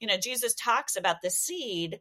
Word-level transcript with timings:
you 0.00 0.06
know 0.06 0.16
jesus 0.16 0.54
talks 0.54 0.96
about 0.96 1.16
the 1.22 1.30
seed 1.30 2.00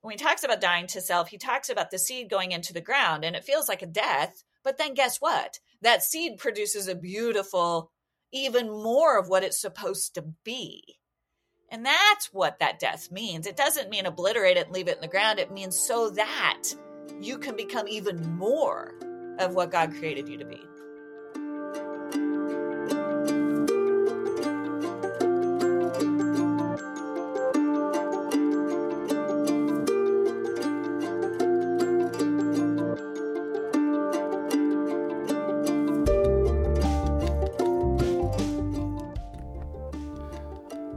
when 0.00 0.12
he 0.12 0.22
talks 0.22 0.44
about 0.44 0.60
dying 0.60 0.86
to 0.86 1.00
self 1.00 1.28
he 1.28 1.38
talks 1.38 1.68
about 1.68 1.90
the 1.90 1.98
seed 1.98 2.28
going 2.30 2.52
into 2.52 2.72
the 2.72 2.80
ground 2.80 3.24
and 3.24 3.36
it 3.36 3.44
feels 3.44 3.68
like 3.68 3.82
a 3.82 3.86
death 3.86 4.42
but 4.64 4.78
then 4.78 4.94
guess 4.94 5.18
what? 5.18 5.58
That 5.80 6.02
seed 6.02 6.38
produces 6.38 6.88
a 6.88 6.94
beautiful 6.94 7.90
even 8.32 8.70
more 8.70 9.18
of 9.18 9.28
what 9.28 9.44
it's 9.44 9.60
supposed 9.60 10.14
to 10.14 10.24
be. 10.44 10.82
And 11.70 11.84
that's 11.84 12.32
what 12.32 12.58
that 12.60 12.78
death 12.78 13.10
means. 13.10 13.46
It 13.46 13.56
doesn't 13.56 13.90
mean 13.90 14.06
obliterate 14.06 14.56
it 14.56 14.66
and 14.66 14.74
leave 14.74 14.88
it 14.88 14.96
in 14.96 15.00
the 15.00 15.08
ground. 15.08 15.38
It 15.38 15.52
means 15.52 15.76
so 15.76 16.10
that 16.10 16.62
you 17.20 17.38
can 17.38 17.56
become 17.56 17.88
even 17.88 18.36
more 18.36 18.94
of 19.38 19.54
what 19.54 19.70
god 19.70 19.92
created 19.94 20.28
you 20.28 20.36
to 20.38 20.44
be 20.44 20.60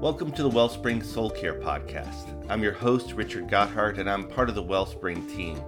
Welcome 0.05 0.31
to 0.33 0.43
the 0.43 0.49
Wellspring 0.49 1.01
Soul 1.01 1.31
Care 1.31 1.55
Podcast. 1.55 2.45
I'm 2.47 2.61
your 2.61 2.73
host, 2.73 3.13
Richard 3.13 3.47
Gotthard, 3.47 3.97
and 3.97 4.07
I'm 4.07 4.27
part 4.27 4.49
of 4.49 4.53
the 4.53 4.61
Wellspring 4.61 5.25
team. 5.25 5.59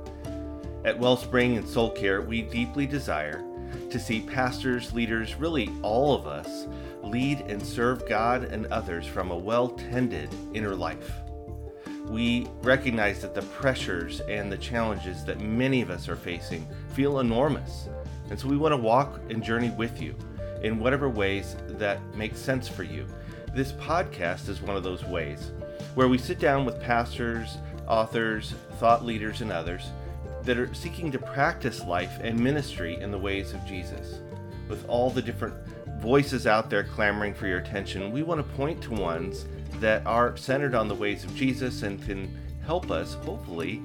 At 0.86 1.00
Wellspring 1.00 1.58
and 1.58 1.68
Soul 1.68 1.90
Care, 1.90 2.22
we 2.22 2.44
deeply 2.44 2.86
desire 2.86 3.44
to 3.90 4.00
see 4.00 4.22
pastors, 4.22 4.94
leaders, 4.94 5.34
really 5.34 5.72
all 5.82 6.14
of 6.14 6.28
us, 6.28 6.68
lead 7.02 7.46
and 7.48 7.66
serve 7.66 8.08
God 8.08 8.44
and 8.44 8.68
others 8.68 9.08
from 9.08 9.32
a 9.32 9.36
well 9.36 9.70
tended 9.70 10.30
inner 10.54 10.76
life. 10.76 11.14
We 12.06 12.48
recognize 12.62 13.24
that 13.24 13.34
the 13.34 13.42
pressures 13.42 14.20
and 14.20 14.52
the 14.52 14.58
challenges 14.60 15.26
that 15.26 15.42
many 15.42 15.82
of 15.82 15.90
us 15.90 16.08
are 16.08 16.16
facing 16.16 16.68
feel 16.90 17.22
enormous, 17.22 17.90
and 18.30 18.40
so 18.40 18.48
we 18.48 18.58
want 18.58 18.74
to 18.74 18.78
walk 18.78 19.20
and 19.32 19.42
journey 19.42 19.72
with 19.72 20.00
you 20.00 20.16
in 20.62 20.78
whatever 20.78 21.10
ways 21.10 21.56
that 21.70 22.00
make 22.16 22.36
sense 22.36 22.68
for 22.68 22.84
you 22.84 23.08
this 23.58 23.72
podcast 23.72 24.50
is 24.50 24.62
one 24.62 24.78
of 24.78 24.84
those 24.84 25.04
ways 25.04 25.52
where 25.96 26.08
we 26.08 26.20
sit 26.20 26.38
down 26.38 26.64
with 26.64 26.80
pastors, 26.80 27.58
authors, 27.88 28.54
thought 28.80 29.04
leaders, 29.04 29.42
and 29.42 29.52
others 29.52 29.90
that 30.44 30.60
are 30.60 30.72
seeking 30.76 31.12
to 31.12 31.18
practice 31.18 31.84
life 31.84 32.20
and 32.22 32.40
ministry 32.40 33.02
in 33.02 33.10
the 33.10 33.18
ways 33.18 33.56
of 33.56 33.66
Jesus. 33.66 34.20
With 34.70 34.88
all 34.88 35.10
the 35.10 35.24
different 35.24 35.56
voices 36.00 36.46
out 36.46 36.70
there 36.70 36.84
clamoring 36.84 37.34
for 37.34 37.48
your 37.48 37.58
attention, 37.58 38.12
we 38.12 38.22
want 38.22 38.40
to 38.46 38.56
point 38.56 38.80
to 38.84 38.92
ones 38.92 39.48
that 39.80 40.06
are 40.06 40.38
centered 40.38 40.76
on 40.76 40.88
the 40.88 40.94
ways 40.94 41.24
of 41.24 41.36
Jesus 41.36 41.82
and 41.82 42.00
can 42.06 42.32
help 42.64 42.92
us, 42.92 43.16
hopefully, 43.16 43.82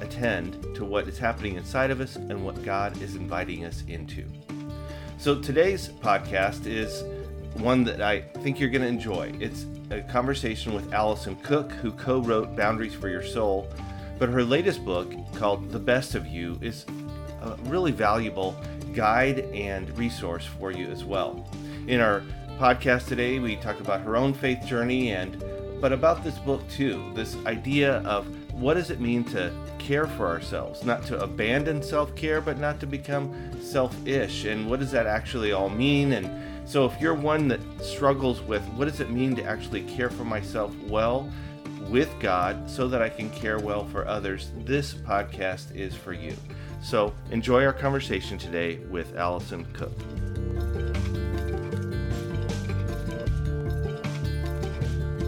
attend 0.00 0.62
to 0.74 0.86
what 0.86 1.08
is 1.08 1.18
happening 1.18 1.56
inside 1.56 1.90
of 1.90 2.00
us 2.00 2.16
and 2.16 2.42
what 2.42 2.64
God 2.64 3.02
is 3.02 3.16
inviting 3.16 3.66
us 3.66 3.84
into. 3.86 4.24
So 5.18 5.38
today's 5.42 5.88
podcast 5.88 6.66
is 6.66 7.04
one 7.54 7.84
that 7.84 8.00
I 8.00 8.20
think 8.20 8.58
you're 8.58 8.70
going 8.70 8.82
to 8.82 8.88
enjoy. 8.88 9.32
It's 9.40 9.66
a 9.90 10.00
conversation 10.02 10.74
with 10.74 10.92
Alison 10.92 11.36
Cook, 11.36 11.70
who 11.72 11.92
co 11.92 12.20
wrote 12.20 12.56
Boundaries 12.56 12.94
for 12.94 13.08
Your 13.08 13.22
Soul. 13.22 13.68
But 14.18 14.28
her 14.28 14.44
latest 14.44 14.84
book, 14.84 15.12
called 15.34 15.70
The 15.70 15.78
Best 15.78 16.14
of 16.14 16.26
You, 16.26 16.58
is 16.60 16.86
a 17.42 17.56
really 17.64 17.92
valuable 17.92 18.56
guide 18.94 19.40
and 19.52 19.96
resource 19.98 20.46
for 20.46 20.70
you 20.70 20.86
as 20.86 21.04
well. 21.04 21.46
In 21.86 22.00
our 22.00 22.22
podcast 22.58 23.08
today, 23.08 23.38
we 23.38 23.56
talk 23.56 23.80
about 23.80 24.00
her 24.02 24.16
own 24.16 24.32
faith 24.32 24.64
journey 24.64 25.12
and 25.12 25.42
but 25.80 25.92
about 25.92 26.24
this 26.24 26.38
book 26.38 26.66
too, 26.70 27.12
this 27.14 27.36
idea 27.44 27.96
of 28.06 28.26
what 28.54 28.74
does 28.74 28.90
it 28.90 29.00
mean 29.00 29.22
to 29.24 29.52
care 29.78 30.06
for 30.06 30.26
ourselves, 30.26 30.82
not 30.82 31.04
to 31.04 31.20
abandon 31.22 31.82
self-care, 31.82 32.40
but 32.40 32.58
not 32.58 32.80
to 32.80 32.86
become 32.86 33.50
selfish, 33.60 34.44
and 34.44 34.70
what 34.70 34.80
does 34.80 34.90
that 34.92 35.06
actually 35.06 35.52
all 35.52 35.68
mean 35.68 36.12
and 36.12 36.30
so 36.66 36.84
if 36.86 37.00
you're 37.00 37.14
one 37.14 37.48
that 37.48 37.60
struggles 37.80 38.40
with 38.42 38.62
what 38.70 38.86
does 38.86 39.00
it 39.00 39.10
mean 39.10 39.36
to 39.36 39.44
actually 39.44 39.82
care 39.82 40.10
for 40.10 40.24
myself 40.24 40.74
well 40.84 41.30
with 41.88 42.12
God 42.20 42.68
so 42.68 42.88
that 42.88 43.02
I 43.02 43.08
can 43.08 43.30
care 43.30 43.58
well 43.58 43.84
for 43.86 44.06
others, 44.08 44.50
this 44.58 44.94
podcast 44.94 45.74
is 45.76 45.94
for 45.94 46.12
you. 46.12 46.34
So 46.82 47.14
enjoy 47.30 47.64
our 47.64 47.72
conversation 47.72 48.38
today 48.38 48.76
with 48.90 49.16
Alison 49.16 49.64
Cook. 49.72 49.92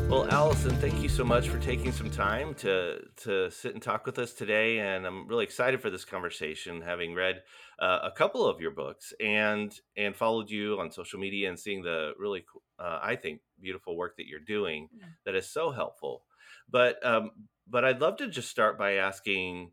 Well, 0.08 0.28
Alison, 0.30 0.70
thank 0.76 1.02
you 1.02 1.08
so 1.08 1.24
much 1.24 1.48
for 1.48 1.58
taking 1.58 1.92
some 1.92 2.10
time 2.10 2.54
to 2.54 3.02
to 3.24 3.50
sit 3.50 3.74
and 3.74 3.82
talk 3.82 4.06
with 4.06 4.18
us 4.18 4.32
today, 4.32 4.78
and 4.78 5.04
I'm 5.04 5.26
really 5.26 5.44
excited 5.44 5.80
for 5.82 5.90
this 5.90 6.04
conversation, 6.04 6.80
having 6.80 7.14
read 7.14 7.42
uh, 7.78 8.00
a 8.04 8.10
couple 8.10 8.46
of 8.46 8.60
your 8.60 8.70
books 8.70 9.12
and 9.20 9.78
and 9.96 10.16
followed 10.16 10.50
you 10.50 10.78
on 10.80 10.90
social 10.90 11.18
media 11.18 11.48
and 11.48 11.58
seeing 11.58 11.82
the 11.82 12.12
really, 12.18 12.44
uh, 12.78 13.00
I 13.02 13.16
think, 13.16 13.40
beautiful 13.60 13.96
work 13.96 14.16
that 14.16 14.26
you're 14.26 14.40
doing 14.40 14.88
yeah. 14.98 15.06
that 15.24 15.34
is 15.34 15.48
so 15.48 15.70
helpful. 15.70 16.22
But 16.70 17.04
um, 17.04 17.30
but 17.68 17.84
I'd 17.84 18.00
love 18.00 18.16
to 18.18 18.28
just 18.28 18.48
start 18.48 18.78
by 18.78 18.94
asking, 18.94 19.72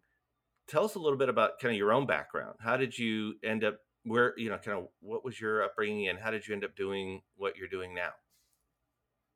tell 0.67 0.85
us 0.85 0.95
a 0.95 0.99
little 0.99 1.17
bit 1.17 1.29
about 1.29 1.59
kind 1.59 1.73
of 1.73 1.77
your 1.77 1.93
own 1.93 2.05
background. 2.05 2.55
How 2.59 2.77
did 2.77 2.97
you 2.97 3.35
end 3.43 3.63
up 3.63 3.77
where 4.03 4.33
you 4.37 4.49
know 4.49 4.57
kind 4.57 4.77
of 4.77 4.87
what 4.99 5.23
was 5.23 5.39
your 5.39 5.63
upbringing 5.63 6.09
and 6.09 6.19
how 6.19 6.31
did 6.31 6.45
you 6.47 6.53
end 6.53 6.65
up 6.65 6.75
doing 6.75 7.21
what 7.37 7.55
you're 7.55 7.69
doing 7.69 7.93
now? 7.93 8.11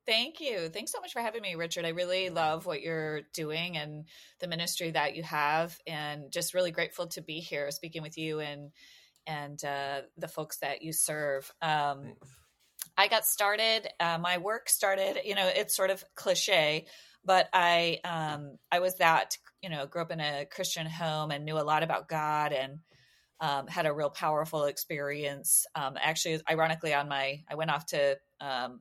Thank 0.08 0.40
you. 0.40 0.70
Thanks 0.70 0.90
so 0.90 1.02
much 1.02 1.12
for 1.12 1.20
having 1.20 1.42
me, 1.42 1.54
Richard. 1.54 1.84
I 1.84 1.90
really 1.90 2.30
love 2.30 2.64
what 2.64 2.80
you're 2.80 3.24
doing 3.34 3.76
and 3.76 4.06
the 4.40 4.48
ministry 4.48 4.90
that 4.92 5.14
you 5.14 5.22
have, 5.22 5.78
and 5.86 6.32
just 6.32 6.54
really 6.54 6.70
grateful 6.70 7.08
to 7.08 7.20
be 7.20 7.40
here 7.40 7.70
speaking 7.70 8.00
with 8.00 8.16
you 8.16 8.40
and 8.40 8.70
and 9.26 9.62
uh, 9.62 10.00
the 10.16 10.26
folks 10.26 10.60
that 10.60 10.80
you 10.80 10.94
serve. 10.94 11.52
Um, 11.60 12.14
I 12.96 13.08
got 13.08 13.26
started. 13.26 13.86
Uh, 14.00 14.16
my 14.16 14.38
work 14.38 14.70
started. 14.70 15.18
You 15.26 15.34
know, 15.34 15.46
it's 15.46 15.76
sort 15.76 15.90
of 15.90 16.02
cliche, 16.14 16.86
but 17.22 17.50
I 17.52 17.98
um, 18.02 18.56
I 18.72 18.78
was 18.78 18.94
that. 18.94 19.36
You 19.62 19.68
know, 19.68 19.84
grew 19.84 20.00
up 20.00 20.10
in 20.10 20.20
a 20.20 20.46
Christian 20.46 20.86
home 20.86 21.32
and 21.32 21.44
knew 21.44 21.58
a 21.58 21.60
lot 21.60 21.82
about 21.82 22.08
God 22.08 22.54
and. 22.54 22.78
Um, 23.40 23.68
had 23.68 23.86
a 23.86 23.94
real 23.94 24.10
powerful 24.10 24.64
experience. 24.64 25.64
Um, 25.76 25.96
actually, 25.96 26.40
ironically, 26.50 26.92
on 26.92 27.08
my 27.08 27.44
I 27.48 27.54
went 27.54 27.70
off 27.70 27.86
to 27.86 28.18
um, 28.40 28.80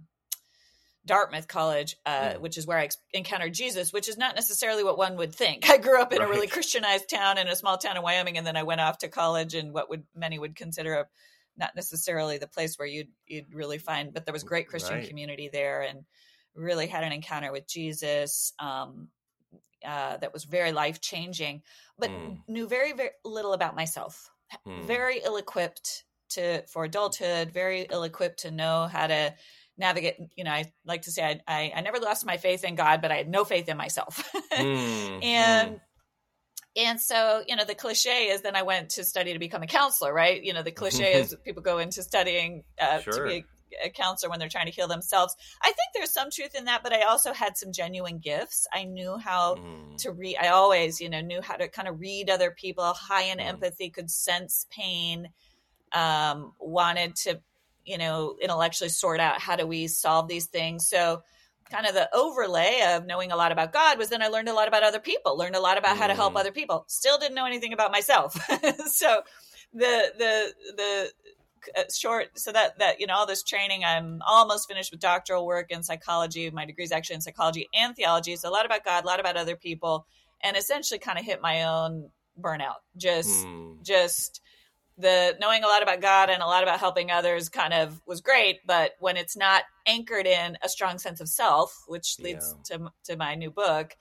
Dartmouth 1.08 1.48
College, 1.48 1.96
uh, 2.06 2.10
yeah. 2.34 2.38
which 2.38 2.58
is 2.58 2.68
where 2.68 2.78
I 2.78 2.84
ex- 2.84 2.98
encountered 3.14 3.54
Jesus, 3.54 3.92
which 3.92 4.08
is 4.08 4.18
not 4.18 4.36
necessarily 4.36 4.84
what 4.84 4.98
one 4.98 5.18
would 5.18 5.34
think. 5.34 5.70
I 5.70 5.78
grew 5.78 6.00
up 6.00 6.14
in 6.14 6.20
right. 6.20 6.28
a 6.28 6.32
really 6.32 6.48
Christianized 6.48 7.10
town 7.10 7.38
in 7.38 7.48
a 7.48 7.56
small 7.56 7.78
town 7.78 7.98
in 7.98 8.04
Wyoming, 8.04 8.38
and 8.38 8.46
then 8.46 8.56
I 8.56 8.64
went 8.64 8.82
off 8.82 9.00
to 9.00 9.08
college 9.08 9.56
in 9.56 9.74
what 9.74 9.90
would 9.90 10.04
many 10.16 10.38
would 10.38 10.56
consider 10.56 10.94
a 10.94 11.06
not 11.58 11.76
necessarily 11.76 12.38
the 12.38 12.48
place 12.48 12.78
where 12.78 12.88
you'd 12.88 13.10
you'd 13.26 13.54
really 13.54 13.80
find, 13.80 14.14
but 14.14 14.26
there 14.26 14.34
was 14.34 14.44
great 14.44 14.68
Christian 14.68 14.98
right. 14.98 15.08
community 15.08 15.50
there, 15.52 15.82
and 15.82 16.06
really 16.54 16.88
had 16.88 17.04
an 17.04 17.12
encounter 17.12 17.52
with 17.52 17.68
Jesus 17.68 18.54
um, 18.60 19.08
uh, 19.86 20.18
that 20.18 20.34
was 20.34 20.44
very 20.44 20.72
life 20.72 21.02
changing, 21.02 21.62
but 21.98 22.10
mm. 22.10 22.38
knew 22.48 22.68
very 22.68 22.94
very 22.94 23.12
little 23.26 23.54
about 23.54 23.76
myself. 23.76 24.30
Mm. 24.66 24.86
Very 24.86 25.22
ill 25.24 25.38
equipped 25.38 26.04
to 26.30 26.66
for 26.68 26.84
adulthood. 26.84 27.52
Very 27.52 27.88
ill 27.90 28.04
equipped 28.04 28.40
to 28.40 28.52
know 28.52 28.88
how 28.92 29.08
to 29.08 29.34
navigate 29.78 30.16
you 30.36 30.44
know 30.44 30.52
i 30.52 30.72
like 30.86 31.04
to 31.04 31.12
say 31.12 31.24
i 31.24 31.40
i, 31.48 31.72
I 31.76 31.82
never 31.82 32.00
lost 32.00 32.26
my 32.26 32.38
faith 32.38 32.64
in 32.64 32.76
god 32.76 33.02
but 33.02 33.12
i 33.12 33.16
had 33.16 33.30
no 33.30 33.44
faith 33.44 33.70
in 33.70 33.78
myself 33.78 34.30
mm, 34.54 35.24
and 35.24 35.76
mm. 35.76 35.80
and 36.76 37.00
so 37.00 37.44
you 37.48 37.56
know 37.56 37.66
the 37.66 37.76
cliche 37.76 38.28
is 38.28 38.42
then 38.42 38.56
i 38.56 38.64
went 38.64 38.92
to 38.92 39.04
study 39.04 39.34
to 39.34 39.40
become 39.40 39.64
a 39.64 39.68
counselor 39.68 40.14
right 40.14 40.44
you 40.44 40.54
know 40.54 40.64
the 40.64 40.72
cliche 40.72 41.14
is 41.14 41.36
people 41.46 41.62
go 41.62 41.78
into 41.78 42.02
studying 42.02 42.64
uh, 42.82 43.00
sure. 43.00 43.14
to 43.14 43.24
be 43.24 43.46
a, 43.84 43.88
a 43.88 43.90
counselor 43.90 44.30
when 44.30 44.40
they're 44.40 44.50
trying 44.50 44.66
to 44.66 44.72
heal 44.72 44.88
themselves 44.88 45.36
i 45.62 45.68
think 45.68 45.90
there's 45.94 46.14
some 46.14 46.30
truth 46.32 46.56
in 46.56 46.66
that 46.66 46.82
but 46.82 46.94
i 46.94 47.04
also 47.04 47.34
had 47.34 47.56
some 47.56 47.72
genuine 47.72 48.18
gifts 48.18 48.66
i 48.74 48.84
knew 48.84 49.18
how 49.18 49.56
mm. 49.56 49.98
to 49.98 50.12
read 50.12 50.38
i 50.42 50.48
always 50.48 51.00
you 51.00 51.10
know 51.10 51.22
knew 51.22 51.42
how 51.42 51.56
to 51.56 51.68
kind 51.68 51.88
of 51.88 52.00
read 52.00 52.30
other 52.30 52.52
people 52.52 52.86
high 52.94 53.24
in 53.24 53.38
mm. 53.38 53.46
empathy 53.46 53.90
could 53.90 54.10
sense 54.10 54.66
pain 54.72 55.30
um, 55.94 56.54
wanted 56.60 57.16
to 57.16 57.40
you 57.88 57.98
know, 57.98 58.36
intellectually 58.42 58.90
sort 58.90 59.20
out 59.20 59.40
how 59.40 59.56
do 59.56 59.66
we 59.66 59.88
solve 59.88 60.28
these 60.28 60.48
things. 60.48 60.88
So 60.88 61.24
kind 61.72 61.86
of 61.86 61.94
the 61.94 62.10
overlay 62.16 62.82
of 62.94 63.06
knowing 63.06 63.32
a 63.32 63.36
lot 63.36 63.52
about 63.52 63.74
God 63.74 63.98
was 63.98 64.10
then 64.10 64.22
I 64.22 64.28
learned 64.28 64.50
a 64.50 64.54
lot 64.54 64.68
about 64.68 64.84
other 64.84 65.00
people, 65.00 65.38
learned 65.38 65.56
a 65.56 65.60
lot 65.60 65.78
about 65.78 65.98
how 65.98 66.08
to 66.08 66.14
help 66.14 66.34
mm. 66.34 66.40
other 66.40 66.52
people. 66.52 66.86
Still 66.88 67.18
didn't 67.18 67.36
know 67.36 67.46
anything 67.46 67.74
about 67.74 67.92
myself. 67.92 68.34
so 68.88 69.22
the 69.74 70.12
the 70.18 70.54
the 70.76 71.12
uh, 71.76 71.84
short 71.94 72.38
so 72.40 72.52
that 72.52 72.80
that 72.80 73.00
you 73.00 73.08
know 73.08 73.14
all 73.14 73.26
this 73.26 73.44
training 73.44 73.84
i'm 73.84 74.22
almost 74.26 74.70
finished 74.70 74.90
with 74.90 75.02
doctoral 75.02 75.46
work 75.46 75.70
in 75.70 75.84
psychology 75.84 76.50
my 76.50 76.66
degree 76.66 76.86
is 76.86 76.94
actually 76.94 77.16
in 77.16 77.22
psychology 77.22 77.68
and 77.74 77.94
theology 77.96 78.36
so 78.38 78.48
a 78.48 78.52
lot 78.52 78.66
about 78.66 78.86
god 78.86 79.04
a 79.04 79.08
lot 79.08 79.20
about 79.20 79.36
other 79.36 79.58
people 79.58 80.08
and 80.42 80.56
essentially 80.56 80.98
kind 80.98 81.20
of 81.20 81.26
hit 81.26 81.42
my 81.42 81.64
own 81.64 82.10
burnout 82.40 82.78
just 82.96 83.46
mm. 83.46 83.84
just 83.84 84.42
the 84.98 85.36
knowing 85.40 85.64
a 85.64 85.68
lot 85.68 85.84
about 85.84 86.02
God 86.02 86.30
and 86.30 86.42
a 86.42 86.46
lot 86.46 86.64
about 86.64 86.80
helping 86.80 87.12
others 87.12 87.50
kind 87.50 87.74
of 87.74 88.02
was 88.08 88.22
great, 88.22 88.60
but 88.66 88.92
when 89.00 89.18
it's 89.18 89.38
not 89.38 89.64
anchored 89.86 90.26
in 90.26 90.58
a 90.64 90.70
strong 90.70 90.98
sense 90.98 91.22
of 91.22 91.30
self, 91.30 91.84
which 91.88 92.20
leads 92.20 92.56
yeah. 92.70 92.78
to 92.78 92.92
to 93.06 93.18
my 93.18 93.36
new 93.36 93.52
book, 93.52 93.96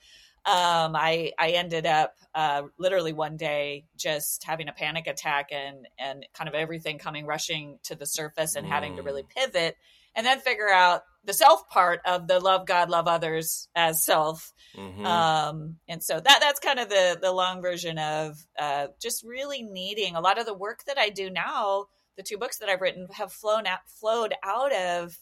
um, 0.45 0.95
I 0.95 1.33
I 1.37 1.51
ended 1.51 1.85
up 1.85 2.15
uh, 2.33 2.63
literally 2.79 3.13
one 3.13 3.37
day 3.37 3.85
just 3.97 4.43
having 4.43 4.69
a 4.69 4.73
panic 4.73 5.07
attack 5.07 5.49
and 5.51 5.87
and 5.99 6.25
kind 6.33 6.47
of 6.47 6.55
everything 6.55 6.97
coming 6.97 7.25
rushing 7.25 7.79
to 7.83 7.95
the 7.95 8.05
surface 8.05 8.55
and 8.55 8.65
mm. 8.65 8.69
having 8.69 8.95
to 8.95 9.03
really 9.03 9.23
mm. 9.23 9.29
pivot 9.29 9.75
and 10.17 10.25
then 10.25 10.39
figure 10.39 10.67
out 10.67 11.03
the 11.23 11.33
self 11.33 11.69
part 11.69 12.01
of 12.05 12.27
the 12.27 12.39
love 12.39 12.65
God, 12.65 12.89
love 12.89 13.07
others 13.07 13.69
as 13.75 14.03
self. 14.03 14.51
Mm-hmm. 14.75 15.05
Um, 15.05 15.75
and 15.87 16.03
so 16.03 16.19
that 16.19 16.39
that's 16.41 16.59
kind 16.59 16.79
of 16.79 16.89
the 16.89 17.17
the 17.21 17.31
long 17.31 17.61
version 17.61 17.97
of 17.99 18.35
uh, 18.59 18.87
just 19.01 19.23
really 19.23 19.61
needing 19.61 20.15
a 20.15 20.21
lot 20.21 20.39
of 20.39 20.45
the 20.45 20.53
work 20.53 20.79
that 20.87 20.97
I 20.97 21.09
do 21.09 21.29
now. 21.29 21.85
The 22.17 22.23
two 22.23 22.37
books 22.37 22.57
that 22.57 22.69
I've 22.69 22.81
written 22.81 23.07
have 23.13 23.31
flown 23.31 23.67
out, 23.67 23.79
flowed 23.87 24.33
out 24.43 24.73
of 24.73 25.15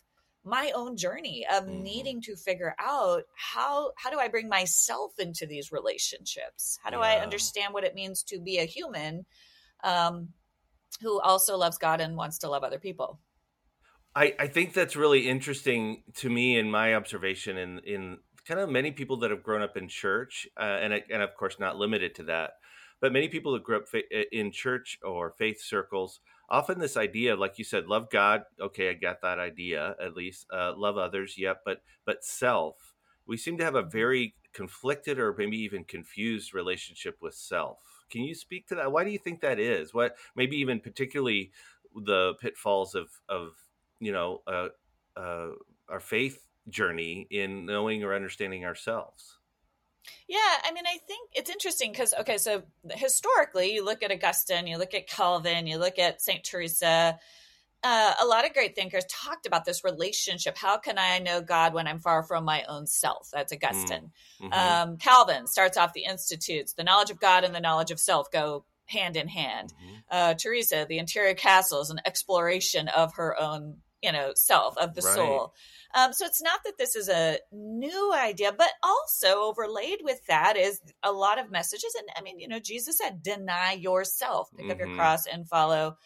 my 0.45 0.71
own 0.75 0.95
journey 0.95 1.45
of 1.51 1.65
mm-hmm. 1.65 1.83
needing 1.83 2.21
to 2.21 2.35
figure 2.35 2.75
out 2.79 3.23
how 3.35 3.91
how 3.97 4.11
do 4.11 4.19
I 4.19 4.29
bring 4.29 4.47
myself 4.47 5.11
into 5.19 5.45
these 5.45 5.71
relationships? 5.71 6.79
How 6.83 6.91
do 6.91 6.97
yeah. 6.97 7.03
I 7.03 7.23
understand 7.23 7.73
what 7.73 7.83
it 7.83 7.95
means 7.95 8.23
to 8.23 8.39
be 8.39 8.59
a 8.59 8.65
human 8.65 9.25
um, 9.83 10.29
who 11.01 11.19
also 11.19 11.57
loves 11.57 11.77
God 11.79 11.99
and 11.99 12.15
wants 12.15 12.39
to 12.39 12.49
love 12.49 12.63
other 12.63 12.79
people? 12.79 13.19
I, 14.15 14.33
I 14.39 14.47
think 14.47 14.73
that's 14.73 14.95
really 14.95 15.27
interesting 15.27 16.03
to 16.15 16.29
me 16.29 16.57
in 16.57 16.71
my 16.71 16.95
observation 16.95 17.57
in 17.57 17.79
in 17.79 18.17
kind 18.47 18.59
of 18.59 18.69
many 18.69 18.91
people 18.91 19.17
that 19.17 19.31
have 19.31 19.43
grown 19.43 19.61
up 19.61 19.75
in 19.75 19.87
church 19.87 20.47
uh, 20.57 20.63
and 20.63 20.93
and 20.93 21.21
of 21.21 21.35
course 21.35 21.59
not 21.59 21.77
limited 21.77 22.15
to 22.15 22.23
that 22.23 22.51
but 23.01 23.11
many 23.11 23.27
people 23.27 23.53
that 23.53 23.63
grew 23.63 23.77
up 23.77 23.87
in 24.31 24.51
church 24.51 24.99
or 25.03 25.31
faith 25.31 25.61
circles 25.61 26.19
often 26.49 26.79
this 26.79 26.95
idea 26.95 27.35
like 27.35 27.57
you 27.57 27.65
said 27.65 27.87
love 27.87 28.09
god 28.09 28.43
okay 28.61 28.89
i 28.89 28.93
got 28.93 29.21
that 29.21 29.39
idea 29.39 29.95
at 30.01 30.15
least 30.15 30.45
uh, 30.53 30.73
love 30.77 30.97
others 30.97 31.35
yep 31.37 31.61
but 31.65 31.81
but 32.05 32.23
self. 32.23 32.93
We 33.27 33.37
seem 33.37 33.57
to 33.57 33.63
have 33.63 33.75
a 33.75 33.81
very 33.81 34.35
conflicted 34.53 35.19
or 35.19 35.33
maybe 35.35 35.57
even 35.57 35.83
confused 35.83 36.53
relationship 36.53 37.17
with 37.21 37.33
self. 37.33 37.79
Can 38.11 38.21
you 38.21 38.35
speak 38.35 38.67
to 38.67 38.75
that? 38.75 38.91
Why 38.91 39.03
do 39.03 39.09
you 39.09 39.17
think 39.17 39.41
that 39.41 39.59
is? 39.59 39.93
What 39.93 40.15
maybe 40.35 40.57
even 40.57 40.79
particularly 40.79 41.51
the 41.95 42.35
pitfalls 42.39 42.93
of 42.93 43.09
of 43.27 43.53
you 43.99 44.11
know 44.11 44.41
uh, 44.47 44.69
uh, 45.17 45.49
our 45.89 45.99
faith 45.99 46.45
journey 46.69 47.27
in 47.29 47.65
knowing 47.65 48.03
or 48.03 48.13
understanding 48.13 48.65
ourselves 48.65 49.37
yeah 50.27 50.37
i 50.63 50.71
mean 50.73 50.85
i 50.87 50.97
think 51.07 51.29
it's 51.33 51.49
interesting 51.49 51.91
because 51.91 52.13
okay 52.19 52.37
so 52.37 52.63
historically 52.91 53.73
you 53.73 53.83
look 53.83 54.03
at 54.03 54.11
augustine 54.11 54.67
you 54.67 54.77
look 54.77 54.93
at 54.93 55.07
calvin 55.07 55.67
you 55.67 55.77
look 55.77 55.99
at 55.99 56.21
saint 56.21 56.43
teresa 56.43 57.17
uh, 57.85 58.13
a 58.19 58.25
lot 58.25 58.47
of 58.47 58.53
great 58.53 58.75
thinkers 58.75 59.05
talked 59.07 59.45
about 59.45 59.63
this 59.63 59.83
relationship. 59.83 60.57
How 60.57 60.79
can 60.79 60.97
I 60.97 61.19
know 61.19 61.39
God 61.39 61.75
when 61.75 61.85
I'm 61.85 61.99
far 61.99 62.23
from 62.23 62.43
my 62.43 62.63
own 62.67 62.87
self? 62.87 63.29
That's 63.31 63.53
Augustine. 63.53 64.11
Mm, 64.41 64.49
mm-hmm. 64.49 64.89
Um, 64.89 64.97
Calvin 64.97 65.45
starts 65.45 65.77
off 65.77 65.93
the 65.93 66.05
Institutes. 66.05 66.73
The 66.73 66.83
knowledge 66.83 67.11
of 67.11 67.19
God 67.19 67.43
and 67.43 67.53
the 67.53 67.59
knowledge 67.59 67.91
of 67.91 67.99
self 67.99 68.31
go 68.31 68.65
hand 68.85 69.17
in 69.17 69.27
hand. 69.27 69.73
Mm-hmm. 69.73 69.95
Uh, 70.11 70.33
Teresa, 70.35 70.85
the 70.87 70.99
interior 70.99 71.33
castle 71.33 71.81
is 71.81 71.89
an 71.89 72.01
exploration 72.05 72.87
of 72.87 73.15
her 73.15 73.39
own 73.39 73.77
you 74.05 74.11
know 74.11 74.31
self 74.35 74.77
of 74.77 74.93
the 74.93 75.01
right. 75.01 75.15
soul 75.15 75.53
um, 75.95 76.13
so 76.13 76.25
it's 76.25 76.41
not 76.41 76.59
that 76.65 76.77
this 76.77 76.95
is 76.95 77.09
a 77.09 77.39
new 77.51 78.13
idea 78.13 78.51
but 78.55 78.69
also 78.83 79.41
overlaid 79.41 79.99
with 80.03 80.19
that 80.27 80.57
is 80.57 80.79
a 81.03 81.11
lot 81.11 81.39
of 81.39 81.51
messages 81.51 81.95
and 81.97 82.07
i 82.15 82.21
mean 82.21 82.39
you 82.39 82.47
know 82.47 82.59
jesus 82.59 82.97
said 82.97 83.23
deny 83.23 83.73
yourself 83.73 84.49
pick 84.51 84.63
mm-hmm. 84.63 84.71
up 84.71 84.77
your 84.77 84.87
mm-hmm. 84.87 84.97
cross 84.97 85.25
and 85.25 85.47
follow 85.47 85.97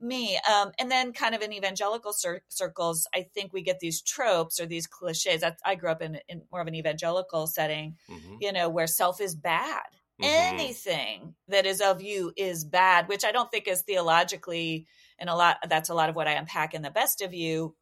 me 0.00 0.38
um, 0.48 0.70
and 0.78 0.88
then 0.88 1.12
kind 1.12 1.34
of 1.34 1.42
in 1.42 1.52
evangelical 1.52 2.12
cir- 2.12 2.42
circles 2.48 3.08
i 3.14 3.26
think 3.34 3.52
we 3.52 3.62
get 3.62 3.80
these 3.80 4.00
tropes 4.00 4.60
or 4.60 4.66
these 4.66 4.86
cliches 4.86 5.40
That 5.40 5.58
i 5.64 5.74
grew 5.74 5.90
up 5.90 6.02
in, 6.02 6.18
in 6.28 6.42
more 6.52 6.60
of 6.60 6.68
an 6.68 6.76
evangelical 6.76 7.48
setting 7.48 7.96
mm-hmm. 8.08 8.36
you 8.40 8.52
know 8.52 8.68
where 8.68 8.86
self 8.86 9.20
is 9.20 9.34
bad 9.34 9.82
Mm-hmm. 10.20 10.54
anything 10.54 11.34
that 11.46 11.64
is 11.64 11.80
of 11.80 12.02
you 12.02 12.32
is 12.36 12.64
bad 12.64 13.06
which 13.06 13.24
i 13.24 13.30
don't 13.30 13.52
think 13.52 13.68
is 13.68 13.82
theologically 13.82 14.88
and 15.16 15.30
a 15.30 15.36
lot 15.36 15.58
that's 15.68 15.90
a 15.90 15.94
lot 15.94 16.08
of 16.08 16.16
what 16.16 16.26
i 16.26 16.32
unpack 16.32 16.74
in 16.74 16.82
the 16.82 16.90
best 16.90 17.22
of 17.22 17.32
you 17.32 17.76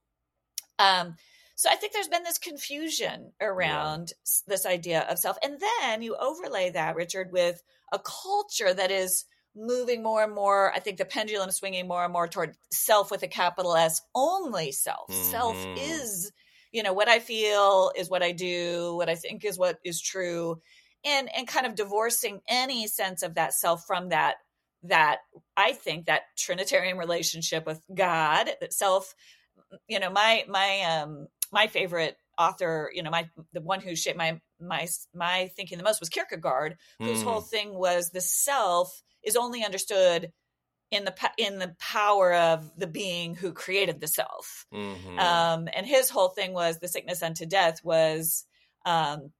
um 0.78 1.16
so 1.54 1.70
i 1.70 1.76
think 1.76 1.94
there's 1.94 2.08
been 2.08 2.24
this 2.24 2.36
confusion 2.36 3.32
around 3.40 4.10
yeah. 4.10 4.42
this 4.48 4.66
idea 4.66 5.06
of 5.08 5.18
self 5.18 5.38
and 5.42 5.58
then 5.58 6.02
you 6.02 6.14
overlay 6.14 6.68
that 6.68 6.94
richard 6.94 7.32
with 7.32 7.62
a 7.90 7.98
culture 7.98 8.74
that 8.74 8.90
is 8.90 9.24
moving 9.54 10.02
more 10.02 10.22
and 10.22 10.34
more 10.34 10.70
i 10.74 10.78
think 10.78 10.98
the 10.98 11.06
pendulum 11.06 11.50
swinging 11.50 11.88
more 11.88 12.04
and 12.04 12.12
more 12.12 12.28
toward 12.28 12.54
self 12.70 13.10
with 13.10 13.22
a 13.22 13.28
capital 13.28 13.74
s 13.74 14.02
only 14.14 14.72
self 14.72 15.08
mm-hmm. 15.08 15.30
self 15.30 15.56
is 15.78 16.32
you 16.70 16.82
know 16.82 16.92
what 16.92 17.08
i 17.08 17.18
feel 17.18 17.92
is 17.96 18.10
what 18.10 18.22
i 18.22 18.32
do 18.32 18.94
what 18.96 19.08
i 19.08 19.14
think 19.14 19.42
is 19.42 19.58
what 19.58 19.78
is 19.82 20.02
true 20.02 20.60
and 21.04 21.28
and 21.36 21.46
kind 21.46 21.66
of 21.66 21.74
divorcing 21.74 22.40
any 22.48 22.86
sense 22.86 23.22
of 23.22 23.34
that 23.34 23.54
self 23.54 23.84
from 23.86 24.10
that 24.10 24.36
that 24.84 25.18
I 25.56 25.72
think 25.72 26.06
that 26.06 26.22
Trinitarian 26.36 26.98
relationship 26.98 27.66
with 27.66 27.82
God, 27.92 28.50
that 28.60 28.72
self, 28.72 29.14
you 29.88 30.00
know, 30.00 30.10
my 30.10 30.44
my 30.48 30.82
um 30.82 31.28
my 31.52 31.66
favorite 31.66 32.16
author, 32.38 32.90
you 32.94 33.02
know, 33.02 33.10
my 33.10 33.28
the 33.52 33.60
one 33.60 33.80
who 33.80 33.96
shaped 33.96 34.18
my 34.18 34.40
my 34.60 34.86
my 35.14 35.50
thinking 35.56 35.78
the 35.78 35.84
most 35.84 36.00
was 36.00 36.08
Kierkegaard, 36.08 36.76
whose 36.98 37.22
mm. 37.22 37.24
whole 37.24 37.40
thing 37.40 37.74
was 37.74 38.10
the 38.10 38.20
self 38.20 39.02
is 39.22 39.36
only 39.36 39.64
understood 39.64 40.32
in 40.90 41.04
the 41.04 41.14
in 41.36 41.58
the 41.58 41.74
power 41.80 42.32
of 42.32 42.70
the 42.76 42.86
being 42.86 43.34
who 43.34 43.52
created 43.52 44.00
the 44.00 44.06
self. 44.06 44.66
Mm-hmm. 44.72 45.18
Um, 45.18 45.68
and 45.74 45.86
his 45.86 46.10
whole 46.10 46.28
thing 46.28 46.52
was 46.52 46.78
the 46.78 46.88
sickness 46.88 47.22
unto 47.22 47.46
death 47.46 47.80
was 47.82 48.44
um, 48.84 49.32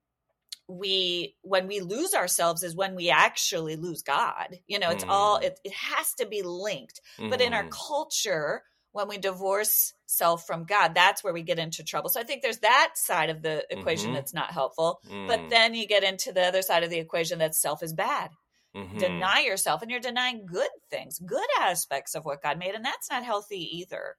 we 0.69 1.35
when 1.43 1.67
we 1.67 1.81
lose 1.81 2.15
ourselves 2.15 2.63
is 2.63 2.75
when 2.75 2.95
we 2.95 3.11
actually 3.11 3.77
lose 3.77 4.03
god 4.03 4.59
you 4.67 4.79
know 4.79 4.91
it's 4.91 5.05
mm. 5.05 5.09
all 5.09 5.37
it, 5.37 5.61
it 5.65 5.73
has 5.73 6.15
to 6.15 6.27
be 6.27 6.43
linked 6.43 7.01
mm. 7.19 7.31
but 7.31 7.41
in 7.41 7.55
our 7.55 7.63
mm-hmm. 7.63 7.71
culture 7.71 8.63
when 8.93 9.09
we 9.09 9.17
divorce 9.17 9.93
self 10.07 10.45
from 10.47 10.65
god 10.65 10.93
that's 10.95 11.23
where 11.23 11.33
we 11.33 11.43
get 11.43 11.59
into 11.59 11.85
trouble 11.85 12.11
so 12.11 12.21
i 12.21 12.25
think 12.25 12.43
there's 12.43 12.59
that 12.59 12.93
side 12.95 13.31
of 13.31 13.43
the 13.43 13.65
equation 13.71 14.07
mm-hmm. 14.07 14.15
that's 14.15 14.35
not 14.35 14.51
helpful 14.51 14.99
mm. 15.09 15.29
but 15.29 15.49
then 15.51 15.75
you 15.75 15.87
get 15.87 16.03
into 16.03 16.33
the 16.33 16.43
other 16.43 16.63
side 16.63 16.83
of 16.83 16.91
the 16.91 16.99
equation 16.99 17.39
that 17.39 17.55
self 17.55 17.83
is 17.83 17.93
bad 17.93 18.31
mm-hmm. 18.75 18.99
deny 18.99 19.41
yourself 19.41 19.83
and 19.83 19.91
you're 19.91 20.01
denying 20.01 20.47
good 20.47 20.71
things 20.91 21.21
good 21.21 21.47
aspects 21.61 22.17
of 22.17 22.25
what 22.25 22.43
god 22.43 22.59
made 22.59 22.75
and 22.75 22.85
that's 22.85 23.11
not 23.11 23.25
healthy 23.25 23.79
either 23.79 24.17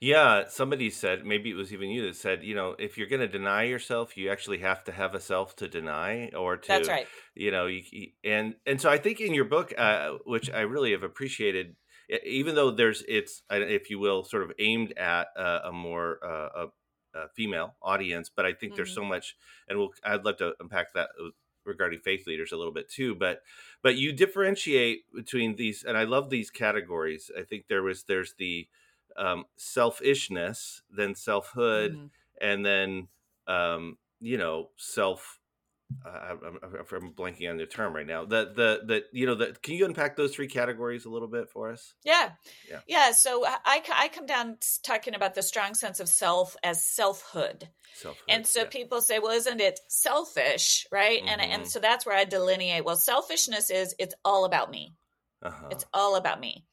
yeah, 0.00 0.44
somebody 0.48 0.90
said, 0.90 1.24
maybe 1.24 1.50
it 1.50 1.54
was 1.54 1.72
even 1.72 1.90
you 1.90 2.06
that 2.06 2.16
said, 2.16 2.42
you 2.42 2.54
know, 2.54 2.74
if 2.78 2.98
you're 2.98 3.06
going 3.06 3.20
to 3.20 3.28
deny 3.28 3.64
yourself, 3.64 4.16
you 4.16 4.30
actually 4.30 4.58
have 4.58 4.84
to 4.84 4.92
have 4.92 5.14
a 5.14 5.20
self 5.20 5.56
to 5.56 5.68
deny 5.68 6.30
or 6.36 6.56
to, 6.56 6.68
That's 6.68 6.88
right. 6.88 7.06
you 7.34 7.50
know, 7.50 7.66
you, 7.66 7.82
and 8.22 8.54
and 8.66 8.80
so 8.80 8.90
I 8.90 8.98
think 8.98 9.20
in 9.20 9.34
your 9.34 9.44
book, 9.44 9.72
uh, 9.76 10.12
which 10.24 10.50
I 10.50 10.60
really 10.60 10.92
have 10.92 11.02
appreciated, 11.02 11.76
even 12.24 12.54
though 12.54 12.70
there's 12.70 13.02
it's, 13.08 13.42
if 13.50 13.90
you 13.90 13.98
will, 13.98 14.24
sort 14.24 14.42
of 14.42 14.52
aimed 14.58 14.96
at 14.98 15.28
uh, 15.36 15.60
a 15.64 15.72
more 15.72 16.18
uh, 16.24 16.66
a, 17.14 17.18
a 17.18 17.28
female 17.34 17.74
audience, 17.82 18.30
but 18.34 18.44
I 18.44 18.52
think 18.52 18.76
there's 18.76 18.90
mm-hmm. 18.90 19.02
so 19.02 19.04
much, 19.04 19.36
and 19.68 19.78
we'll 19.78 19.92
I'd 20.04 20.24
love 20.24 20.36
to 20.38 20.52
unpack 20.60 20.92
that 20.94 21.10
uh, 21.20 21.30
regarding 21.64 22.00
faith 22.00 22.26
leaders 22.26 22.52
a 22.52 22.56
little 22.56 22.72
bit 22.72 22.90
too, 22.90 23.14
but 23.14 23.42
but 23.82 23.96
you 23.96 24.12
differentiate 24.12 25.04
between 25.14 25.56
these, 25.56 25.84
and 25.84 25.96
I 25.96 26.04
love 26.04 26.30
these 26.30 26.50
categories. 26.50 27.30
I 27.38 27.42
think 27.42 27.66
there 27.68 27.82
was 27.82 28.04
there's 28.04 28.34
the 28.38 28.68
um, 29.16 29.44
selfishness, 29.56 30.82
then 30.90 31.14
selfhood, 31.14 31.92
mm-hmm. 31.92 32.06
and 32.40 32.64
then 32.64 33.08
um, 33.46 33.98
you 34.20 34.38
know 34.38 34.70
self. 34.76 35.38
Uh, 36.04 36.34
I'm, 36.42 36.58
I'm, 36.62 37.12
blanking 37.12 37.48
on 37.48 37.58
the 37.58 37.66
term 37.66 37.94
right 37.94 38.06
now. 38.06 38.24
The 38.24 38.52
the 38.54 38.80
the 38.84 39.04
you 39.12 39.26
know 39.26 39.34
the 39.34 39.54
can 39.62 39.74
you 39.74 39.84
unpack 39.84 40.16
those 40.16 40.34
three 40.34 40.48
categories 40.48 41.04
a 41.04 41.10
little 41.10 41.28
bit 41.28 41.50
for 41.50 41.70
us? 41.70 41.94
Yeah, 42.04 42.30
yeah, 42.68 42.80
yeah. 42.88 43.12
So 43.12 43.44
I 43.46 43.82
I 43.92 44.08
come 44.08 44.26
down 44.26 44.56
talking 44.82 45.14
about 45.14 45.34
the 45.34 45.42
strong 45.42 45.74
sense 45.74 46.00
of 46.00 46.08
self 46.08 46.56
as 46.64 46.84
selfhood. 46.84 47.68
Selfhood, 47.94 48.24
and 48.28 48.46
so 48.46 48.60
yeah. 48.60 48.68
people 48.68 49.02
say, 49.02 49.18
well, 49.20 49.32
isn't 49.32 49.60
it 49.60 49.78
selfish, 49.88 50.86
right? 50.90 51.20
Mm-hmm. 51.20 51.28
And 51.28 51.40
and 51.42 51.52
mm-hmm. 51.52 51.68
so 51.68 51.80
that's 51.80 52.06
where 52.06 52.16
I 52.16 52.24
delineate. 52.24 52.84
Well, 52.84 52.96
selfishness 52.96 53.70
is 53.70 53.94
it's 53.98 54.14
all 54.24 54.46
about 54.46 54.70
me. 54.70 54.94
Uh-huh. 55.42 55.68
It's 55.70 55.84
all 55.92 56.16
about 56.16 56.40
me 56.40 56.64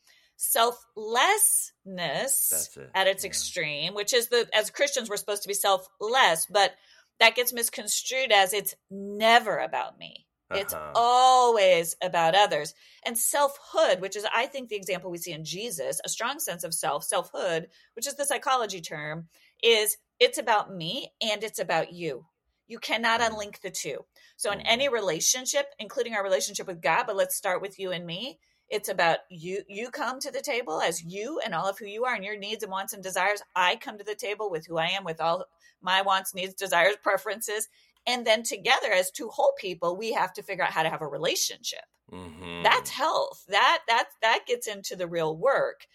selflessness 0.41 2.75
it. 2.75 2.89
at 2.95 3.07
its 3.07 3.23
yeah. 3.23 3.27
extreme, 3.27 3.93
which 3.93 4.13
is 4.13 4.29
the 4.29 4.49
as 4.53 4.71
Christians 4.71 5.09
we're 5.09 5.17
supposed 5.17 5.43
to 5.43 5.47
be 5.47 5.53
selfless, 5.53 6.47
but 6.49 6.73
that 7.19 7.35
gets 7.35 7.53
misconstrued 7.53 8.31
as 8.31 8.51
it's 8.51 8.75
never 8.89 9.59
about 9.59 9.99
me. 9.99 10.25
Uh-huh. 10.49 10.59
It's 10.59 10.73
always 10.95 11.95
about 12.01 12.33
others. 12.35 12.73
And 13.05 13.17
selfhood, 13.17 14.01
which 14.01 14.15
is, 14.15 14.25
I 14.33 14.47
think, 14.47 14.69
the 14.69 14.75
example 14.75 15.11
we 15.11 15.19
see 15.19 15.31
in 15.31 15.45
Jesus, 15.45 16.01
a 16.03 16.09
strong 16.09 16.39
sense 16.39 16.63
of 16.63 16.73
self, 16.73 17.03
selfhood, 17.03 17.67
which 17.93 18.07
is 18.07 18.15
the 18.15 18.25
psychology 18.25 18.81
term, 18.81 19.27
is 19.63 19.97
it's 20.19 20.39
about 20.39 20.75
me 20.75 21.13
and 21.21 21.43
it's 21.43 21.59
about 21.59 21.93
you. 21.93 22.25
You 22.67 22.79
cannot 22.79 23.21
mm. 23.21 23.29
unlink 23.29 23.61
the 23.61 23.69
two. 23.69 23.99
So, 24.37 24.51
in 24.51 24.61
any 24.61 24.85
mm-hmm. 24.85 24.95
relationship, 24.95 25.67
including 25.77 26.15
our 26.15 26.23
relationship 26.23 26.65
with 26.65 26.81
God, 26.81 27.03
but 27.05 27.15
let's 27.15 27.35
start 27.35 27.61
with 27.61 27.77
you 27.77 27.91
and 27.91 28.05
me, 28.05 28.39
It's 28.71 28.89
about 28.89 29.19
you 29.29 29.63
you 29.67 29.91
come 29.91 30.19
to 30.21 30.31
the 30.31 30.41
table 30.41 30.81
as 30.81 31.03
you 31.03 31.39
and 31.43 31.53
all 31.53 31.67
of 31.69 31.77
who 31.77 31.85
you 31.85 32.05
are 32.05 32.15
and 32.15 32.23
your 32.23 32.37
needs 32.37 32.63
and 32.63 32.71
wants 32.71 32.93
and 32.93 33.03
desires. 33.03 33.43
I 33.55 33.75
come 33.75 33.97
to 33.97 34.03
the 34.03 34.15
table 34.15 34.49
with 34.49 34.65
who 34.65 34.77
I 34.77 34.87
am 34.87 35.03
with 35.03 35.19
all 35.19 35.45
my 35.81 36.01
wants, 36.01 36.33
needs, 36.33 36.53
desires, 36.53 36.95
preferences. 37.03 37.67
And 38.07 38.25
then 38.25 38.43
together 38.43 38.91
as 38.91 39.11
two 39.11 39.27
whole 39.27 39.53
people, 39.59 39.97
we 39.97 40.13
have 40.13 40.33
to 40.33 40.43
figure 40.43 40.63
out 40.63 40.71
how 40.71 40.83
to 40.83 40.89
have 40.89 41.01
a 41.01 41.07
relationship. 41.07 41.83
Mm-hmm. 42.11 42.63
That's 42.63 42.89
health. 42.89 43.43
That 43.49 43.79
that 43.87 44.05
that 44.21 44.45
gets 44.47 44.67
into 44.67 44.95
the 44.95 45.07
real 45.07 45.35
work. 45.35 45.85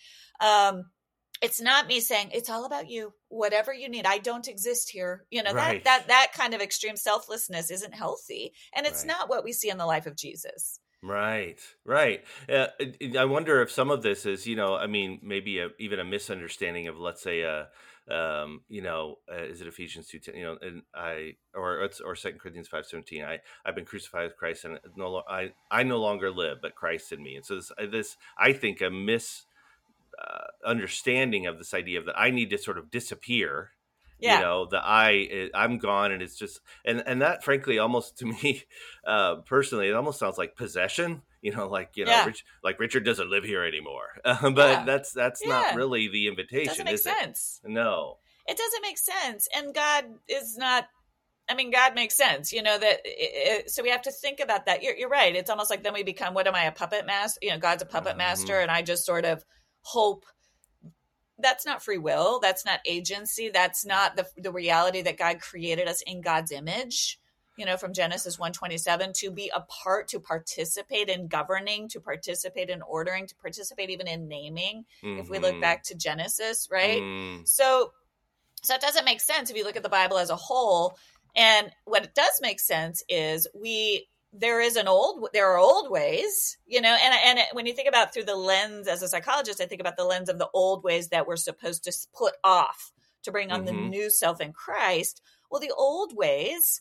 Um, 0.40 0.85
it's 1.42 1.61
not 1.61 1.87
me 1.87 2.00
saying 2.00 2.30
it's 2.33 2.49
all 2.49 2.64
about 2.64 2.88
you 2.88 3.12
whatever 3.28 3.73
you 3.73 3.88
need 3.88 4.06
i 4.06 4.18
don't 4.18 4.49
exist 4.49 4.90
here 4.90 5.25
you 5.30 5.42
know 5.42 5.52
right. 5.52 5.85
that 5.85 6.06
that 6.06 6.09
that 6.09 6.33
kind 6.35 6.54
of 6.54 6.61
extreme 6.61 6.97
selflessness 6.97 7.71
isn't 7.71 7.95
healthy 7.95 8.52
and 8.75 8.87
it's 8.87 9.02
right. 9.02 9.09
not 9.09 9.28
what 9.28 9.45
we 9.45 9.52
see 9.52 9.68
in 9.68 9.78
the 9.78 9.87
life 9.87 10.06
of 10.06 10.16
jesus 10.16 10.80
right 11.06 11.60
right 11.84 12.25
uh, 12.48 12.66
i 13.18 13.25
wonder 13.25 13.62
if 13.62 13.70
some 13.70 13.90
of 13.90 14.02
this 14.02 14.26
is 14.26 14.46
you 14.46 14.56
know 14.56 14.75
i 14.75 14.86
mean 14.86 15.18
maybe 15.22 15.58
a, 15.58 15.68
even 15.78 15.98
a 15.98 16.04
misunderstanding 16.04 16.88
of 16.88 16.98
let's 16.98 17.22
say 17.22 17.42
a 17.42 17.68
um, 18.08 18.60
you 18.68 18.82
know, 18.82 19.18
uh, 19.30 19.42
is 19.42 19.60
it 19.60 19.66
Ephesians 19.66 20.06
two 20.06 20.20
ten? 20.20 20.36
You 20.36 20.44
know, 20.44 20.58
and 20.62 20.82
I 20.94 21.34
or 21.54 21.82
it's 21.82 22.00
or 22.00 22.14
Second 22.14 22.38
Corinthians 22.38 22.68
five 22.68 22.86
seventeen. 22.86 23.25
I 23.25 23.40
I've 23.64 23.75
been 23.75 23.84
crucified 23.84 24.25
with 24.25 24.36
Christ, 24.36 24.64
and 24.64 24.78
no, 24.96 25.22
I 25.28 25.52
I 25.70 25.82
no 25.82 25.98
longer 25.98 26.30
live, 26.30 26.58
but 26.62 26.76
Christ 26.76 27.10
in 27.10 27.22
me. 27.22 27.34
And 27.34 27.44
so 27.44 27.56
this, 27.56 27.72
this 27.90 28.16
I 28.38 28.52
think 28.52 28.80
a 28.80 28.90
mis 28.90 29.46
uh, 30.22 30.46
understanding 30.64 31.46
of 31.46 31.58
this 31.58 31.75
idea 31.75 31.98
of 31.98 32.06
that 32.06 32.18
I 32.18 32.30
need 32.30 32.50
to 32.50 32.58
sort 32.58 32.78
of 32.78 32.90
disappear. 32.90 33.72
Yeah. 34.18 34.38
You 34.38 34.44
know, 34.44 34.66
the 34.70 34.80
I 34.82 35.50
I'm 35.54 35.78
gone, 35.78 36.12
and 36.12 36.23
it's 36.23 36.37
just 36.37 36.61
and 36.85 37.02
and 37.06 37.23
that 37.23 37.44
frankly 37.44 37.78
almost 37.78 38.18
to 38.18 38.26
me 38.42 38.62
uh, 39.06 39.37
personally, 39.46 39.88
it 39.88 39.94
almost 39.94 40.18
sounds 40.18 40.38
like 40.38 40.56
possession. 40.56 41.23
You 41.42 41.52
know, 41.52 41.68
like 41.68 41.90
you 41.94 42.04
know, 42.04 42.11
yeah. 42.11 42.25
Rich, 42.25 42.44
like 42.64 42.80
Richard 42.80 43.04
doesn't 43.04 43.30
live 43.30 43.44
here 43.44 43.64
anymore. 43.64 44.08
Uh, 44.25 44.50
but 44.50 44.70
yeah. 44.70 44.85
that's 44.85 45.12
that's 45.12 45.42
yeah. 45.44 45.50
not 45.50 45.75
really 45.75 46.08
the 46.08 46.28
invitation. 46.28 46.87
Doesn't 46.87 46.87
make 46.87 46.99
sense. 46.99 47.61
It? 47.64 47.70
No, 47.70 48.18
it 48.46 48.56
doesn't 48.56 48.82
make 48.82 48.99
sense, 48.99 49.49
and 49.54 49.75
God 49.75 50.04
is 50.28 50.56
not 50.56 50.87
I 51.49 51.54
mean, 51.54 51.70
God 51.70 51.94
makes 51.94 52.16
sense, 52.16 52.52
you 52.52 52.62
know, 52.62 52.76
that 52.76 53.00
it, 53.04 53.70
so 53.70 53.82
we 53.82 53.90
have 53.90 54.02
to 54.02 54.11
think 54.11 54.40
about 54.40 54.66
that. 54.66 54.82
You're, 54.82 54.96
you're, 54.96 55.08
right. 55.08 55.35
It's 55.35 55.49
almost 55.49 55.70
like 55.70 55.85
then 55.85 55.94
we 55.94 56.02
become, 56.02 56.35
what 56.35 56.49
am 56.49 56.56
I, 56.56 56.64
a 56.64 56.73
puppet 56.73 57.06
master? 57.06 57.38
You 57.40 57.50
know, 57.50 57.58
God's 57.58 57.82
a 57.82 57.87
puppet 57.87 58.11
mm-hmm. 58.11 58.18
master, 58.18 58.58
and 58.58 58.70
I 58.70 58.82
just 58.82 59.06
sort 59.06 59.25
of 59.25 59.44
hope 59.82 60.25
that's 61.38 61.66
not 61.66 61.83
free 61.83 61.99
will 61.99 62.40
that's 62.40 62.64
not 62.64 62.81
agency 62.87 63.50
that's 63.52 63.85
not 63.85 64.16
the, 64.16 64.26
the 64.38 64.52
reality 64.52 65.02
that 65.02 65.19
god 65.19 65.40
created 65.40 65.88
us 65.88 66.02
in 66.02 66.21
god's 66.21 66.52
image 66.52 67.19
you 67.57 67.66
know 67.66 67.76
from 67.76 67.93
genesis 67.93 68.38
127 68.38 69.12
to 69.12 69.31
be 69.31 69.50
a 69.55 69.61
part 69.62 70.09
to 70.09 70.21
participate 70.21 71.09
in 71.09 71.28
governing 71.28 71.88
to 71.88 72.00
participate 72.00 72.71
in 72.71 72.83
ordering 72.83 73.26
to 73.26 73.35
participate 73.37 73.90
even 73.90 74.07
in 74.07 74.28
naming 74.28 74.85
mm-hmm. 75.02 75.21
if 75.21 75.28
we 75.28 75.38
look 75.38 75.52
mm-hmm. 75.52 75.61
back 75.61 75.83
to 75.83 75.95
genesis 75.95 76.69
right 76.71 77.00
mm. 77.00 77.47
so 77.47 77.93
so 78.62 78.75
it 78.75 78.81
doesn't 78.81 79.05
make 79.05 79.21
sense 79.21 79.50
if 79.50 79.57
you 79.57 79.64
look 79.64 79.76
at 79.76 79.83
the 79.83 79.88
bible 79.88 80.19
as 80.19 80.31
a 80.31 80.37
whole 80.37 80.97
and 81.35 81.71
what 81.85 82.05
it 82.05 82.14
does 82.14 82.40
make 82.40 82.61
sense 82.61 83.05
is 83.09 83.47
we 83.55 84.09
there 84.38 84.61
is 84.61 84.76
an 84.76 84.88
old 84.88 85.28
there 85.33 85.50
are 85.50 85.59
old 85.59 85.90
ways 85.90 86.59
you 86.66 86.81
know 86.81 86.97
and 87.02 87.14
and 87.25 87.47
when 87.52 87.66
you 87.66 87.73
think 87.73 87.88
about 87.88 88.12
through 88.12 88.25
the 88.25 88.37
lens 88.37 88.87
as 88.87 89.02
a 89.02 89.09
psychologist 89.09 89.61
i 89.61 89.66
think 89.66 89.81
about 89.81 89.97
the 89.97 90.05
lens 90.05 90.28
of 90.28 90.38
the 90.38 90.49
old 90.52 90.83
ways 90.85 91.09
that 91.09 91.26
we're 91.26 91.37
supposed 91.37 91.85
to 91.85 91.93
put 92.14 92.35
off 92.45 92.93
to 93.23 93.33
bring 93.33 93.50
on 93.50 93.64
mm-hmm. 93.64 93.76
the 93.76 93.88
new 93.88 94.11
self 94.11 94.40
in 94.40 94.52
christ 94.52 95.23
well 95.50 95.61
the 95.61 95.73
old 95.76 96.16
ways 96.16 96.81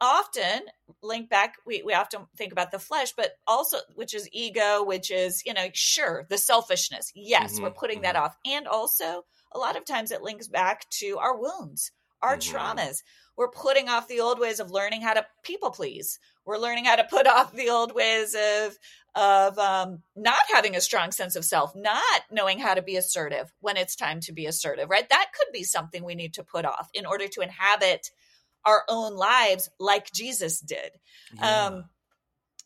often 0.00 0.60
link 1.02 1.28
back 1.28 1.56
we, 1.66 1.82
we 1.82 1.92
often 1.92 2.26
think 2.36 2.52
about 2.52 2.70
the 2.70 2.78
flesh 2.78 3.12
but 3.16 3.32
also 3.46 3.76
which 3.94 4.14
is 4.14 4.28
ego 4.32 4.82
which 4.82 5.10
is 5.10 5.42
you 5.44 5.52
know 5.52 5.68
sure 5.72 6.26
the 6.30 6.38
selfishness 6.38 7.12
yes 7.14 7.54
mm-hmm. 7.54 7.64
we're 7.64 7.70
putting 7.70 7.98
mm-hmm. 7.98 8.04
that 8.04 8.16
off 8.16 8.36
and 8.46 8.66
also 8.66 9.22
a 9.52 9.58
lot 9.58 9.76
of 9.76 9.84
times 9.84 10.10
it 10.10 10.22
links 10.22 10.48
back 10.48 10.88
to 10.90 11.18
our 11.18 11.38
wounds 11.38 11.92
our 12.22 12.36
mm-hmm. 12.36 12.56
traumas 12.56 13.02
we're 13.36 13.50
putting 13.50 13.88
off 13.88 14.08
the 14.08 14.20
old 14.20 14.38
ways 14.38 14.60
of 14.60 14.70
learning 14.70 15.02
how 15.02 15.14
to 15.14 15.24
people 15.42 15.70
please 15.70 16.18
we're 16.44 16.58
learning 16.58 16.84
how 16.84 16.96
to 16.96 17.04
put 17.04 17.26
off 17.26 17.52
the 17.52 17.70
old 17.70 17.94
ways 17.94 18.34
of 18.34 18.76
of 19.16 19.58
um, 19.58 20.02
not 20.14 20.38
having 20.54 20.76
a 20.76 20.80
strong 20.80 21.10
sense 21.10 21.34
of 21.34 21.44
self 21.44 21.74
not 21.74 22.22
knowing 22.30 22.58
how 22.58 22.74
to 22.74 22.82
be 22.82 22.96
assertive 22.96 23.52
when 23.60 23.76
it's 23.76 23.96
time 23.96 24.20
to 24.20 24.32
be 24.32 24.46
assertive 24.46 24.88
right? 24.88 25.08
That 25.08 25.30
could 25.36 25.52
be 25.52 25.64
something 25.64 26.04
we 26.04 26.14
need 26.14 26.34
to 26.34 26.44
put 26.44 26.64
off 26.64 26.88
in 26.94 27.06
order 27.06 27.26
to 27.28 27.40
inhabit 27.40 28.10
our 28.64 28.84
own 28.88 29.16
lives 29.16 29.70
like 29.78 30.12
jesus 30.12 30.60
did. 30.60 30.90
Yeah. 31.34 31.66
um, 31.66 31.84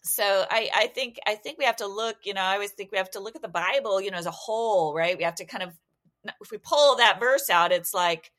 so 0.02 0.44
I, 0.50 0.68
I 0.74 0.86
think 0.88 1.18
i 1.26 1.34
think 1.34 1.58
we 1.58 1.64
have 1.64 1.76
to 1.76 1.86
look 1.86 2.16
you 2.24 2.34
know 2.34 2.42
i 2.42 2.54
always 2.54 2.72
think 2.72 2.92
we 2.92 2.98
have 2.98 3.10
to 3.12 3.20
look 3.20 3.36
at 3.36 3.42
the 3.42 3.48
bible 3.48 4.00
you 4.02 4.10
know 4.10 4.18
as 4.18 4.26
a 4.26 4.30
whole 4.30 4.94
right? 4.94 5.16
We 5.16 5.24
have 5.24 5.36
to 5.36 5.46
kind 5.46 5.62
of 5.62 5.70
if 6.42 6.50
we 6.50 6.58
pull 6.58 6.96
that 6.96 7.20
verse 7.20 7.50
out 7.50 7.72
it's 7.72 7.94
like 7.94 8.30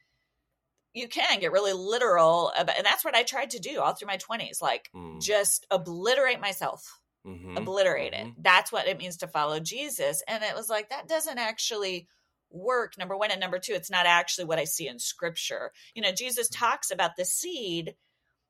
you 0.96 1.10
can 1.10 1.40
get 1.40 1.52
really 1.52 1.74
literal 1.74 2.52
about, 2.58 2.78
and 2.78 2.86
that's 2.86 3.04
what 3.04 3.16
I 3.16 3.24
tried 3.24 3.52
to 3.52 3.60
do 3.60 3.82
all 3.82 3.94
through 3.94 4.08
my 4.08 4.18
20s 4.18 4.62
like 4.62 4.90
mm. 4.96 5.22
just 5.22 5.68
obliterate 5.70 6.40
myself 6.40 7.00
mm-hmm. 7.28 7.58
obliterate 7.58 8.14
mm-hmm. 8.14 8.30
it 8.30 8.34
that's 8.40 8.72
what 8.72 8.88
it 8.88 8.98
means 8.98 9.18
to 9.18 9.28
follow 9.28 9.60
Jesus 9.60 10.24
and 10.28 10.44
it 10.44 10.56
was 10.56 10.70
like 10.70 10.90
that 10.90 11.08
doesn't 11.08 11.38
actually 11.38 12.08
work 12.50 12.94
number 12.98 13.18
1 13.18 13.32
and 13.32 13.42
number 13.42 13.60
2 13.60 13.74
it's 13.74 13.92
not 13.92 14.06
actually 14.06 14.46
what 14.46 14.60
I 14.60 14.64
see 14.64 14.88
in 14.88 14.98
scripture 14.98 15.72
you 15.94 16.02
know 16.02 16.12
Jesus 16.12 16.48
mm. 16.48 16.58
talks 16.58 16.90
about 16.90 17.12
the 17.18 17.26
seed 17.26 17.96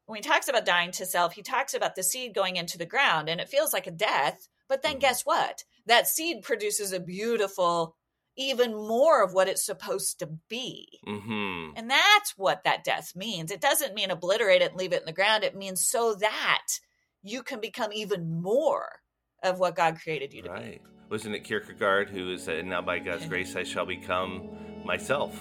when 0.05 0.17
he 0.17 0.21
talks 0.21 0.47
about 0.47 0.65
dying 0.65 0.91
to 0.91 1.05
self 1.05 1.33
he 1.33 1.41
talks 1.41 1.73
about 1.73 1.95
the 1.95 2.03
seed 2.03 2.35
going 2.35 2.55
into 2.55 2.77
the 2.77 2.85
ground 2.85 3.27
and 3.27 3.41
it 3.41 3.49
feels 3.49 3.73
like 3.73 3.87
a 3.87 3.91
death 3.91 4.47
but 4.69 4.83
then 4.83 4.93
mm-hmm. 4.93 4.99
guess 4.99 5.23
what 5.23 5.63
that 5.87 6.07
seed 6.07 6.43
produces 6.43 6.93
a 6.93 6.99
beautiful 6.99 7.95
even 8.37 8.73
more 8.73 9.23
of 9.23 9.33
what 9.33 9.47
it's 9.47 9.65
supposed 9.65 10.19
to 10.19 10.29
be. 10.49 10.99
Mm-hmm. 11.07 11.77
And 11.77 11.89
that's 11.89 12.33
what 12.37 12.63
that 12.63 12.83
death 12.83 13.15
means. 13.15 13.51
It 13.51 13.61
doesn't 13.61 13.93
mean 13.93 14.11
obliterate 14.11 14.61
it 14.61 14.71
and 14.71 14.79
leave 14.79 14.93
it 14.93 15.01
in 15.01 15.05
the 15.05 15.13
ground. 15.13 15.43
It 15.43 15.55
means 15.55 15.85
so 15.85 16.15
that 16.15 16.67
you 17.23 17.43
can 17.43 17.59
become 17.59 17.91
even 17.93 18.41
more 18.41 18.87
of 19.43 19.59
what 19.59 19.75
God 19.75 19.99
created 20.01 20.33
you 20.33 20.43
to 20.43 20.49
right. 20.49 20.83
be. 20.83 20.89
Wasn't 21.09 21.35
it 21.35 21.43
Kierkegaard 21.43 22.09
who 22.09 22.37
said, 22.37 22.65
Now 22.65 22.81
by 22.81 22.99
God's 22.99 23.25
grace 23.25 23.55
I 23.55 23.63
shall 23.63 23.85
become 23.85 24.49
myself? 24.83 25.39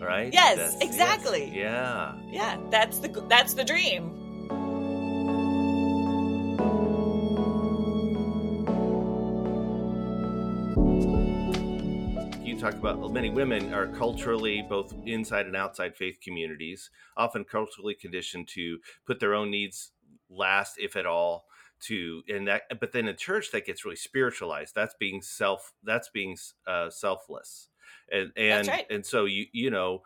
Right? 0.00 0.32
Yes, 0.32 0.56
that's, 0.56 0.84
exactly. 0.84 1.46
Yes. 1.46 1.54
Yeah. 1.54 2.14
Yeah. 2.30 2.56
That's 2.70 3.00
the 3.00 3.08
that's 3.28 3.54
the 3.54 3.64
dream. 3.64 4.27
Talk 12.58 12.74
about 12.74 13.12
many 13.12 13.30
women 13.30 13.72
are 13.72 13.86
culturally 13.86 14.62
both 14.68 14.92
inside 15.06 15.46
and 15.46 15.54
outside 15.54 15.96
faith 15.96 16.18
communities 16.20 16.90
often 17.16 17.44
culturally 17.44 17.94
conditioned 17.94 18.48
to 18.48 18.78
put 19.06 19.20
their 19.20 19.32
own 19.32 19.48
needs 19.48 19.92
last 20.28 20.74
if 20.76 20.96
at 20.96 21.06
all 21.06 21.46
to 21.80 22.20
and 22.28 22.48
that 22.48 22.62
but 22.80 22.90
then 22.90 23.06
in 23.06 23.16
church 23.16 23.52
that 23.52 23.64
gets 23.64 23.84
really 23.84 23.96
spiritualized 23.96 24.74
that's 24.74 24.96
being 24.98 25.22
self 25.22 25.72
that's 25.84 26.08
being 26.08 26.36
uh, 26.66 26.90
selfless 26.90 27.68
and 28.10 28.32
and 28.36 28.66
right. 28.66 28.86
and 28.90 29.06
so 29.06 29.24
you 29.24 29.46
you 29.52 29.70
know 29.70 30.02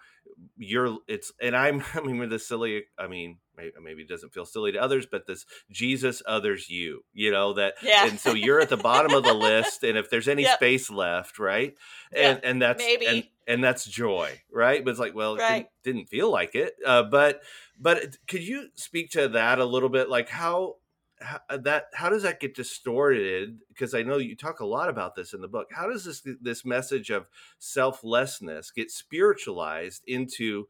you're 0.57 0.99
it's 1.09 1.33
and 1.41 1.57
i'm 1.57 1.83
i 1.95 2.01
mean 2.01 2.19
with 2.19 2.31
this 2.31 2.47
silly 2.47 2.85
i 2.99 3.07
mean 3.07 3.39
maybe, 3.57 3.73
maybe 3.83 4.03
it 4.03 4.09
doesn't 4.09 4.33
feel 4.33 4.45
silly 4.45 4.73
to 4.73 4.81
others 4.81 5.07
but 5.11 5.27
this 5.27 5.45
jesus 5.71 6.23
others 6.27 6.69
you 6.69 7.03
you 7.13 7.31
know 7.31 7.53
that 7.53 7.75
yeah. 7.83 8.07
and 8.07 8.19
so 8.19 8.35
you're 8.35 8.61
at 8.61 8.69
the 8.69 8.77
bottom 8.77 9.13
of 9.13 9.25
the 9.25 9.35
list 9.35 9.83
and 9.83 9.97
if 9.97 10.11
there's 10.11 10.29
any 10.29 10.43
yep. 10.43 10.57
space 10.57 10.91
left 10.91 11.39
right 11.39 11.75
and 12.15 12.41
yeah, 12.43 12.51
and 12.51 12.63
that's 12.63 12.83
maybe 12.83 13.07
and, 13.07 13.25
and 13.47 13.65
that's 13.65 13.85
joy 13.85 14.31
right 14.51 14.85
but 14.85 14.91
it's 14.91 15.01
like 15.01 15.15
well 15.15 15.37
right. 15.37 15.63
it 15.63 15.71
didn't, 15.83 15.97
didn't 15.97 16.09
feel 16.09 16.31
like 16.31 16.55
it 16.55 16.75
uh, 16.87 17.03
but 17.03 17.43
but 17.79 18.17
could 18.29 18.43
you 18.43 18.69
speak 18.75 19.11
to 19.11 19.29
that 19.29 19.59
a 19.59 19.65
little 19.65 19.89
bit 19.89 20.09
like 20.09 20.29
how 20.29 20.77
how, 21.23 21.41
uh, 21.49 21.57
that 21.57 21.87
how 21.95 22.09
does 22.09 22.23
that 22.23 22.41
get 22.41 22.55
distorted 22.55 23.59
because 23.69 23.95
i 23.95 24.03
know 24.03 24.19
you 24.19 24.37
talk 24.37 24.61
a 24.61 24.67
lot 24.67 24.89
about 24.89 25.15
this 25.15 25.33
in 25.33 25.41
the 25.41 25.49
book 25.49 25.69
how 25.73 25.89
does 25.89 26.05
this 26.05 26.23
this 26.41 26.65
message 26.65 27.11
of 27.11 27.27
selflessness 27.59 28.71
get 28.71 28.91
spiritualized 28.91 30.03
into 30.07 30.67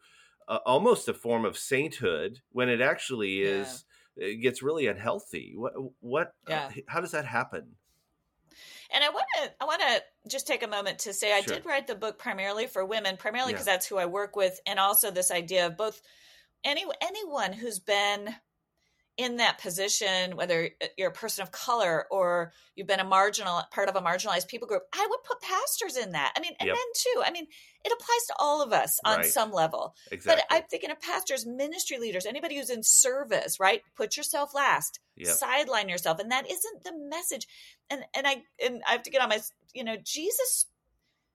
uh, 0.48 0.58
almost 0.66 1.08
a 1.08 1.14
form 1.14 1.44
of 1.44 1.56
sainthood 1.56 2.40
when 2.50 2.68
it 2.68 2.80
actually 2.80 3.42
is 3.42 3.84
yeah. 4.16 4.28
it 4.28 4.36
gets 4.36 4.62
really 4.62 4.86
unhealthy 4.86 5.54
what 5.56 5.72
what 6.00 6.28
uh, 6.48 6.50
yeah. 6.50 6.66
uh, 6.66 6.80
how 6.88 7.00
does 7.00 7.12
that 7.12 7.24
happen 7.24 7.76
and 8.94 9.02
I 9.02 9.08
want 9.08 9.24
to 9.42 9.52
I 9.60 9.64
want 9.64 9.80
to 9.80 10.02
just 10.28 10.46
take 10.46 10.62
a 10.62 10.68
moment 10.68 11.00
to 11.00 11.14
say 11.14 11.32
I 11.32 11.40
sure. 11.40 11.54
did 11.54 11.64
write 11.64 11.86
the 11.86 11.94
book 11.94 12.18
primarily 12.18 12.66
for 12.66 12.84
women, 12.84 13.16
primarily 13.16 13.52
because 13.52 13.66
yeah. 13.66 13.72
that's 13.72 13.86
who 13.86 13.96
I 13.96 14.04
work 14.04 14.36
with, 14.36 14.60
and 14.66 14.78
also 14.78 15.10
this 15.10 15.30
idea 15.30 15.66
of 15.66 15.78
both 15.78 16.02
any 16.64 16.84
anyone 17.00 17.52
who's 17.52 17.78
been 17.78 18.34
in 19.16 19.36
that 19.36 19.58
position, 19.58 20.36
whether 20.36 20.70
uh, 20.82 20.86
you're 20.96 21.10
a 21.10 21.12
person 21.12 21.42
of 21.42 21.50
color 21.50 22.06
or 22.10 22.52
you've 22.74 22.86
been 22.86 23.00
a 23.00 23.04
marginal 23.04 23.62
part 23.70 23.88
of 23.88 23.96
a 23.96 24.00
marginalized 24.00 24.48
people 24.48 24.66
group, 24.66 24.82
I 24.92 25.06
would 25.08 25.22
put 25.24 25.40
pastors 25.40 25.96
in 25.96 26.12
that. 26.12 26.32
I 26.36 26.40
mean, 26.40 26.52
and 26.58 26.68
yep. 26.68 26.76
men 26.76 26.84
too. 26.94 27.22
I 27.24 27.30
mean, 27.30 27.46
it 27.84 27.92
applies 27.92 28.26
to 28.28 28.34
all 28.38 28.62
of 28.62 28.72
us 28.72 28.98
on 29.04 29.18
right. 29.18 29.26
some 29.26 29.52
level. 29.52 29.94
Exactly. 30.10 30.42
But 30.48 30.56
I'm 30.56 30.62
thinking 30.70 30.90
of 30.90 31.00
pastors, 31.00 31.46
ministry 31.46 31.98
leaders, 31.98 32.24
anybody 32.24 32.56
who's 32.56 32.70
in 32.70 32.82
service, 32.82 33.60
right? 33.60 33.82
Put 33.96 34.16
yourself 34.16 34.54
last. 34.54 34.98
Yep. 35.14 35.34
sideline 35.34 35.90
yourself 35.90 36.18
and 36.20 36.32
that 36.32 36.50
isn't 36.50 36.84
the 36.84 36.92
message 36.96 37.46
and 37.90 38.02
and 38.16 38.26
i 38.26 38.42
and 38.64 38.80
i 38.88 38.92
have 38.92 39.02
to 39.02 39.10
get 39.10 39.20
on 39.20 39.28
my 39.28 39.40
you 39.74 39.84
know 39.84 39.96
jesus 40.02 40.64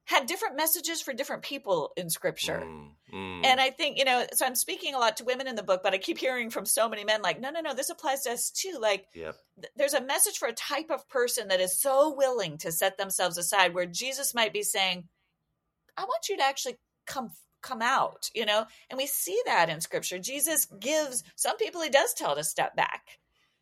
had 0.07 0.25
different 0.25 0.55
messages 0.55 1.01
for 1.01 1.13
different 1.13 1.43
people 1.43 1.91
in 1.97 2.09
scripture 2.09 2.63
Mm, 2.65 2.91
mm. 3.13 3.45
and 3.45 3.59
I 3.59 3.69
think, 3.69 3.97
you 3.97 4.05
know, 4.05 4.25
so 4.33 4.45
I'm 4.45 4.55
speaking 4.55 4.95
a 4.95 4.99
lot 4.99 5.17
to 5.17 5.25
women 5.25 5.47
in 5.47 5.55
the 5.55 5.63
book, 5.63 5.81
but 5.83 5.93
I 5.93 5.97
keep 5.97 6.17
hearing 6.17 6.49
from 6.49 6.65
so 6.65 6.87
many 6.87 7.03
men 7.03 7.21
like, 7.21 7.39
no, 7.39 7.49
no, 7.49 7.59
no, 7.61 7.73
this 7.73 7.89
applies 7.89 8.23
to 8.23 8.31
us 8.31 8.49
too. 8.49 8.77
Like, 8.79 9.05
yep. 9.13 9.35
th- 9.61 9.71
there's 9.75 9.93
a 9.93 10.01
message 10.01 10.37
for 10.37 10.47
a 10.47 10.53
type 10.53 10.89
of 10.89 11.07
person 11.09 11.49
that 11.49 11.59
is 11.59 11.79
so 11.79 12.15
willing 12.15 12.57
to 12.59 12.71
set 12.71 12.97
themselves 12.97 13.37
aside 13.37 13.73
where 13.73 13.85
Jesus 13.85 14.33
might 14.33 14.53
be 14.53 14.63
saying, 14.63 15.03
I 15.97 16.03
want 16.03 16.29
you 16.29 16.37
to 16.37 16.43
actually 16.43 16.77
come 17.05 17.31
come 17.61 17.81
out, 17.81 18.29
you 18.33 18.45
know? 18.45 18.65
And 18.89 18.97
we 18.97 19.07
see 19.07 19.39
that 19.45 19.69
in 19.69 19.81
scripture. 19.81 20.19
Jesus 20.19 20.65
gives 20.79 21.23
some 21.35 21.57
people 21.57 21.81
he 21.81 21.89
does 21.89 22.13
tell 22.13 22.35
to 22.35 22.43
step 22.43 22.75
back. 22.75 23.19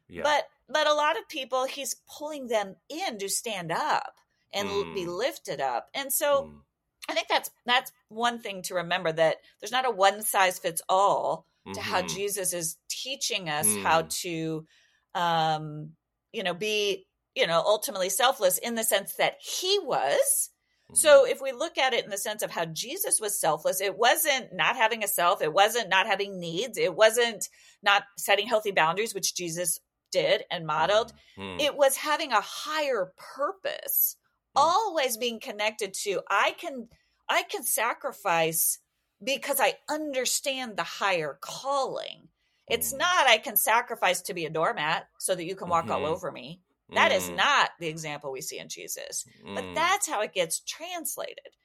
Yeah. 0.08 0.24
But 0.24 0.44
but 0.70 0.88
a 0.88 0.94
lot 0.94 1.18
of 1.18 1.28
people 1.28 1.66
he's 1.66 1.96
pulling 2.18 2.48
them 2.48 2.76
in 2.90 3.18
to 3.20 3.30
stand 3.30 3.72
up 3.72 4.16
and 4.56 4.68
l- 4.70 4.86
be 4.94 5.06
Mm. 5.06 5.18
lifted 5.18 5.62
up. 5.62 5.90
And 5.94 6.12
so 6.12 6.46
Mm. 6.46 6.62
I 7.08 7.14
think 7.14 7.28
that's 7.28 7.52
that's 7.66 7.92
one 8.10 8.40
thing 8.40 8.64
to 8.64 8.74
remember 8.76 9.12
that 9.12 9.38
there's 9.60 9.72
not 9.72 9.86
a 9.86 9.92
one 9.92 10.24
size 10.24 10.58
fits 10.58 10.82
all 10.90 11.46
to 11.74 11.82
how 11.82 12.02
Mhm. 12.02 12.10
Jesus 12.10 12.54
is 12.54 12.78
teaching 12.90 13.48
us 13.50 13.68
how 13.84 14.02
Mm. 14.04 14.10
to 14.22 14.68
um 15.14 15.96
you 16.32 16.44
know 16.44 16.54
be 16.54 17.06
you 17.36 17.46
know 17.48 17.62
ultimately 17.66 18.10
selfless 18.10 18.58
in 18.58 18.76
the 18.76 18.84
sense 18.84 19.14
that 19.16 19.36
he 19.40 19.78
was. 19.80 20.50
So 20.94 21.26
if 21.26 21.42
we 21.42 21.52
look 21.52 21.78
at 21.80 21.94
it 21.94 22.04
in 22.06 22.12
the 22.12 22.18
sense 22.18 22.42
of 22.44 22.52
how 22.52 22.66
Jesus 22.66 23.20
was 23.20 23.40
selfless, 23.40 23.82
it 23.82 23.98
wasn't 23.98 24.54
not 24.54 24.76
having 24.78 25.04
a 25.04 25.08
self, 25.08 25.42
it 25.42 25.52
wasn't 25.52 25.90
not 25.90 26.06
having 26.08 26.40
needs, 26.40 26.78
it 26.78 26.96
wasn't 26.96 27.50
not 27.82 28.04
setting 28.18 28.48
healthy 28.48 28.72
boundaries 28.72 29.14
which 29.14 29.34
Jesus 29.36 29.80
did 30.12 30.44
and 30.52 30.66
modeled. 30.66 31.12
Mm. 31.38 31.60
It 31.60 31.76
was 31.76 31.98
having 31.98 32.32
a 32.32 32.40
higher 32.40 33.12
purpose, 33.18 34.16
Mm. 34.16 34.25
Always 34.56 35.18
being 35.18 35.40
connected 35.40 35.94
to 36.04 36.22
I 36.30 36.52
can 36.58 36.90
I 37.30 37.44
can 37.44 37.64
sacrifice 37.64 38.80
because 39.24 39.60
I 39.60 39.76
understand 39.90 40.78
the 40.78 40.84
higher 40.84 41.38
calling. 41.42 42.30
It's 42.68 42.94
Mm. 42.94 43.00
not 43.00 43.28
I 43.28 43.38
can 43.38 43.56
sacrifice 43.58 44.22
to 44.24 44.34
be 44.34 44.46
a 44.46 44.50
doormat 44.50 45.08
so 45.20 45.36
that 45.36 45.46
you 45.46 45.56
can 45.56 45.70
walk 45.70 45.90
all 45.90 46.02
Mhm. 46.02 46.06
over 46.06 46.32
me. 46.32 46.62
That 46.94 47.12
is 47.12 47.30
Mm. 47.30 47.36
not 47.36 47.72
the 47.80 47.88
example 47.88 48.32
we 48.32 48.42
see 48.42 48.60
in 48.60 48.70
Jesus. 48.70 49.26
But 49.54 49.66
Mm. 49.66 49.76
that's 49.76 50.08
how 50.08 50.22
it 50.22 50.34
gets 50.34 50.60
translated 50.62 51.56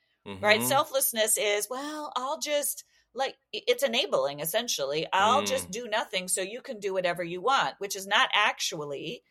right 0.40 0.62
Mhm. 0.62 0.68
selflessness 0.68 1.36
is 1.38 1.68
well 1.68 2.12
i'll 2.16 2.38
just 2.38 2.84
like 3.14 3.36
it's 3.52 3.82
enabling 3.82 4.40
essentially 4.40 5.06
i'll 5.12 5.44
just 5.44 5.68
Mm. 5.68 5.72
do 5.72 5.88
nothing 5.88 6.28
so 6.28 6.40
you 6.40 6.60
can 6.62 6.78
do 6.80 6.92
whatever 6.92 7.22
you 7.24 7.40
want 7.40 7.74
which 7.78 7.96
is 7.96 8.06
not 8.06 8.30
actually 8.34 9.22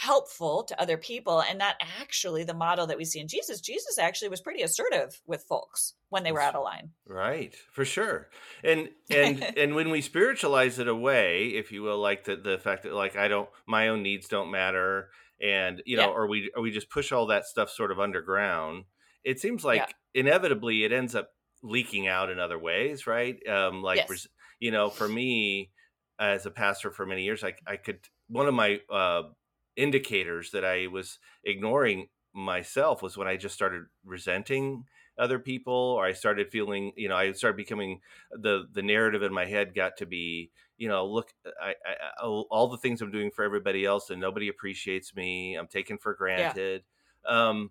helpful 0.00 0.64
to 0.64 0.80
other 0.80 0.96
people 0.96 1.42
and 1.42 1.58
not 1.58 1.76
actually 1.80 2.44
the 2.44 2.54
model 2.54 2.86
that 2.86 2.96
we 2.96 3.04
see 3.04 3.20
in 3.20 3.28
jesus 3.28 3.60
jesus 3.60 3.98
actually 3.98 4.28
was 4.28 4.40
pretty 4.40 4.62
assertive 4.62 5.20
with 5.26 5.42
folks 5.44 5.94
when 6.08 6.22
they 6.22 6.32
were 6.32 6.40
out 6.40 6.54
of 6.54 6.62
line 6.64 6.92
Right, 7.06 7.54
for 7.72 7.84
sure. 7.84 8.28
And 8.62 8.90
and 9.10 9.48
and 9.56 9.74
when 9.74 9.90
we 9.90 10.00
spiritualize 10.00 10.78
it 10.78 10.86
away, 10.86 11.48
if 11.48 11.72
you 11.72 11.82
will, 11.82 11.98
like 11.98 12.24
the 12.24 12.36
the 12.36 12.58
fact 12.58 12.84
that 12.84 12.92
like 12.92 13.16
I 13.16 13.26
don't 13.26 13.48
my 13.66 13.88
own 13.88 14.02
needs 14.02 14.28
don't 14.28 14.50
matter 14.50 15.10
and 15.40 15.82
you 15.86 15.96
know, 15.96 16.08
Yeah. 16.08 16.12
or 16.12 16.28
we 16.28 16.52
or 16.54 16.62
we 16.62 16.70
just 16.70 16.90
push 16.90 17.10
all 17.10 17.26
that 17.26 17.46
stuff 17.46 17.70
sort 17.70 17.90
of 17.90 17.98
underground, 17.98 18.84
it 19.24 19.40
seems 19.40 19.64
like 19.64 19.82
Yeah. 19.88 19.92
inevitably 20.14 20.84
it 20.84 20.92
ends 20.92 21.14
up 21.16 21.30
leaking 21.62 22.06
out 22.06 22.30
in 22.30 22.38
other 22.38 22.58
ways, 22.58 23.06
right? 23.08 23.44
Um 23.48 23.82
like 23.82 24.06
Yes. 24.08 24.28
you 24.60 24.70
know, 24.70 24.90
for 24.90 25.08
me 25.08 25.72
as 26.20 26.46
a 26.46 26.50
pastor 26.50 26.92
for 26.92 27.06
many 27.06 27.24
years, 27.24 27.42
I 27.42 27.54
I 27.66 27.76
could 27.76 28.06
one 28.28 28.46
of 28.46 28.54
my 28.54 28.80
uh 28.88 29.22
indicators 29.76 30.50
that 30.52 30.64
I 30.64 30.86
was 30.88 31.18
ignoring 31.44 32.08
myself 32.32 33.02
was 33.02 33.16
when 33.16 33.26
I 33.28 33.36
just 33.36 33.54
started 33.54 33.86
resenting 34.04 34.84
other 35.18 35.38
people 35.38 35.74
or 35.74 36.04
I 36.04 36.12
started 36.12 36.50
feeling, 36.50 36.92
you 36.96 37.08
know, 37.08 37.16
I 37.16 37.32
started 37.32 37.56
becoming 37.56 38.00
the 38.30 38.66
the 38.70 38.82
narrative 38.82 39.22
in 39.22 39.32
my 39.32 39.46
head 39.46 39.74
got 39.74 39.96
to 39.98 40.06
be, 40.06 40.52
you 40.76 40.88
know, 40.88 41.06
look, 41.06 41.34
I, 41.60 41.74
I, 41.84 41.94
all 42.22 42.68
the 42.68 42.78
things 42.78 43.02
I'm 43.02 43.10
doing 43.10 43.30
for 43.30 43.44
everybody 43.44 43.84
else 43.84 44.10
and 44.10 44.20
nobody 44.20 44.48
appreciates 44.48 45.14
me. 45.14 45.54
I'm 45.56 45.66
taken 45.68 45.98
for 45.98 46.14
granted. 46.14 46.84
Um 47.24 47.70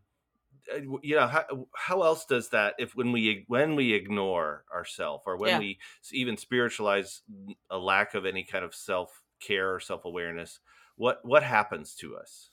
uh, 0.72 0.78
you 1.02 1.16
know 1.16 1.28
how, 1.28 1.68
how 1.76 2.04
else 2.04 2.26
does 2.26 2.50
that 2.50 2.76
if 2.80 2.96
when 2.96 3.12
we 3.12 3.46
when 3.48 3.76
we 3.76 3.94
ignore 3.94 4.66
ourselves 4.74 5.24
or 5.26 5.38
when 5.38 5.56
Yeah. 5.56 5.58
we 5.58 5.80
even 6.12 6.38
spiritualize 6.38 7.24
a 7.70 7.78
lack 7.78 8.14
of 8.14 8.26
any 8.26 8.44
kind 8.44 8.66
of 8.66 8.76
self 8.76 9.24
care 9.40 9.74
or 9.74 9.80
self 9.80 10.06
awareness 10.06 10.60
what 11.00 11.20
what 11.24 11.42
happens 11.44 11.96
to 11.96 12.16
us 12.16 12.50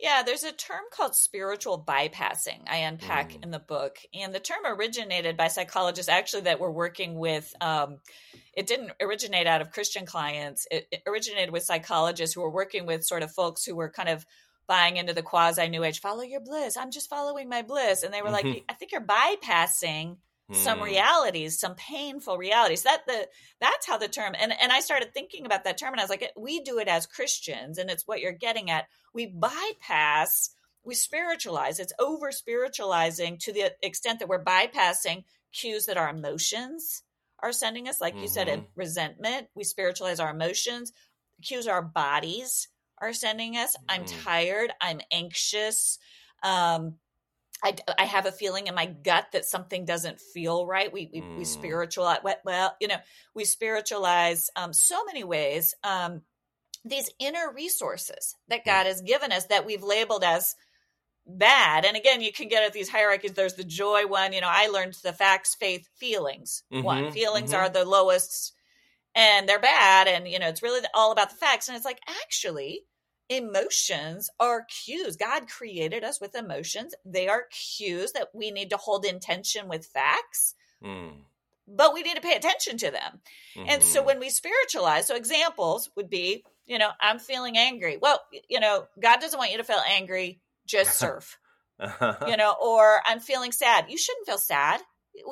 Yeah, 0.00 0.22
there's 0.26 0.42
a 0.44 0.50
term 0.52 0.82
called 0.92 1.14
spiritual 1.14 1.78
bypassing. 1.82 2.60
I 2.68 2.78
unpack 2.78 3.30
Mm. 3.30 3.44
in 3.44 3.50
the 3.52 3.60
book, 3.74 3.98
and 4.12 4.34
the 4.34 4.40
term 4.40 4.64
originated 4.66 5.36
by 5.36 5.48
psychologists 5.48 6.08
actually 6.08 6.42
that 6.42 6.58
were 6.58 6.72
working 6.84 7.12
with. 7.26 7.46
Um, 7.60 8.00
it 8.52 8.66
didn't 8.66 8.90
originate 9.00 9.46
out 9.46 9.60
of 9.62 9.70
Christian 9.70 10.04
clients. 10.04 10.66
It, 10.70 10.88
it 10.90 11.02
originated 11.06 11.50
with 11.52 11.62
psychologists 11.70 12.34
who 12.34 12.42
were 12.42 12.50
working 12.62 12.86
with 12.86 13.04
sort 13.04 13.22
of 13.22 13.30
folks 13.32 13.64
who 13.64 13.76
were 13.76 13.88
kind 13.90 14.08
of 14.08 14.26
buying 14.66 14.96
into 14.96 15.14
the 15.14 15.22
quasi 15.22 15.68
new 15.68 15.84
age. 15.84 16.00
Follow 16.00 16.22
your 16.22 16.40
bliss. 16.40 16.76
I'm 16.76 16.90
just 16.90 17.08
following 17.08 17.48
my 17.48 17.62
bliss, 17.62 18.02
and 18.02 18.12
they 18.12 18.22
were 18.22 18.30
Mhm. 18.34 18.38
like, 18.54 18.64
I 18.68 18.74
think 18.74 18.90
you're 18.92 19.00
bypassing 19.18 20.16
some 20.52 20.78
Hmm. 20.78 20.84
realities 20.84 21.58
some 21.58 21.74
painful 21.74 22.36
realities 22.38 22.82
that 22.82 23.02
the 23.06 23.28
that's 23.60 23.86
how 23.86 23.96
the 23.96 24.08
term 24.08 24.34
and 24.38 24.52
and 24.60 24.72
i 24.72 24.80
started 24.80 25.12
thinking 25.14 25.46
about 25.46 25.64
that 25.64 25.78
term 25.78 25.92
and 25.92 26.00
i 26.00 26.02
was 26.04 26.10
like 26.10 26.30
we 26.36 26.60
do 26.60 26.78
it 26.78 26.86
as 26.88 27.06
christians 27.06 27.78
and 27.78 27.90
it's 27.90 28.06
what 28.06 28.20
you're 28.20 28.32
getting 28.32 28.70
at 28.70 28.86
we 29.14 29.26
bypass 29.26 30.50
we 30.84 30.94
spiritualize 30.94 31.80
it's 31.80 31.92
over 31.98 32.30
spiritualizing 32.30 33.38
to 33.38 33.52
the 33.52 33.72
extent 33.82 34.18
that 34.18 34.28
we're 34.28 34.44
bypassing 34.44 35.24
cues 35.52 35.86
that 35.86 35.96
our 35.96 36.10
emotions 36.10 37.02
are 37.42 37.52
sending 37.52 37.88
us 37.88 38.00
like 38.00 38.14
you 38.20 38.28
said 38.28 38.48
Mhm. 38.48 38.66
resentment 38.74 39.48
we 39.54 39.64
spiritualize 39.64 40.20
our 40.20 40.30
emotions 40.30 40.92
cues 41.42 41.66
our 41.66 41.82
bodies 41.82 42.68
are 42.98 43.12
sending 43.12 43.56
us 43.56 43.76
i'm 43.88 44.04
Mhm. 44.04 44.24
tired 44.24 44.72
i'm 44.80 45.00
anxious 45.10 45.98
um 46.42 46.98
I, 47.64 47.76
I 47.98 48.04
have 48.04 48.26
a 48.26 48.32
feeling 48.32 48.66
in 48.66 48.74
my 48.74 48.86
gut 48.86 49.28
that 49.32 49.46
something 49.46 49.84
doesn't 49.86 50.20
feel 50.20 50.66
right. 50.66 50.92
We 50.92 51.10
we, 51.12 51.28
we 51.34 51.44
Mm. 51.44 51.46
spiritualize 51.46 52.20
well, 52.44 52.76
you 52.80 52.88
know, 52.88 52.98
we 53.34 53.44
spiritualize 53.44 54.50
um, 54.56 54.72
so 54.72 55.04
many 55.04 55.24
ways. 55.24 55.74
Um, 55.82 56.22
these 56.84 57.10
inner 57.18 57.52
resources 57.54 58.36
that 58.48 58.64
God 58.64 58.86
has 58.86 59.02
given 59.02 59.32
us 59.32 59.46
that 59.46 59.66
we've 59.66 59.82
labeled 59.82 60.24
as 60.24 60.56
bad. 61.26 61.84
And 61.84 61.96
again, 61.96 62.20
you 62.20 62.32
can 62.32 62.48
get 62.48 62.64
at 62.64 62.72
these 62.72 62.88
hierarchies. 62.88 63.32
There's 63.32 63.54
the 63.54 63.64
joy 63.64 64.06
one. 64.06 64.32
You 64.32 64.40
know, 64.40 64.50
I 64.50 64.68
learned 64.68 64.94
the 65.02 65.12
facts, 65.12 65.54
faith, 65.54 65.88
feelings. 65.96 66.62
One 66.78 67.06
Mhm, 67.06 67.12
feelings 67.12 67.52
mhm. 67.52 67.58
are 67.58 67.68
the 67.70 67.84
lowest, 67.84 68.52
and 69.14 69.48
they're 69.48 69.60
bad. 69.60 70.08
And 70.08 70.28
you 70.28 70.38
know, 70.38 70.48
it's 70.48 70.62
really 70.62 70.82
all 70.94 71.12
about 71.12 71.30
the 71.30 71.36
facts. 71.36 71.68
And 71.68 71.76
it's 71.76 71.86
like 71.86 72.00
actually 72.24 72.82
emotions 73.28 74.30
are 74.38 74.64
cues. 74.64 75.16
God 75.16 75.48
created 75.48 76.04
us 76.04 76.20
with 76.20 76.34
emotions. 76.34 76.94
They 77.04 77.28
are 77.28 77.46
cues 77.50 78.12
that 78.12 78.28
we 78.34 78.50
need 78.50 78.70
to 78.70 78.76
hold 78.76 79.04
in 79.04 79.20
tension 79.20 79.68
with 79.68 79.86
facts, 79.86 80.54
Mm. 80.82 81.24
but 81.66 81.94
we 81.94 82.02
need 82.02 82.16
to 82.16 82.20
pay 82.20 82.34
attention 82.36 82.76
to 82.78 82.90
them. 82.90 83.20
And 83.56 83.82
so 83.82 84.02
Mhm. 84.02 84.06
when 84.06 84.20
we 84.20 84.28
spiritualize, 84.30 85.06
so 85.06 85.14
examples 85.16 85.90
would 85.96 86.10
be, 86.10 86.44
you 86.66 86.78
know, 86.78 86.90
I'm 87.00 87.18
feeling 87.18 87.56
angry. 87.56 87.96
Well, 87.96 88.20
you 88.48 88.60
know, 88.60 88.86
God 89.00 89.20
doesn't 89.20 89.38
want 89.38 89.50
you 89.52 89.58
to 89.58 89.64
feel 89.64 89.82
angry, 89.88 90.40
just 90.66 90.98
surf. 90.98 91.38
you 91.78 91.78
know, 92.36 92.54
or 92.60 93.00
I'm 93.04 93.20
feeling 93.20 93.52
sad. 93.52 93.86
You 93.90 93.98
shouldn't 93.98 94.26
feel 94.26 94.38
sad. 94.38 94.80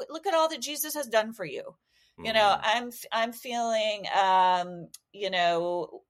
Look 0.08 0.26
at 0.26 0.34
all 0.34 0.48
that 0.48 0.60
Jesus 0.60 0.94
has 0.94 1.06
done 1.08 1.32
for 1.32 1.44
you 1.44 1.76
you 2.18 2.32
know 2.32 2.56
Mhm. 2.56 2.60
i'm 2.62 2.92
i'm 3.10 3.32
feeling 3.32 4.04
um 4.14 4.88
you 5.12 5.30
know 5.30 6.02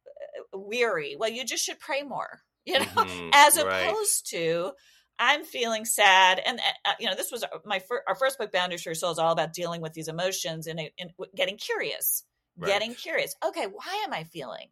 weary. 0.53 1.17
Well 1.19 1.31
you 1.31 1.45
just 1.45 1.65
should 1.65 1.79
pray 1.81 2.03
more 2.03 2.41
you 2.65 2.79
know? 2.79 2.85
Mhm, 2.85 3.31
as 3.35 3.57
right. 3.63 3.89
opposed 3.89 4.31
to 4.31 4.73
i'm 5.19 5.45
feeling 5.45 5.85
sad 5.85 6.41
and 6.45 6.59
uh, 6.87 6.93
you 6.99 7.07
know 7.07 7.15
this 7.15 7.31
was 7.31 7.45
my 7.65 7.81
fir- 7.81 8.03
our 8.09 8.15
first 8.15 8.39
book 8.39 8.51
boundaries 8.51 8.83
for 8.83 8.89
your 8.91 8.95
soul 8.95 9.11
is 9.13 9.19
all 9.19 9.33
about 9.33 9.53
dealing 9.53 9.83
with 9.83 9.93
these 9.93 10.09
emotions 10.09 10.67
and, 10.67 10.81
and 10.99 11.11
getting 11.37 11.57
curious 11.59 12.25
getting 12.65 12.95
curious. 12.95 13.35
Okay 13.45 13.67
why 13.67 14.03
am 14.07 14.13
i 14.13 14.25
feeling 14.25 14.69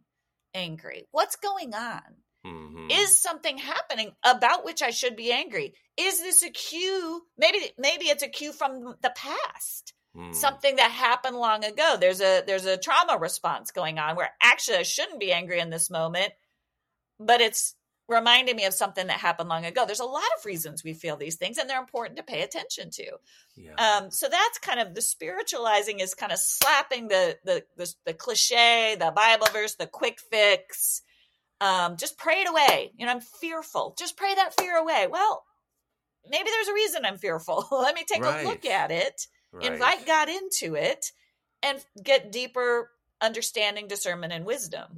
angry? 0.54 1.06
What's 1.12 1.36
going 1.36 1.74
on? 1.74 2.00
Mhm. 2.46 2.90
is 2.90 3.18
something 3.18 3.58
happening 3.58 4.12
about 4.24 4.64
which 4.64 4.82
i 4.82 4.90
should 4.90 5.14
be 5.16 5.30
angry? 5.30 5.74
Is 5.96 6.20
this 6.20 6.42
a 6.42 6.50
cue 6.50 7.22
maybe 7.36 7.58
maybe 7.76 8.06
it's 8.06 8.22
a 8.22 8.28
cue 8.28 8.52
from 8.52 8.94
the 9.02 9.12
past 9.14 9.92
Mm. 10.16 10.34
something 10.34 10.74
that 10.76 10.90
happened 10.90 11.36
long 11.36 11.64
ago 11.64 11.96
there's 12.00 12.20
a 12.20 12.42
there's 12.44 12.66
a 12.66 12.76
trauma 12.76 13.16
response 13.16 13.70
going 13.70 14.00
on 14.00 14.16
where 14.16 14.30
actually 14.42 14.78
i 14.78 14.82
shouldn't 14.82 15.20
be 15.20 15.32
angry 15.32 15.60
in 15.60 15.70
this 15.70 15.88
moment 15.88 16.32
but 17.20 17.40
it's 17.40 17.76
reminding 18.08 18.56
me 18.56 18.64
of 18.64 18.74
something 18.74 19.06
that 19.06 19.20
happened 19.20 19.48
long 19.48 19.64
ago 19.64 19.86
there's 19.86 20.00
a 20.00 20.04
lot 20.04 20.24
of 20.36 20.44
reasons 20.44 20.82
we 20.82 20.94
feel 20.94 21.16
these 21.16 21.36
things 21.36 21.58
and 21.58 21.70
they're 21.70 21.78
important 21.78 22.16
to 22.16 22.24
pay 22.24 22.42
attention 22.42 22.90
to 22.90 23.06
yeah. 23.54 23.74
um, 23.74 24.10
so 24.10 24.28
that's 24.28 24.58
kind 24.58 24.80
of 24.80 24.96
the 24.96 25.00
spiritualizing 25.00 26.00
is 26.00 26.12
kind 26.12 26.32
of 26.32 26.38
slapping 26.40 27.06
the 27.06 27.38
the 27.44 27.62
the, 27.76 27.94
the 28.04 28.14
cliche 28.14 28.96
the 28.98 29.12
bible 29.12 29.46
verse 29.52 29.76
the 29.76 29.86
quick 29.86 30.18
fix 30.18 31.02
um, 31.60 31.96
just 31.96 32.18
pray 32.18 32.40
it 32.40 32.48
away. 32.48 32.92
You 32.96 33.06
know, 33.06 33.12
I'm 33.12 33.20
fearful. 33.20 33.94
Just 33.98 34.16
pray 34.16 34.34
that 34.34 34.58
fear 34.58 34.76
away. 34.76 35.06
Well, 35.10 35.44
maybe 36.28 36.48
there's 36.50 36.68
a 36.68 36.74
reason 36.74 37.04
I'm 37.04 37.18
fearful. 37.18 37.66
Let 37.70 37.94
me 37.94 38.04
take 38.10 38.22
right. 38.22 38.44
a 38.44 38.48
look 38.48 38.64
at 38.64 38.90
it, 38.90 39.26
right. 39.52 39.72
invite 39.72 40.06
God 40.06 40.28
into 40.28 40.74
it, 40.74 41.12
and 41.62 41.84
get 42.02 42.32
deeper 42.32 42.90
understanding, 43.20 43.88
discernment, 43.88 44.32
and 44.32 44.44
wisdom. 44.44 44.96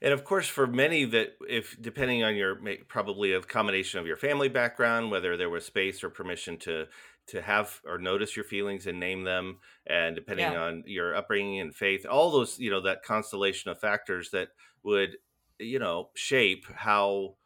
And 0.00 0.12
of 0.12 0.24
course, 0.24 0.48
for 0.48 0.66
many 0.66 1.04
that, 1.04 1.36
if 1.48 1.80
depending 1.80 2.24
on 2.24 2.34
your 2.34 2.58
probably 2.88 3.34
a 3.34 3.40
combination 3.40 4.00
of 4.00 4.06
your 4.06 4.16
family 4.16 4.48
background, 4.48 5.12
whether 5.12 5.36
there 5.36 5.48
was 5.48 5.64
space 5.64 6.02
or 6.02 6.10
permission 6.10 6.58
to 6.60 6.86
to 7.28 7.40
have 7.40 7.80
or 7.86 7.98
notice 7.98 8.34
your 8.34 8.44
feelings 8.44 8.88
and 8.88 8.98
name 8.98 9.22
them, 9.22 9.58
and 9.86 10.16
depending 10.16 10.50
yeah. 10.50 10.60
on 10.60 10.82
your 10.86 11.14
upbringing 11.14 11.60
and 11.60 11.74
faith, 11.74 12.04
all 12.04 12.32
those 12.32 12.58
you 12.58 12.68
know 12.68 12.80
that 12.80 13.04
constellation 13.04 13.70
of 13.70 13.78
factors 13.78 14.30
that 14.30 14.48
would 14.82 15.16
you 15.60 15.78
know 15.78 16.10
shape 16.14 16.64
how 16.74 17.36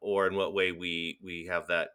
or 0.00 0.26
in 0.26 0.34
what 0.34 0.54
way 0.54 0.72
we 0.72 1.18
we 1.22 1.46
have 1.50 1.66
that 1.68 1.90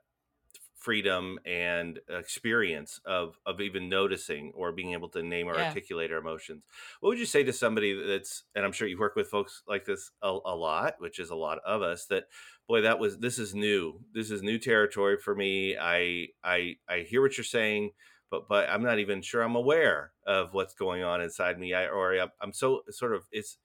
freedom 0.77 1.39
and 1.45 1.99
experience 2.09 2.99
of 3.05 3.37
of 3.45 3.59
even 3.61 3.89
noticing 3.89 4.51
or 4.55 4.71
being 4.71 4.93
able 4.93 5.09
to 5.09 5.23
name 5.23 5.47
or 5.47 5.57
yeah. 5.57 5.67
articulate 5.67 6.11
our 6.11 6.19
emotions. 6.19 6.63
What 6.99 7.09
would 7.09 7.19
you 7.19 7.25
say 7.25 7.43
to 7.43 7.53
somebody 7.53 7.93
that's 7.93 8.43
and 8.55 8.65
I'm 8.65 8.71
sure 8.71 8.87
you 8.87 8.99
work 8.99 9.15
with 9.15 9.27
folks 9.27 9.63
like 9.67 9.85
this 9.85 10.11
a, 10.21 10.29
a, 10.29 10.55
lot, 10.55 10.95
which 10.99 11.19
is 11.19 11.29
a 11.29 11.35
lot 11.35 11.59
of 11.65 11.81
us 11.81 12.05
that 12.05 12.25
boy 12.67 12.81
that 12.81 12.99
was 12.99 13.17
this 13.17 13.39
is 13.39 13.55
new. 13.55 13.99
This 14.13 14.31
is 14.31 14.43
new 14.43 14.59
territory 14.59 15.17
for 15.17 15.35
me. 15.35 15.77
I 15.77 16.27
I 16.43 16.75
I 16.87 16.99
hear 16.99 17.21
what 17.21 17.37
you're 17.37 17.43
saying 17.43 17.91
but 18.29 18.47
but 18.47 18.69
I'm 18.69 18.83
not 18.83 18.99
even 18.99 19.21
sure 19.21 19.41
I'm 19.41 19.55
aware 19.55 20.11
of 20.25 20.53
what's 20.53 20.73
going 20.73 21.03
on 21.03 21.21
inside 21.21 21.59
me. 21.59 21.73
I 21.73 21.87
or 21.87 22.29
I'm 22.41 22.53
so 22.53 22.81
sort 22.89 23.13
of 23.13 23.23
it's 23.31 23.57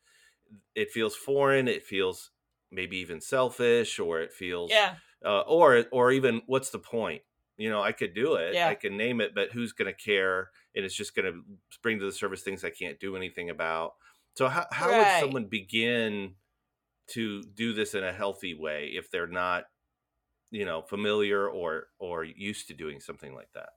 it 0.75 0.91
feels 0.91 1.15
foreign, 1.15 1.69
it 1.69 1.85
feels 1.85 2.31
maybe 2.73 2.97
even 2.97 3.21
selfish 3.21 3.99
or 3.99 4.21
it 4.21 4.33
feels 4.33 4.71
yeah 4.71 4.95
uh, 5.25 5.41
or 5.41 5.85
or 5.93 6.13
even 6.13 6.43
what's 6.47 6.71
the 6.71 6.79
point? 6.79 7.23
You 7.57 7.71
know, 7.71 7.83
I 7.83 7.93
could 7.93 8.15
do 8.15 8.35
it, 8.35 8.55
yeah. 8.55 8.69
I 8.69 8.75
can 8.75 8.97
name 8.97 9.21
it, 9.21 9.35
but 9.35 9.51
who's 9.53 9.73
going 9.73 9.93
to 9.93 9.97
care? 9.97 10.51
And 10.75 10.85
it's 10.85 10.95
just 10.95 11.15
going 11.15 11.33
to 11.33 11.41
bring 11.83 11.99
to 11.99 12.07
the 12.07 12.13
surface 12.13 12.43
things 12.43 12.65
I 12.65 12.71
can't 12.71 12.99
do 12.99 13.15
anything 13.15 13.51
about. 13.51 13.93
So 14.37 14.49
how 14.49 14.67
how 14.71 14.89
right. 14.89 14.99
would 14.99 15.21
someone 15.21 15.47
begin 15.47 16.35
to 17.09 17.43
do 17.43 17.73
this 17.73 17.95
in 17.95 18.05
a 18.05 18.13
healthy 18.13 18.55
way 18.55 18.93
if 18.95 19.11
they're 19.11 19.27
not, 19.27 19.65
you 20.51 20.65
know, 20.65 20.83
familiar 20.83 21.49
or 21.49 21.89
or 21.99 22.25
used 22.25 22.69
to 22.69 22.75
doing 22.75 23.01
something 23.01 23.35
like 23.35 23.53
that? 23.55 23.71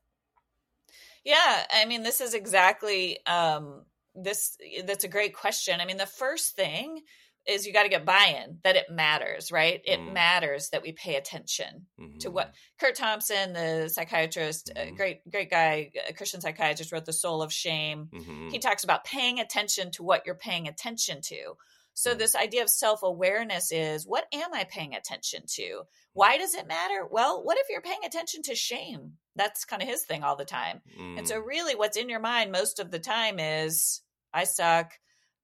Yeah, 1.24 1.66
I 1.74 1.86
mean, 1.86 2.04
this 2.04 2.22
is 2.22 2.34
exactly 2.34 3.20
um, 3.26 3.84
this. 4.16 4.58
That's 4.86 5.04
a 5.04 5.10
great 5.10 5.36
question. 5.36 5.82
I 5.82 5.86
mean, 5.86 5.98
the 5.98 6.06
first 6.06 6.56
thing 6.56 7.02
is 7.48 7.66
you 7.66 7.74
got 7.74 7.84
to 7.84 7.90
get 7.90 8.06
buy-in 8.06 8.60
that 8.64 8.76
it 8.76 8.90
matters, 8.90 9.52
right? 9.52 9.82
It 9.86 10.00
mm. 10.00 10.14
matters 10.14 10.70
that 10.70 10.82
we 10.82 10.92
pay 10.92 11.16
attention 11.16 11.86
mm-hmm. 12.00 12.18
to 12.20 12.32
what 12.32 12.54
Curt 12.80 12.96
Thompson, 12.96 13.54
the 13.54 13.90
psychiatrist, 13.90 14.72
mm-hmm. 14.76 14.96
great 14.96 15.30
great 15.30 15.50
guy, 15.50 15.92
Christian 16.18 16.42
psychiatrist, 16.42 16.92
wrote 16.92 17.06
The 17.06 17.14
Soul 17.14 17.42
of 17.42 17.54
Shame. 17.54 18.10
Mm-hmm. 18.14 18.50
He 18.50 18.60
talks 18.60 18.84
about 18.84 19.04
paying 19.04 19.40
attention 19.40 19.92
to 19.92 20.04
what 20.04 20.24
you're 20.26 20.36
paying 20.36 20.68
attention 20.68 21.22
to. 21.22 21.54
So 21.94 22.14
mm. 22.14 22.18
this 22.18 22.36
idea 22.36 22.64
of 22.64 22.70
self-awareness 22.70 23.72
is 23.72 24.06
what 24.06 24.26
am 24.34 24.54
I 24.54 24.66
paying 24.66 24.96
attention 24.96 25.44
to? 25.56 25.84
Why 26.14 26.38
does 26.38 26.54
it 26.54 26.68
matter? 26.68 27.06
Well, 27.10 27.44
what 27.44 27.58
if 27.58 27.68
you're 27.70 27.82
paying 27.82 28.06
attention 28.06 28.42
to 28.44 28.56
shame? 28.56 29.14
That's 29.36 29.66
kind 29.66 29.82
of 29.82 29.88
his 29.88 30.04
thing 30.04 30.24
all 30.24 30.36
the 30.36 30.46
time. 30.46 30.82
And 31.18 31.28
so 31.28 31.42
mm. 31.42 31.46
really 31.46 31.76
what's 31.76 31.98
in 31.98 32.10
your 32.10 32.20
mind 32.20 32.52
most 32.52 32.80
of 32.80 32.92
the 32.92 33.00
time 33.00 33.40
is 33.40 34.02
I 34.34 34.46
suck. 34.46 34.92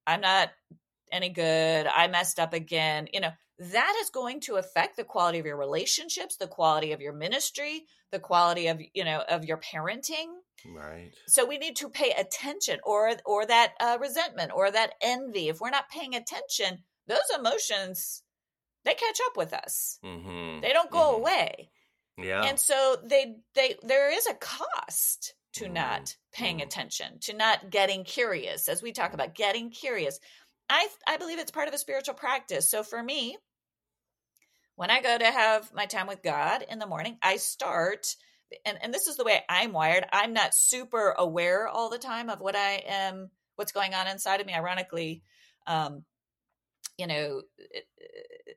I'm 0.07 0.21
not 0.21 0.49
any 1.11 1.29
good. 1.29 1.87
I 1.87 2.07
messed 2.07 2.39
up 2.39 2.53
again. 2.53 3.07
You 3.13 3.21
know, 3.21 3.31
that 3.59 3.95
is 4.01 4.09
going 4.09 4.39
to 4.41 4.55
affect 4.55 4.97
the 4.97 5.03
quality 5.03 5.39
of 5.39 5.45
your 5.45 5.57
relationships, 5.57 6.37
the 6.37 6.47
quality 6.47 6.93
of 6.93 7.01
your 7.01 7.13
ministry, 7.13 7.85
the 8.11 8.19
quality 8.19 8.67
of, 8.67 8.81
you 8.93 9.05
know, 9.05 9.23
of 9.27 9.45
your 9.45 9.57
parenting. 9.57 10.27
Right. 10.65 11.11
So 11.27 11.45
we 11.45 11.57
need 11.57 11.75
to 11.77 11.89
pay 11.89 12.11
attention 12.11 12.79
or 12.83 13.11
or 13.25 13.45
that 13.45 13.73
uh, 13.79 13.97
resentment 13.99 14.51
or 14.53 14.69
that 14.69 14.93
envy. 15.01 15.49
If 15.49 15.59
we're 15.59 15.69
not 15.69 15.89
paying 15.89 16.15
attention, 16.15 16.79
those 17.07 17.19
emotions 17.37 18.23
they 18.83 18.93
catch 18.93 19.19
up 19.27 19.37
with 19.37 19.53
us. 19.53 19.99
Mm-hmm. 20.03 20.61
They 20.61 20.73
don't 20.73 20.91
go 20.91 20.99
mm-hmm. 20.99 21.21
away. 21.21 21.69
Yeah. 22.17 22.43
And 22.43 22.59
so 22.59 22.97
they 23.03 23.35
they 23.55 23.75
there 23.83 24.11
is 24.11 24.27
a 24.27 24.33
cost 24.35 25.33
to 25.53 25.65
mm-hmm. 25.65 25.73
not 25.73 26.15
paying 26.33 26.57
mm-hmm. 26.57 26.67
attention, 26.67 27.19
to 27.21 27.33
not 27.33 27.69
getting 27.69 28.03
curious, 28.03 28.69
as 28.69 28.81
we 28.81 28.91
talk 28.91 29.13
about 29.13 29.35
getting 29.35 29.69
curious. 29.69 30.19
I 30.71 30.87
I 31.05 31.17
believe 31.17 31.37
it's 31.37 31.51
part 31.51 31.67
of 31.67 31.73
a 31.73 31.77
spiritual 31.77 32.15
practice. 32.15 32.71
So 32.71 32.81
for 32.81 33.03
me, 33.03 33.37
when 34.75 34.89
I 34.89 35.01
go 35.01 35.17
to 35.17 35.25
have 35.25 35.71
my 35.73 35.85
time 35.85 36.07
with 36.07 36.23
God 36.23 36.65
in 36.67 36.79
the 36.79 36.87
morning, 36.87 37.17
I 37.21 37.35
start 37.35 38.15
and, 38.65 38.77
and 38.81 38.93
this 38.93 39.07
is 39.07 39.17
the 39.17 39.23
way 39.23 39.43
I'm 39.49 39.73
wired. 39.73 40.05
I'm 40.11 40.33
not 40.33 40.53
super 40.53 41.13
aware 41.17 41.67
all 41.67 41.89
the 41.89 41.97
time 41.97 42.29
of 42.29 42.39
what 42.39 42.55
I 42.55 42.83
am, 42.87 43.29
what's 43.55 43.71
going 43.71 43.93
on 43.93 44.07
inside 44.07 44.41
of 44.41 44.47
me. 44.47 44.53
Ironically, 44.53 45.23
um, 45.67 46.03
you 46.97 47.07
know, 47.07 47.41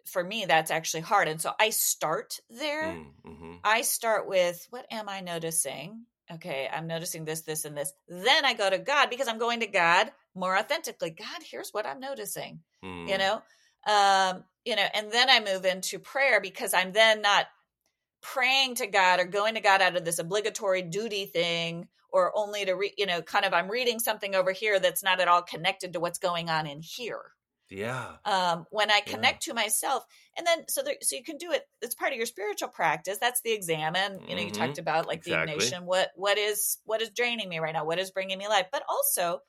for 0.07 0.23
me, 0.23 0.45
that's 0.47 0.71
actually 0.71 1.03
hard. 1.03 1.29
And 1.29 1.41
so 1.41 1.53
I 1.59 1.71
start 1.71 2.41
there. 2.51 2.85
Mm, 2.85 3.07
mm-hmm. 3.27 3.53
I 3.65 3.83
start 3.83 4.29
with 4.29 4.67
what 4.71 4.87
am 4.91 5.09
I 5.09 5.21
noticing? 5.21 6.07
Okay, 6.33 6.69
I'm 6.73 6.87
noticing 6.87 7.25
this, 7.25 7.43
this, 7.43 7.65
and 7.65 7.77
this. 7.77 7.93
Then 8.09 8.45
I 8.45 8.55
go 8.55 8.69
to 8.69 8.79
God 8.79 9.11
because 9.11 9.29
I'm 9.29 9.39
going 9.39 9.61
to 9.61 9.67
God 9.67 10.11
more 10.35 10.57
authentically 10.57 11.11
god 11.11 11.43
here's 11.51 11.71
what 11.71 11.87
i'm 11.87 12.01
noticing 12.01 12.61
mm. 12.85 13.09
you 13.09 13.19
know 13.19 13.43
um 13.87 14.45
you 14.65 14.77
know 14.77 14.87
and 14.95 15.11
then 15.11 15.29
i 15.31 15.41
move 15.41 15.65
into 15.65 15.99
prayer 15.99 16.41
because 16.41 16.75
i'm 16.75 16.93
then 16.93 17.23
not 17.23 17.47
praying 18.23 18.75
to 18.75 18.87
god 18.87 19.21
or 19.21 19.25
going 19.25 19.55
to 19.55 19.61
god 19.61 19.83
out 19.83 19.97
of 19.97 20.05
this 20.05 20.19
obligatory 20.19 20.83
duty 20.83 21.27
thing 21.27 21.87
or 22.11 22.33
only 22.37 22.65
to 22.65 22.73
read 22.73 22.93
you 22.97 23.07
know 23.07 23.21
kind 23.21 23.45
of 23.45 23.53
i'm 23.53 23.71
reading 23.71 23.99
something 23.99 24.35
over 24.35 24.53
here 24.53 24.81
that's 24.81 25.03
not 25.03 25.21
at 25.21 25.29
all 25.29 25.43
connected 25.43 25.93
to 25.93 26.01
what's 26.01 26.19
going 26.19 26.49
on 26.49 26.67
in 26.67 26.81
here 26.83 27.21
yeah 27.71 28.13
um 28.25 28.67
when 28.71 28.91
i 28.91 29.01
connect 29.01 29.47
yeah. 29.47 29.53
to 29.53 29.55
myself 29.55 30.05
and 30.37 30.47
then 30.47 30.65
so 30.69 30.83
there, 30.83 30.95
so 31.03 31.17
you 31.17 31.25
can 31.25 31.37
do 31.37 31.51
it 31.51 31.63
it's 31.83 31.95
part 31.95 32.13
of 32.13 32.17
your 32.17 32.27
spiritual 32.27 32.69
practice 32.69 33.19
that's 33.19 33.41
the 33.43 33.53
examen 33.53 34.21
you 34.27 34.35
know 34.35 34.41
mm-hmm. 34.41 34.49
you 34.49 34.51
talked 34.51 34.79
about 34.79 35.07
like 35.07 35.19
exactly. 35.19 35.55
the 35.55 35.61
Ignatian 35.61 35.83
what 35.83 36.11
what 36.15 36.39
is 36.39 36.79
what 36.85 37.03
is 37.03 37.11
draining 37.11 37.49
me 37.49 37.59
right 37.59 37.73
now 37.73 37.85
what 37.85 37.99
is 37.99 38.11
bringing 38.11 38.39
me 38.39 38.49
life 38.49 38.67
but 38.71 38.83
also 38.89 39.41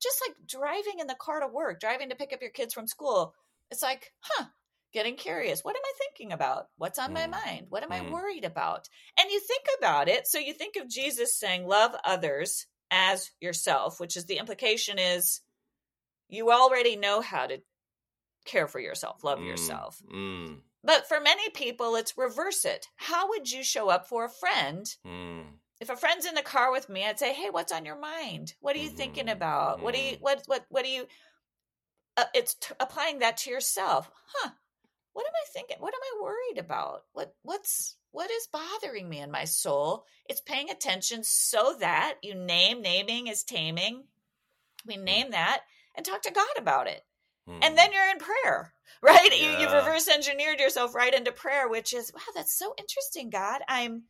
just 0.00 0.22
like 0.26 0.36
driving 0.46 0.98
in 1.00 1.06
the 1.06 1.14
car 1.14 1.40
to 1.40 1.46
work, 1.46 1.80
driving 1.80 2.10
to 2.10 2.16
pick 2.16 2.32
up 2.32 2.40
your 2.40 2.50
kids 2.50 2.74
from 2.74 2.86
school. 2.86 3.34
It's 3.70 3.82
like, 3.82 4.12
huh, 4.20 4.46
getting 4.92 5.16
curious. 5.16 5.62
What 5.62 5.76
am 5.76 5.82
I 5.84 5.92
thinking 5.98 6.32
about? 6.32 6.68
What's 6.76 6.98
on 6.98 7.10
mm. 7.10 7.14
my 7.14 7.26
mind? 7.26 7.66
What 7.68 7.82
am 7.82 7.90
mm. 7.90 8.00
I 8.00 8.10
worried 8.10 8.44
about? 8.44 8.88
And 9.18 9.30
you 9.30 9.40
think 9.40 9.64
about 9.78 10.08
it. 10.08 10.26
So 10.26 10.38
you 10.38 10.52
think 10.52 10.76
of 10.76 10.88
Jesus 10.88 11.34
saying, 11.34 11.66
love 11.66 11.94
others 12.04 12.66
as 12.90 13.30
yourself, 13.40 14.00
which 14.00 14.16
is 14.16 14.24
the 14.24 14.38
implication 14.38 14.98
is 14.98 15.40
you 16.28 16.50
already 16.50 16.96
know 16.96 17.20
how 17.20 17.46
to 17.46 17.58
care 18.44 18.66
for 18.66 18.80
yourself, 18.80 19.22
love 19.22 19.38
mm. 19.38 19.46
yourself. 19.46 20.00
Mm. 20.12 20.58
But 20.82 21.06
for 21.06 21.20
many 21.20 21.50
people, 21.50 21.94
it's 21.96 22.16
reverse 22.16 22.64
it. 22.64 22.86
How 22.96 23.28
would 23.28 23.50
you 23.50 23.62
show 23.62 23.90
up 23.90 24.08
for 24.08 24.24
a 24.24 24.30
friend 24.30 24.86
mm 25.06 25.44
if 25.80 25.88
a 25.90 25.96
friend's 25.96 26.26
in 26.26 26.34
the 26.34 26.42
car 26.42 26.70
with 26.70 26.88
me, 26.88 27.04
I'd 27.04 27.18
say, 27.18 27.32
"Hey, 27.32 27.48
what's 27.50 27.72
on 27.72 27.84
your 27.84 27.98
mind? 27.98 28.54
What 28.60 28.76
are 28.76 28.78
you 28.78 28.88
mm-hmm. 28.88 28.96
thinking 28.96 29.28
about? 29.28 29.76
Mm-hmm. 29.76 29.84
What 29.84 29.94
do 29.94 30.00
you 30.00 30.12
mm-hmm. 30.12 30.22
what 30.22 30.42
what 30.46 30.66
what 30.68 30.84
do 30.84 30.90
you?" 30.90 31.06
Uh, 32.16 32.24
it's 32.34 32.54
t- 32.54 32.74
applying 32.80 33.20
that 33.20 33.38
to 33.38 33.50
yourself, 33.50 34.10
huh? 34.34 34.50
What 35.12 35.26
am 35.26 35.32
I 35.34 35.46
thinking? 35.52 35.76
What 35.80 35.94
am 35.94 36.00
I 36.02 36.22
worried 36.22 36.58
about? 36.58 37.04
What 37.12 37.34
what's 37.42 37.96
what 38.12 38.30
is 38.30 38.48
bothering 38.48 39.08
me 39.08 39.20
in 39.20 39.30
my 39.30 39.44
soul? 39.44 40.04
It's 40.28 40.40
paying 40.40 40.70
attention 40.70 41.24
so 41.24 41.76
that 41.80 42.16
you 42.22 42.34
name 42.34 42.82
naming 42.82 43.26
is 43.26 43.42
taming. 43.42 44.04
We 44.86 44.96
mm. 44.96 45.02
name 45.02 45.30
that 45.30 45.62
and 45.94 46.04
talk 46.04 46.22
to 46.22 46.32
God 46.32 46.58
about 46.58 46.86
it. 46.88 47.04
Mm-hmm. 47.48 47.60
And 47.62 47.78
then 47.78 47.92
you're 47.92 48.10
in 48.10 48.18
prayer, 48.18 48.72
right? 49.02 49.30
Yeah. 49.32 49.52
You, 49.52 49.58
you've 49.58 49.72
reverse 49.72 50.08
engineered 50.08 50.60
yourself 50.60 50.94
right 50.94 51.14
into 51.14 51.32
prayer, 51.32 51.68
which 51.68 51.94
is 51.94 52.12
wow, 52.14 52.20
that's 52.34 52.52
so 52.52 52.74
interesting, 52.78 53.30
God. 53.30 53.62
I'm 53.68 54.04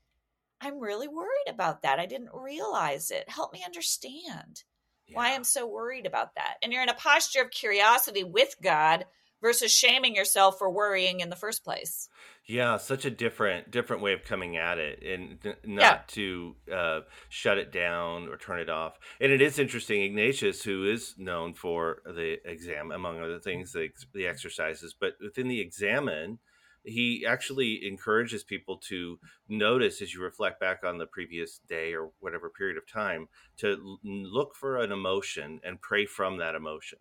I'm 0.61 0.79
really 0.79 1.09
worried 1.09 1.49
about 1.49 1.83
that. 1.83 1.99
I 1.99 2.07
didn't 2.07 2.31
realize 2.35 3.11
it. 3.11 3.29
Help 3.29 3.53
me 3.53 3.62
understand 3.64 4.62
yeah. 5.07 5.16
why 5.16 5.35
I'm 5.35 5.44
so 5.44 5.66
worried 5.66 6.07
about 6.07 6.35
that. 6.35 6.57
And 6.62 6.73
you're 6.73 6.83
in 6.83 6.88
a 6.88 6.94
posture 6.94 7.42
of 7.42 7.51
curiosity 7.51 8.25
with 8.25 8.55
God 8.62 9.07
versus 9.42 9.73
shaming 9.73 10.14
yourself 10.14 10.59
for 10.59 10.70
worrying 10.70 11.20
in 11.20 11.31
the 11.31 11.37
first 11.37 11.64
place. 11.64 12.09
Yeah, 12.46 12.77
such 12.79 13.05
a 13.05 13.11
different 13.11 13.70
different 13.70 14.03
way 14.03 14.12
of 14.12 14.25
coming 14.25 14.57
at 14.57 14.79
it, 14.79 15.03
and 15.03 15.38
not 15.64 15.81
yeah. 15.81 15.99
to 16.09 16.57
uh, 16.73 17.01
shut 17.29 17.59
it 17.59 17.73
down 17.73 18.29
or 18.29 18.37
turn 18.37 18.61
it 18.61 18.68
off. 18.68 18.99
And 19.20 19.31
it 19.31 19.40
is 19.40 19.59
interesting, 19.59 20.03
Ignatius, 20.03 20.62
who 20.62 20.90
is 20.90 21.14
known 21.16 21.55
for 21.55 22.03
the 22.05 22.38
exam, 22.44 22.90
among 22.90 23.20
other 23.20 23.38
things, 23.38 23.73
the, 23.73 23.90
the 24.12 24.27
exercises, 24.27 24.94
but 24.99 25.14
within 25.23 25.49
the 25.49 25.61
examen, 25.61 26.38
he 26.85 27.25
actually 27.27 27.87
encourages 27.87 28.43
people 28.43 28.77
to 28.79 29.19
notice 29.49 30.01
as 30.01 30.14
you 30.14 30.23
reflect 30.23 30.59
back 30.61 30.83
on 30.85 30.99
the 30.99 31.07
previous 31.07 31.59
day 31.69 31.93
or 31.95 32.11
whatever 32.21 32.49
period 32.51 32.77
of 32.77 32.87
time 32.87 33.29
to 33.59 33.99
look 34.05 34.55
for 34.55 34.79
an 34.79 34.93
emotion 34.93 35.61
and 35.62 35.81
pray 35.81 36.07
from 36.07 36.38
that 36.38 36.55
emotion 36.55 36.99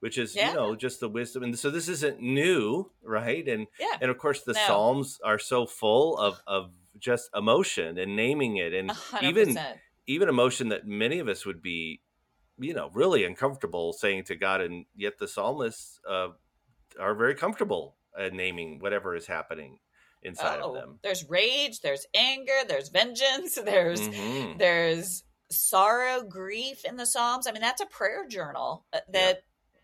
which 0.00 0.18
is 0.18 0.34
Yeah. 0.36 0.50
you 0.50 0.54
know 0.54 0.76
just 0.76 1.00
the 1.00 1.08
wisdom. 1.08 1.42
And 1.42 1.58
so 1.58 1.70
this 1.70 1.88
isn't 1.88 2.20
new, 2.20 2.90
right? 3.02 3.46
And 3.48 3.66
Yeah. 3.80 3.96
and 4.00 4.10
of 4.10 4.18
course 4.18 4.42
the 4.42 4.52
No. 4.52 4.66
Psalms 4.66 5.18
are 5.24 5.38
so 5.38 5.66
full 5.66 6.18
of 6.18 6.40
of 6.46 6.72
just 6.98 7.30
emotion 7.34 7.98
and 7.98 8.14
naming 8.14 8.56
it, 8.58 8.72
and 8.74 8.90
A 8.90 8.94
hundred 8.94 9.28
even 9.28 9.58
even 10.06 10.28
emotion 10.28 10.68
that 10.68 10.86
many 10.86 11.18
of 11.18 11.28
us 11.28 11.44
would 11.46 11.60
be, 11.62 12.02
you 12.58 12.74
know, 12.74 12.90
really 12.92 13.24
uncomfortable 13.24 13.92
saying 13.92 14.24
to 14.24 14.36
God, 14.36 14.60
and 14.60 14.84
yet 14.94 15.18
the 15.18 15.26
psalmists 15.26 15.98
uh, 16.08 16.28
are 17.00 17.14
very 17.14 17.34
comfortable 17.34 17.96
naming 18.32 18.78
whatever 18.78 19.14
is 19.14 19.26
happening 19.26 19.78
inside 20.22 20.58
of 20.60 20.66
Oh, 20.66 20.74
them. 20.74 20.98
there's 21.02 21.28
rage, 21.28 21.80
there's 21.80 22.06
anger, 22.14 22.58
there's 22.66 22.88
vengeance, 22.88 23.54
there's 23.64 24.08
Mhm. 24.08 24.58
there's 24.58 25.22
sorrow, 25.50 26.22
grief 26.22 26.84
in 26.84 26.96
the 26.96 27.06
Psalms. 27.06 27.46
I 27.46 27.52
mean, 27.52 27.62
that's 27.62 27.80
a 27.80 27.86
prayer 27.86 28.26
journal 28.26 28.84
uh, 28.92 29.00
that 29.12 29.42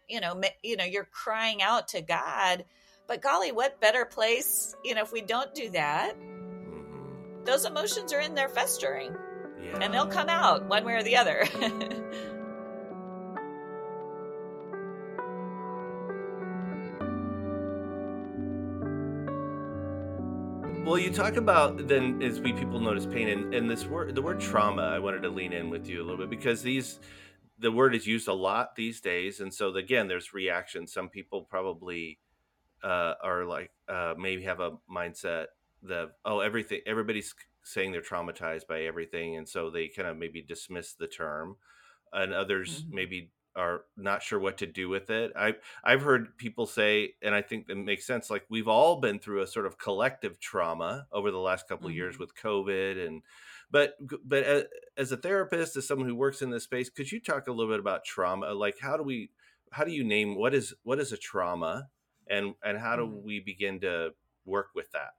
you 0.09 0.21
know, 0.21 0.39
you 0.63 0.77
know, 0.77 0.85
you're 0.85 1.09
crying 1.11 1.63
out 1.63 1.89
to 1.89 2.03
God. 2.03 2.65
But 3.07 3.23
golly, 3.23 3.51
what 3.53 3.81
better 3.81 4.05
place, 4.05 4.75
you 4.85 4.95
know, 4.95 5.03
if 5.03 5.13
we 5.13 5.23
don't 5.23 5.55
do 5.55 5.71
that, 5.71 6.17
Mhm. 6.19 7.45
those 7.47 7.65
emotions 7.65 8.13
are 8.13 8.21
in 8.21 8.35
there 8.35 8.49
festering 8.49 9.15
Yeah. 9.15 9.79
and 9.81 9.95
they'll 9.95 10.07
come 10.07 10.29
out 10.29 10.67
one 10.69 10.85
way 10.85 10.95
or 10.95 11.03
the 11.03 11.17
other. 11.17 11.45
Well, 20.93 21.01
you 21.01 21.11
talk 21.11 21.37
about 21.37 21.89
then 21.89 22.21
as 22.23 22.39
we 22.39 22.53
people 22.53 22.79
notice 22.79 23.07
pain 23.07 23.27
and, 23.29 23.55
and 23.55 23.71
this 23.71 23.87
word, 23.87 24.15
the 24.15 24.21
word 24.21 24.39
trauma. 24.39 24.83
I 24.83 24.99
wanted 24.99 25.23
to 25.23 25.31
lean 25.31 25.55
in 25.55 25.71
with 25.71 25.89
you 25.89 26.03
a 26.03 26.05
little 26.05 26.19
bit 26.19 26.29
because 26.29 26.61
these, 26.61 27.01
the 27.59 27.73
word 27.73 27.95
is 27.95 28.07
used 28.07 28.29
a 28.29 28.35
lot 28.35 28.77
these 28.77 29.01
days, 29.01 29.41
and 29.41 29.55
so 29.55 29.75
again, 29.75 30.07
there's 30.07 30.35
reaction. 30.35 30.87
Some 30.87 31.09
people 31.09 31.47
probably 31.49 32.19
uh, 32.85 33.15
are 33.25 33.47
like 33.47 33.71
uh, 33.89 34.13
maybe 34.19 34.43
have 34.43 34.61
a 34.61 34.73
mindset 34.95 35.47
that 35.85 36.11
oh 36.27 36.41
everything 36.41 36.83
everybody's 36.85 37.35
saying 37.65 37.93
they're 37.93 38.03
traumatized 38.03 38.67
by 38.67 38.83
everything, 38.83 39.39
and 39.39 39.49
so 39.49 39.71
they 39.71 39.89
kind 39.89 40.09
of 40.09 40.19
maybe 40.19 40.43
dismiss 40.43 40.93
the 40.93 41.07
term, 41.07 41.57
and 42.13 42.35
others 42.35 42.85
Mhm. 42.85 42.93
maybe 42.93 43.31
are 43.57 43.85
not 43.97 44.23
sure 44.23 44.39
what 44.39 44.59
to 44.59 44.67
do 44.67 44.89
with 44.89 45.11
it. 45.11 45.33
I 45.37 45.57
I've 45.85 46.03
heard 46.03 46.37
people 46.39 46.67
say, 46.67 47.15
and 47.23 47.35
I 47.35 47.43
think 47.43 47.67
that 47.67 47.77
makes 47.77 48.07
sense. 48.07 48.31
Like 48.31 48.47
we've 48.49 48.69
all 48.69 49.01
been 49.01 49.19
through 49.19 49.43
a 49.43 49.47
sort 49.47 49.67
of 49.67 49.79
collective 49.79 50.41
trauma 50.41 51.07
over 51.13 51.31
the 51.31 51.39
last 51.39 51.69
couple 51.69 51.89
of 51.89 51.95
years 51.95 52.17
Mhm. 52.17 52.21
with 52.21 52.35
COVID, 52.35 53.05
and 53.07 53.23
but 53.71 53.95
but 54.25 54.43
a- 54.45 54.69
as 54.97 55.13
a 55.13 55.17
therapist, 55.17 55.77
as 55.77 55.87
someone 55.87 56.09
who 56.09 56.15
works 56.17 56.43
in 56.43 56.51
this 56.51 56.65
space, 56.65 56.91
could 56.91 57.11
you 57.13 57.21
talk 57.21 57.47
a 57.49 57.53
little 57.53 57.73
bit 57.73 57.81
about 57.81 58.05
trauma? 58.05 58.53
Like 58.55 58.79
how 58.79 58.97
do 58.97 59.03
we 59.03 59.33
how 59.73 59.85
do 59.85 59.93
you 59.93 60.05
name 60.05 60.35
what 60.37 60.55
is 60.55 60.75
what 60.83 60.99
is 61.01 61.13
a 61.13 61.17
trauma, 61.17 61.91
and 62.27 62.55
and 62.63 62.79
how 62.79 62.97
do 62.97 63.05
Mhm. 63.05 63.23
we 63.25 63.41
begin 63.41 63.81
to 63.81 64.15
work 64.45 64.71
with 64.75 64.91
that? 64.93 65.15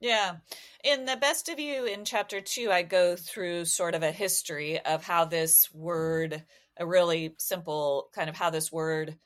Yeah. 0.00 0.38
In 0.82 1.04
the 1.04 1.16
best 1.16 1.48
of 1.48 1.58
you 1.60 1.84
in 1.86 2.04
chapter 2.04 2.40
two, 2.40 2.70
I 2.72 2.82
go 2.82 3.14
through 3.16 3.66
sort 3.66 3.94
of 3.94 4.02
a 4.02 4.10
history 4.12 4.80
of 4.80 5.04
how 5.04 5.24
this 5.24 5.72
word, 5.72 6.44
a 6.78 6.86
really 6.86 7.34
simple 7.38 8.08
kind 8.14 8.28
of 8.30 8.36
how 8.36 8.50
this 8.50 8.72
word, 8.72 9.16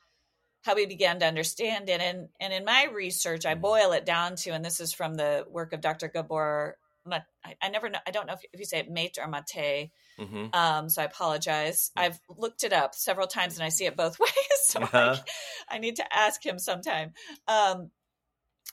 how 0.63 0.75
we 0.75 0.87
began 0.87 1.21
to 1.21 1.27
understand 1.27 1.89
it. 1.89 2.01
And, 2.01 2.29
and 2.41 2.53
in 2.53 2.65
my 2.65 2.85
research, 2.93 3.47
I 3.47 3.55
boil 3.55 3.93
it 3.93 4.05
down 4.07 4.37
to, 4.37 4.51
and 4.51 4.65
this 4.65 4.81
is 4.81 4.93
from 4.93 5.15
the 5.15 5.47
work 5.49 5.73
of 5.73 5.81
Dr. 5.81 6.09
Gabor, 6.09 6.77
I, 7.11 7.23
I 7.63 7.69
never 7.69 7.89
know, 7.89 7.99
I 8.07 8.11
don't 8.11 8.27
know 8.27 8.33
if, 8.35 8.41
if 8.53 8.61
you 8.61 8.67
say 8.67 8.79
it 8.81 8.91
mate 8.91 9.19
or 9.21 9.29
mate. 9.29 9.91
hmm 10.19 10.47
Um, 10.53 10.89
so 10.89 11.03
I 11.03 11.05
apologize. 11.05 11.91
I've 11.97 12.19
looked 12.29 12.65
it 12.65 12.73
up 12.73 12.95
several 12.95 13.27
times 13.27 13.55
and 13.57 13.65
I 13.65 13.69
see 13.69 13.87
it 13.87 13.97
both 13.97 14.19
ways. 14.21 14.31
So 14.65 14.81
Uh-huh. 14.83 15.17
I, 15.17 15.21
I 15.77 15.79
need 15.79 15.97
to 15.97 16.17
ask 16.17 16.45
him 16.45 16.59
sometime. 16.59 17.13
Um, 17.47 17.91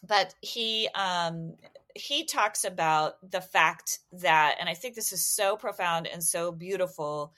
but 0.07 0.33
he 0.41 0.89
um, 0.95 1.55
he 1.95 2.25
talks 2.25 2.65
about 2.65 3.15
the 3.29 3.41
fact 3.41 3.99
that, 4.13 4.55
and 4.59 4.67
I 4.67 4.73
think 4.73 4.95
this 4.95 5.13
is 5.13 5.25
so 5.25 5.55
profound 5.55 6.07
and 6.07 6.23
so 6.23 6.51
beautiful 6.51 7.33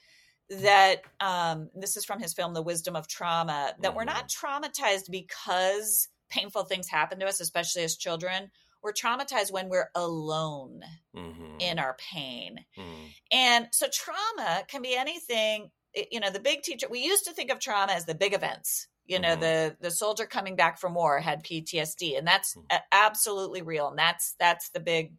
that 0.50 1.02
um, 1.20 1.70
this 1.76 1.98
is 1.98 2.06
from 2.06 2.20
his 2.20 2.34
film, 2.34 2.54
The 2.54 2.62
Wisdom 2.62 2.96
of 2.96 3.08
Trauma, 3.08 3.74
that 3.82 3.96
we're 3.96 4.04
not 4.04 4.30
traumatized 4.30 5.10
because 5.10 6.08
painful 6.30 6.64
things 6.66 6.88
happen 6.88 7.20
to 7.20 7.28
us, 7.28 7.40
especially 7.40 7.84
as 7.84 7.96
children. 7.98 8.52
We're 8.84 8.94
traumatized 8.94 9.52
when 9.52 9.70
we're 9.70 9.90
alone 9.96 10.82
hmm 11.14 11.32
in 11.60 11.80
our 11.80 11.96
pain. 12.12 12.66
hmm 12.76 13.06
And 13.32 13.68
so 13.72 13.88
trauma 13.92 14.64
can 14.68 14.82
be 14.82 14.96
anything, 14.96 15.72
you 16.12 16.20
know, 16.20 16.30
the 16.30 16.40
big 16.40 16.62
teacher, 16.64 16.88
we 16.90 17.00
used 17.04 17.26
to 17.26 17.32
think 17.34 17.50
of 17.50 17.60
trauma 17.60 17.94
as 17.94 18.06
the 18.06 18.14
big 18.16 18.34
events. 18.34 18.88
You 19.08 19.20
know, 19.20 19.36
Mhm. 19.36 19.40
the 19.40 19.78
the 19.82 19.92
soldier 19.92 20.26
coming 20.26 20.56
back 20.56 20.80
from 20.80 20.96
war 20.96 21.20
had 21.20 21.44
PTSD 21.44 22.18
and 22.18 22.28
that's 22.28 22.56
Mhm. 22.56 22.82
absolutely 22.92 23.62
real 23.62 23.88
and 23.88 23.98
that's 23.98 24.34
that's 24.40 24.70
the 24.70 24.80
big 24.80 25.14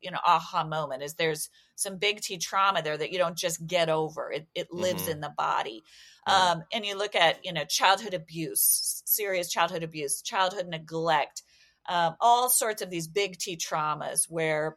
you 0.00 0.10
know 0.10 0.18
aha 0.26 0.64
moment 0.64 1.02
is 1.02 1.14
there's 1.14 1.48
some 1.76 1.96
big 1.96 2.20
T 2.20 2.38
trauma 2.38 2.82
there 2.82 2.96
that 2.96 3.12
you 3.12 3.18
don't 3.18 3.36
just 3.36 3.66
get 3.66 3.88
over. 3.88 4.30
It 4.32 4.46
it 4.54 4.72
lives 4.72 5.06
Mhm. 5.06 5.12
in 5.12 5.20
the 5.20 5.30
body. 5.30 5.84
Um 6.26 6.62
and 6.72 6.84
you 6.84 6.96
look 6.96 7.14
at, 7.14 7.44
you 7.44 7.52
know, 7.52 7.64
childhood 7.64 8.14
abuse, 8.14 9.02
serious 9.06 9.50
childhood 9.50 9.82
abuse, 9.82 10.22
childhood 10.22 10.68
neglect, 10.68 11.42
um, 11.88 12.16
all 12.20 12.48
sorts 12.50 12.82
of 12.82 12.90
these 12.90 13.08
big 13.08 13.38
T 13.38 13.56
traumas 13.56 14.26
where 14.30 14.76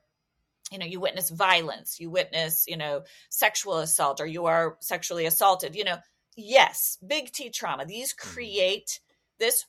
you 0.72 0.78
know 0.78 0.86
you 0.86 1.00
witness 1.00 1.30
violence 1.30 2.00
you 2.00 2.10
witness 2.10 2.66
you 2.68 2.78
know 2.78 3.04
sexual 3.30 3.80
assault 3.80 4.22
or 4.22 4.26
you 4.26 4.46
are 4.46 4.78
sexually 4.80 5.26
assaulted 5.26 5.76
you 5.76 5.84
know 5.84 5.98
yes 6.36 6.98
big 7.06 7.32
t 7.32 7.50
trauma 7.50 7.86
these 7.86 8.14
create 8.14 9.00
this 9.40 9.66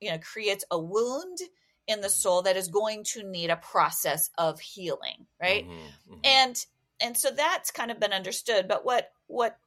you 0.00 0.10
know 0.10 0.18
creates 0.18 0.64
a 0.70 0.78
wound 0.78 1.38
in 1.86 2.00
the 2.00 2.08
soul 2.10 2.42
that 2.42 2.56
is 2.56 2.68
going 2.68 3.04
to 3.04 3.22
need 3.22 3.50
a 3.50 3.56
process 3.56 4.30
of 4.38 4.58
healing 4.60 5.26
right 5.40 5.66
Mhm. 5.66 5.78
Mhm. 6.08 6.20
and 6.24 6.66
and 7.00 7.16
so 7.16 7.30
that's 7.30 7.70
kind 7.70 7.90
of 7.90 8.00
been 8.00 8.12
understood 8.12 8.66
but 8.68 8.84
what 8.84 9.12
what 9.26 9.58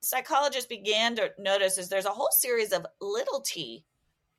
psychologists 0.00 0.68
began 0.68 1.16
to 1.16 1.32
notice 1.38 1.76
is 1.78 1.88
there's 1.88 2.04
a 2.06 2.10
whole 2.10 2.30
series 2.30 2.72
of 2.72 2.86
little 3.00 3.40
t 3.40 3.84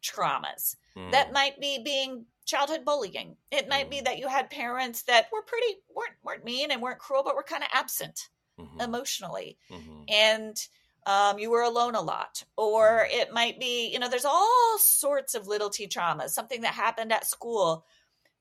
traumas 0.01 0.75
that 1.11 1.29
Mhm. 1.29 1.33
might 1.33 1.59
be 1.59 1.79
being 1.79 2.25
childhood 2.45 2.83
bullying. 2.83 3.37
It 3.51 3.67
might 3.67 3.89
be 3.89 4.01
that 4.01 4.17
you 4.17 4.27
had 4.27 4.49
parents 4.49 5.03
that 5.03 5.31
were 5.31 5.43
pretty 5.43 5.81
weren't 5.89 6.15
weren't 6.23 6.43
mean 6.45 6.71
and 6.71 6.81
weren't 6.81 6.99
cruel, 6.99 7.21
but 7.23 7.35
were 7.35 7.43
kind 7.43 7.63
of 7.63 7.69
absent 7.73 8.29
Mhm. 8.57 8.81
emotionally, 8.81 9.57
Mhm. 9.69 10.05
and 10.09 10.67
um, 11.09 11.39
you 11.39 11.49
were 11.49 11.63
alone 11.63 11.95
a 11.95 12.01
lot. 12.01 12.43
Or 12.55 13.07
it 13.09 13.33
might 13.33 13.59
be, 13.59 13.89
you 13.91 13.97
know, 13.97 14.07
there's 14.07 14.25
all 14.25 14.77
sorts 14.77 15.33
of 15.33 15.47
little 15.47 15.71
t 15.71 15.87
traumas. 15.87 16.29
Something 16.29 16.61
that 16.61 16.75
happened 16.75 17.11
at 17.11 17.25
school 17.25 17.83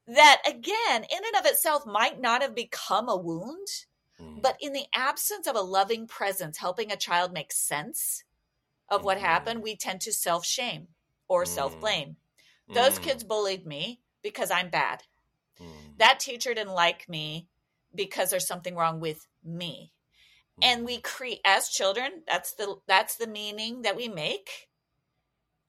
that, 0.07 0.43
again, 0.47 1.05
in 1.05 1.25
and 1.25 1.37
of 1.39 1.47
itself, 1.47 1.87
might 1.87 2.21
not 2.21 2.43
have 2.43 2.55
become 2.55 3.09
a 3.09 3.17
wound, 3.17 3.69
Mhm. 4.21 4.43
but 4.43 4.57
in 4.61 4.75
the 4.75 4.87
absence 4.95 5.47
of 5.47 5.57
a 5.57 5.63
loving 5.63 6.07
presence 6.07 6.59
helping 6.59 6.93
a 6.93 6.97
child 6.97 7.33
make 7.33 7.53
sense 7.53 8.25
of 8.91 9.03
what 9.03 9.17
Mhm. 9.17 9.23
happened, 9.23 9.63
we 9.63 9.75
tend 9.75 10.03
to 10.03 10.13
self 10.13 10.45
shame 10.45 10.89
or 11.27 11.45
Mm. 11.45 11.49
self 11.49 11.81
blame 11.81 12.17
those 12.69 12.99
Mm. 12.99 13.03
kids 13.03 13.25
bullied 13.25 13.67
me 13.67 14.03
because 14.23 14.51
I'm 14.51 14.69
bad. 14.69 15.05
Mm. 15.59 15.97
That 15.97 16.21
teacher 16.21 16.53
didn't 16.53 16.75
like 16.75 17.09
me 17.09 17.49
because 17.95 18.31
there's 18.31 18.47
something 18.47 18.75
wrong 18.77 19.01
with 19.01 19.27
me. 19.43 19.95
And 20.63 20.85
we 20.85 21.01
create 21.01 21.41
as 21.45 21.69
children, 21.69 22.23
that's 22.27 22.53
the 22.55 22.77
that's 22.87 23.17
the 23.17 23.27
meaning 23.27 23.83
that 23.83 23.97
we 23.97 24.09
make. 24.09 24.69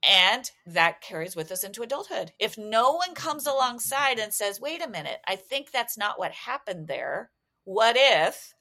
And 0.08 0.50
that 0.66 1.02
carries 1.02 1.36
with 1.36 1.52
us 1.52 1.64
into 1.64 1.82
adulthood. 1.84 2.32
If 2.40 2.58
no 2.58 2.94
one 2.94 3.14
comes 3.14 3.46
alongside 3.46 4.18
and 4.18 4.34
says, 4.34 4.60
"Wait 4.62 4.82
a 4.82 4.90
minute, 4.90 5.20
I 5.28 5.36
think 5.36 5.72
that's 5.72 5.98
not 5.98 6.18
what 6.18 6.32
happened 6.32 6.88
there. 6.88 7.32
What 7.66 7.96
if?" 7.98 8.54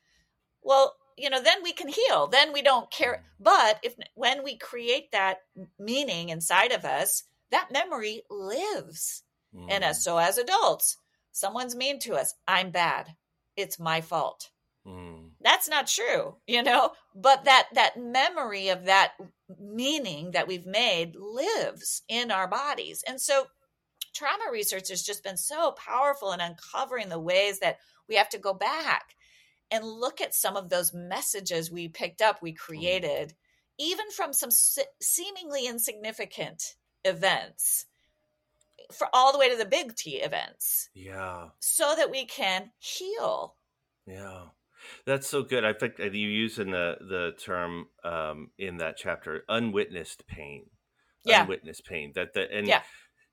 Well, 0.62 0.96
you 1.16 1.30
know, 1.30 1.40
then 1.40 1.62
we 1.62 1.72
can 1.72 1.88
heal. 1.88 2.26
Then 2.26 2.52
we 2.52 2.62
don't 2.62 2.90
care. 2.90 3.24
But 3.38 3.78
if 3.82 3.94
when 4.14 4.42
we 4.42 4.56
create 4.56 5.12
that 5.12 5.38
meaning 5.78 6.28
inside 6.28 6.72
of 6.72 6.84
us, 6.84 7.24
that 7.50 7.70
memory 7.70 8.22
lives 8.28 9.22
Mm. 9.54 9.70
in 9.70 9.82
us. 9.82 10.04
So 10.04 10.18
as 10.18 10.38
adults, 10.38 10.98
someone's 11.32 11.74
mean 11.74 11.98
to 12.00 12.14
us. 12.14 12.34
I'm 12.46 12.70
bad. 12.70 13.16
It's 13.56 13.78
my 13.78 14.00
fault. 14.00 14.50
Mm. 14.86 15.17
That's 15.40 15.68
not 15.68 15.86
true, 15.86 16.36
you 16.46 16.62
know, 16.62 16.90
but 17.14 17.44
that 17.44 17.68
that 17.74 17.96
memory 17.96 18.70
of 18.70 18.86
that 18.86 19.12
meaning 19.60 20.32
that 20.32 20.48
we've 20.48 20.66
made 20.66 21.14
lives 21.16 22.02
in 22.08 22.30
our 22.30 22.48
bodies. 22.48 23.04
And 23.06 23.20
so 23.20 23.46
trauma 24.14 24.50
research 24.50 24.88
has 24.88 25.02
just 25.02 25.22
been 25.22 25.36
so 25.36 25.72
powerful 25.72 26.32
in 26.32 26.40
uncovering 26.40 27.08
the 27.08 27.20
ways 27.20 27.60
that 27.60 27.78
we 28.08 28.16
have 28.16 28.28
to 28.30 28.38
go 28.38 28.52
back 28.52 29.14
and 29.70 29.84
look 29.84 30.20
at 30.20 30.34
some 30.34 30.56
of 30.56 30.68
those 30.68 30.94
messages 30.94 31.70
we 31.70 31.88
picked 31.88 32.22
up, 32.22 32.42
we 32.42 32.52
mm-hmm. 32.52 32.56
created, 32.56 33.34
even 33.78 34.10
from 34.10 34.32
some 34.32 34.50
se- 34.50 34.84
seemingly 35.00 35.66
insignificant 35.66 36.74
events 37.04 37.86
for 38.92 39.08
all 39.12 39.32
the 39.32 39.38
way 39.38 39.50
to 39.50 39.56
the 39.56 39.66
big 39.66 39.94
T 39.94 40.16
events 40.16 40.88
Yeah. 40.94 41.48
so 41.60 41.94
that 41.96 42.10
we 42.10 42.24
can 42.24 42.70
heal. 42.78 43.54
Yeah. 44.06 44.46
That's 45.04 45.26
so 45.26 45.42
good. 45.42 45.64
I 45.64 45.72
think 45.72 45.98
you 45.98 46.08
use 46.10 46.58
in 46.58 46.70
the 46.70 46.96
the 47.00 47.34
term 47.38 47.88
um, 48.04 48.50
in 48.58 48.78
that 48.78 48.96
chapter, 48.96 49.44
unwitnessed 49.48 50.26
pain. 50.26 50.66
Yeah. 51.24 51.42
Unwitnessed 51.42 51.84
pain. 51.84 52.12
That 52.14 52.34
that 52.34 52.50
and 52.52 52.66
Yeah. 52.66 52.82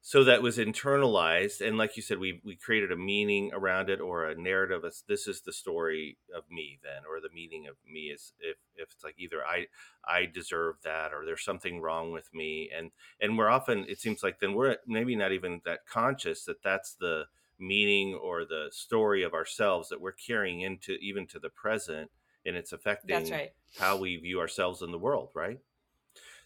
so 0.01 0.23
that 0.25 0.41
was 0.41 0.57
internalized, 0.57 1.65
and 1.65 1.77
like 1.77 1.95
you 1.97 2.03
said, 2.03 2.19
we 2.19 2.41
we 2.43 2.55
created 2.55 2.91
a 2.91 2.95
meaning 2.97 3.51
around 3.53 3.89
it 3.89 3.99
or 4.01 4.25
a 4.25 4.35
narrative. 4.35 4.83
As 4.85 5.03
this 5.07 5.27
is 5.27 5.41
the 5.41 5.53
story 5.53 6.17
of 6.35 6.43
me, 6.49 6.79
then, 6.83 7.03
or 7.09 7.19
the 7.21 7.33
meaning 7.33 7.67
of 7.67 7.75
me 7.91 8.07
is 8.09 8.33
if 8.39 8.57
if 8.75 8.91
it's 8.91 9.03
like 9.03 9.15
either 9.17 9.43
I 9.45 9.67
I 10.03 10.25
deserve 10.25 10.75
that 10.83 11.13
or 11.13 11.25
there's 11.25 11.43
something 11.43 11.79
wrong 11.81 12.11
with 12.11 12.33
me, 12.33 12.69
and 12.75 12.91
and 13.21 13.37
we're 13.37 13.49
often 13.49 13.85
it 13.87 13.99
seems 13.99 14.23
like 14.23 14.39
then 14.39 14.53
we're 14.53 14.77
maybe 14.87 15.15
not 15.15 15.31
even 15.31 15.61
that 15.65 15.85
conscious 15.87 16.43
that 16.45 16.61
that's 16.63 16.95
the 16.95 17.25
meaning 17.59 18.13
or 18.15 18.45
the 18.45 18.69
story 18.71 19.23
of 19.23 19.33
ourselves 19.33 19.89
that 19.89 20.01
we're 20.01 20.11
carrying 20.11 20.61
into 20.61 20.93
even 21.01 21.27
to 21.27 21.39
the 21.39 21.49
present 21.49 22.11
and 22.45 22.55
it's 22.55 22.71
That's 23.07 23.29
affecting 23.29 23.31
right. 23.31 23.53
how 23.79 23.97
we 23.97 24.17
view 24.17 24.39
ourselves 24.39 24.81
in 24.81 24.91
the 24.91 24.99
world 24.99 25.29
right 25.35 25.59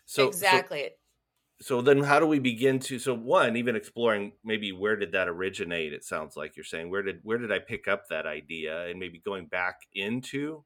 so 0.05 0.41
so 0.43 0.61
Exactly. 0.61 0.91
so 1.61 1.81
then 1.81 2.03
how 2.03 2.19
do 2.19 2.25
we 2.25 2.39
begin 2.39 2.79
to 2.79 2.99
so 2.99 3.13
one 3.13 3.57
even 3.57 3.75
exploring 3.75 4.33
maybe 4.43 4.71
where 4.71 4.95
did 4.95 5.11
that 5.11 5.27
originate 5.27 5.91
it 5.93 6.03
sounds 6.03 6.37
like 6.37 6.55
you're 6.55 6.63
saying 6.63 6.89
where 6.89 7.01
did 7.03 7.19
where 7.23 7.37
did 7.37 7.51
i 7.51 7.59
pick 7.59 7.87
up 7.87 8.07
that 8.07 8.25
idea 8.25 8.87
and 8.87 8.99
maybe 8.99 9.19
going 9.19 9.45
back 9.45 9.81
into 9.93 10.63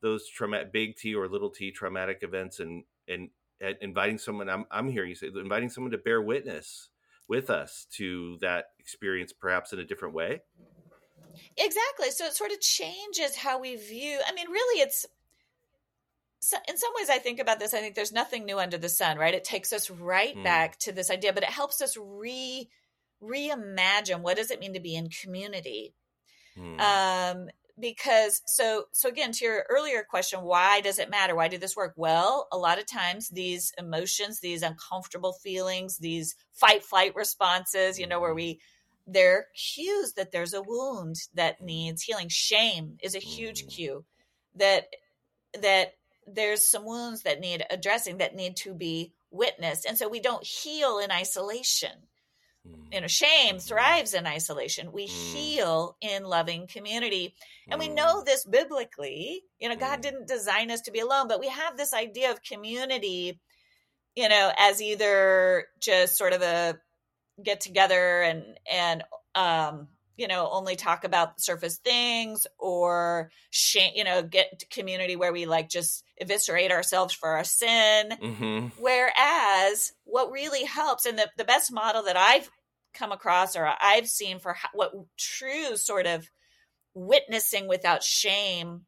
those 0.00 0.28
traumatic 0.28 0.72
big 0.72 0.96
t 0.96 1.14
or 1.14 1.28
little 1.28 1.50
t 1.50 1.72
traumatic 1.72 2.20
events 2.22 2.60
and 2.60 2.84
and, 3.08 3.30
and 3.60 3.76
inviting 3.80 4.18
someone 4.18 4.48
I'm, 4.48 4.66
I'm 4.70 4.88
hearing 4.88 5.10
you 5.10 5.16
say 5.16 5.28
inviting 5.28 5.70
someone 5.70 5.92
to 5.92 5.98
bear 5.98 6.22
witness 6.22 6.90
with 7.28 7.50
us 7.50 7.86
to 7.92 8.38
that 8.40 8.66
experience 8.78 9.32
perhaps 9.32 9.72
in 9.72 9.78
a 9.78 9.84
different 9.84 10.14
way 10.14 10.40
Exactly. 11.56 12.10
So 12.10 12.24
it 12.26 12.34
sort 12.34 12.52
of 12.52 12.60
changes 12.60 13.36
how 13.36 13.60
we 13.60 13.76
view. 13.76 14.18
I 14.26 14.32
mean, 14.32 14.50
really, 14.50 14.80
it's 14.80 15.06
so 16.40 16.56
in 16.68 16.76
some 16.76 16.92
ways 16.96 17.10
I 17.10 17.18
think 17.18 17.40
about 17.40 17.58
this. 17.58 17.74
I 17.74 17.80
think 17.80 17.94
there's 17.94 18.12
nothing 18.12 18.44
new 18.44 18.58
under 18.58 18.78
the 18.78 18.88
sun, 18.88 19.18
right? 19.18 19.34
It 19.34 19.44
takes 19.44 19.72
us 19.72 19.90
right 19.90 20.34
Hmm. 20.34 20.42
back 20.42 20.78
to 20.80 20.92
this 20.92 21.10
idea, 21.10 21.32
but 21.32 21.42
it 21.42 21.50
helps 21.50 21.80
us 21.80 21.96
re 21.96 22.68
reimagine 23.22 24.20
what 24.20 24.36
does 24.36 24.50
it 24.50 24.60
mean 24.60 24.74
to 24.74 24.80
be 24.80 24.94
in 24.94 25.08
community. 25.10 25.94
Hmm. 26.54 26.80
Um, 26.80 27.48
because 27.80 28.42
so 28.46 28.86
so 28.92 29.08
again 29.08 29.32
to 29.32 29.44
your 29.44 29.66
earlier 29.70 30.04
question, 30.08 30.42
why 30.42 30.80
does 30.80 30.98
it 30.98 31.10
matter? 31.10 31.34
Why 31.36 31.48
did 31.48 31.60
this 31.60 31.76
work? 31.76 31.94
Well, 31.96 32.48
a 32.52 32.58
lot 32.58 32.78
of 32.78 32.86
times 32.86 33.28
these 33.28 33.72
emotions, 33.78 34.40
these 34.40 34.62
uncomfortable 34.62 35.32
feelings, 35.34 35.98
these 35.98 36.36
fight 36.52 36.82
flight 36.84 37.14
responses, 37.14 37.98
you 37.98 38.06
know, 38.06 38.20
where 38.20 38.34
Mhm. 38.34 38.34
we 38.34 38.60
they're 39.06 39.46
cues 39.56 40.14
that 40.14 40.32
there's 40.32 40.54
a 40.54 40.62
wound 40.62 41.16
that 41.34 41.60
needs 41.62 42.02
healing. 42.02 42.28
Shame 42.28 42.96
is 43.02 43.14
a 43.14 43.18
huge 43.20 43.66
Mhm. 43.66 43.68
cue 43.68 44.04
that 44.54 44.86
that 45.60 45.94
there's 46.26 46.68
some 46.70 46.84
wounds 46.84 47.22
that 47.22 47.40
need 47.40 47.64
addressing 47.70 48.18
that 48.18 48.34
need 48.34 48.56
to 48.58 48.74
be 48.74 49.14
witnessed. 49.30 49.86
And 49.86 49.96
so 49.98 50.08
we 50.08 50.20
don't 50.20 50.44
heal 50.46 50.98
in 50.98 51.10
isolation. 51.10 52.08
Hmm. 52.68 52.94
You 52.94 53.00
know, 53.02 53.06
shame 53.06 53.56
Mhm. 53.56 53.66
thrives 53.66 54.14
in 54.14 54.26
isolation. 54.26 54.92
We 54.92 55.06
Mm. 55.06 55.32
heal 55.32 55.96
in 56.00 56.24
loving 56.24 56.66
community. 56.66 57.34
And 57.70 57.78
we 57.78 57.88
know 57.88 58.22
this 58.22 58.44
biblically. 58.44 59.44
You 59.58 59.68
know, 59.68 59.76
God 59.76 60.00
didn't 60.00 60.28
design 60.28 60.70
us 60.70 60.80
to 60.82 60.90
be 60.90 61.00
alone, 61.00 61.28
but 61.28 61.40
we 61.40 61.48
have 61.48 61.76
this 61.76 61.92
idea 61.94 62.30
of 62.30 62.42
community, 62.42 63.40
you 64.14 64.28
know, 64.28 64.52
as 64.58 64.80
either 64.82 65.68
just 65.80 66.16
sort 66.16 66.32
of 66.32 66.42
a 66.42 66.78
get 67.42 67.60
together 67.60 68.22
and 68.22 68.58
and 68.70 69.04
um 69.36 69.88
you 70.16 70.26
know 70.26 70.48
only 70.50 70.74
talk 70.74 71.04
about 71.04 71.40
surface 71.40 71.78
things 71.78 72.46
or 72.58 73.30
shame 73.50 73.92
you 73.94 74.02
know 74.02 74.22
get 74.22 74.64
community 74.70 75.14
where 75.14 75.32
we 75.32 75.46
like 75.46 75.68
just 75.68 76.02
eviscerate 76.20 76.72
ourselves 76.72 77.14
for 77.14 77.28
our 77.28 77.44
sin 77.44 78.10
Mhm. 78.20 78.72
whereas 78.76 79.92
what 80.04 80.32
really 80.32 80.64
helps 80.64 81.06
and 81.06 81.16
the, 81.16 81.30
the 81.36 81.44
best 81.44 81.72
model 81.72 82.02
that 82.02 82.16
i've 82.16 82.50
come 82.98 83.12
across 83.12 83.54
or 83.56 83.70
i've 83.80 84.08
seen 84.08 84.38
for 84.38 84.52
how, 84.54 84.68
what 84.74 84.92
true 85.16 85.76
sort 85.76 86.06
of 86.06 86.28
witnessing 86.94 87.68
without 87.68 88.02
shame 88.02 88.82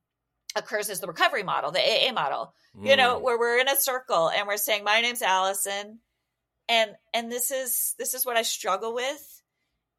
occurs 0.57 0.89
is 0.91 1.01
the 1.01 1.07
recovery 1.07 1.43
model 1.45 1.71
the 1.71 1.81
aa 1.81 2.13
model. 2.13 2.53
You 2.83 2.97
know 2.97 3.19
Hmm. 3.19 3.25
where 3.25 3.39
we're 3.39 3.59
in 3.59 3.69
a 3.69 3.77
circle 3.77 4.31
and 4.31 4.47
we're 4.47 4.57
saying 4.57 4.85
my 4.85 5.01
name's 5.01 5.23
alison 5.23 5.99
and 6.69 6.91
and 7.15 7.31
this 7.31 7.51
is 7.51 7.95
this 7.99 8.15
is 8.15 8.25
what 8.27 8.37
i 8.37 8.43
struggle 8.43 8.95
with 8.95 9.43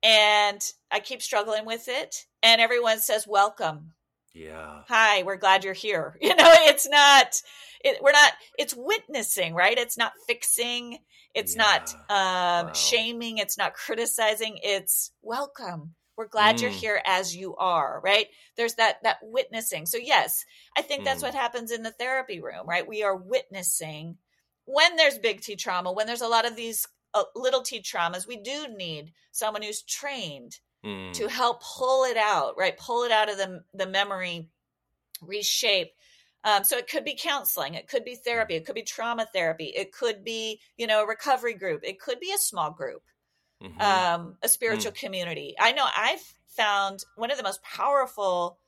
and 0.04 0.62
i 0.89 1.00
keep 1.00 1.21
struggling 1.21 1.65
with 1.65 1.88
it 1.88 2.26
and 2.43 2.60
everyone 2.62 3.00
says 3.00 3.28
welcome. 3.28 3.93
Yeah. 4.34 4.84
Hi 4.88 5.24
we're 5.24 5.36
glad 5.38 5.63
you're 5.63 5.74
here. 5.74 6.17
You 6.21 6.36
know 6.36 6.52
it's 6.69 6.88
not 6.89 7.41
it, 7.84 8.02
we're 8.02 8.12
not 8.12 8.34
it's 8.58 8.74
witnessing 8.76 9.54
right 9.54 9.78
it's 9.78 9.98
not 9.98 10.13
fixing 10.28 11.00
it's 11.34 11.56
not 11.56 11.94
um 12.10 12.67
Wow. 12.67 12.72
shaming 12.74 13.38
it's 13.38 13.58
not 13.58 13.74
criticizing 13.74 14.58
it's 14.63 15.12
welcome 15.22 15.94
we're 16.17 16.28
glad 16.28 16.62
you're 16.62 16.72
Mm. 16.72 16.76
here 16.76 17.02
as 17.06 17.36
you 17.36 17.56
are 17.58 18.02
right 18.04 18.28
there's 18.58 18.76
that 18.76 18.98
that 19.04 19.17
witnessing 19.22 19.86
so 19.86 19.98
yes 19.98 20.46
i 20.78 20.82
think 20.82 21.04
that's 21.04 21.22
Mm. 21.22 21.28
what 21.28 21.36
happens 21.36 21.72
in 21.72 21.84
the 21.84 21.91
therapy 21.91 22.41
room 22.41 22.67
right 22.67 22.88
we 22.88 23.04
are 23.04 23.15
witnessing 23.15 24.17
when 24.65 24.96
there's 24.96 25.17
big 25.17 25.41
t 25.41 25.56
trauma 25.56 25.91
when 25.91 26.08
there's 26.08 26.22
a 26.22 26.28
lot 26.28 26.46
of 26.46 26.56
these 26.56 26.86
uh, 27.13 27.24
little 27.36 27.62
t 27.62 27.82
traumas 27.82 28.28
we 28.28 28.38
do 28.38 28.67
need 28.78 29.12
someone 29.32 29.62
who's 29.62 29.82
trained 29.84 30.60
Hmm. 30.84 31.12
to 31.12 31.28
help 31.30 31.62
pull 31.62 32.06
it 32.06 32.17
out, 32.17 32.56
right? 32.58 32.76
Pull 32.76 33.04
it 33.04 33.12
out 33.12 33.30
of 33.30 33.38
the 33.38 33.63
the 33.72 33.86
memory, 33.86 34.50
reshape. 35.22 35.91
Um, 36.43 36.63
so 36.63 36.77
it 36.77 36.89
could 36.89 37.04
be 37.06 37.15
counseling, 37.19 37.75
it 37.75 37.88
could 37.88 38.04
be 38.04 38.15
therapy, 38.15 38.56
it 38.56 38.65
could 38.65 38.75
be 38.75 38.84
trauma 38.84 39.27
therapy, 39.32 39.65
it 39.75 39.91
could 39.91 40.23
be 40.23 40.60
you 40.77 40.88
know 40.88 41.04
a 41.04 41.08
recovery 41.08 41.54
group, 41.54 41.82
it 41.84 41.99
could 41.99 42.19
be 42.19 42.34
a 42.34 42.38
small 42.38 42.71
group, 42.71 43.04
Mhm. 43.62 43.80
um, 43.84 44.38
a 44.41 44.49
spiritual 44.49 44.91
community. 44.91 45.56
I 45.60 45.71
know 45.71 45.88
I've 45.95 46.21
found 46.47 47.04
one 47.15 47.32
of 47.32 47.38
the 47.38 47.43
most 47.43 47.62
powerful. 47.63 48.60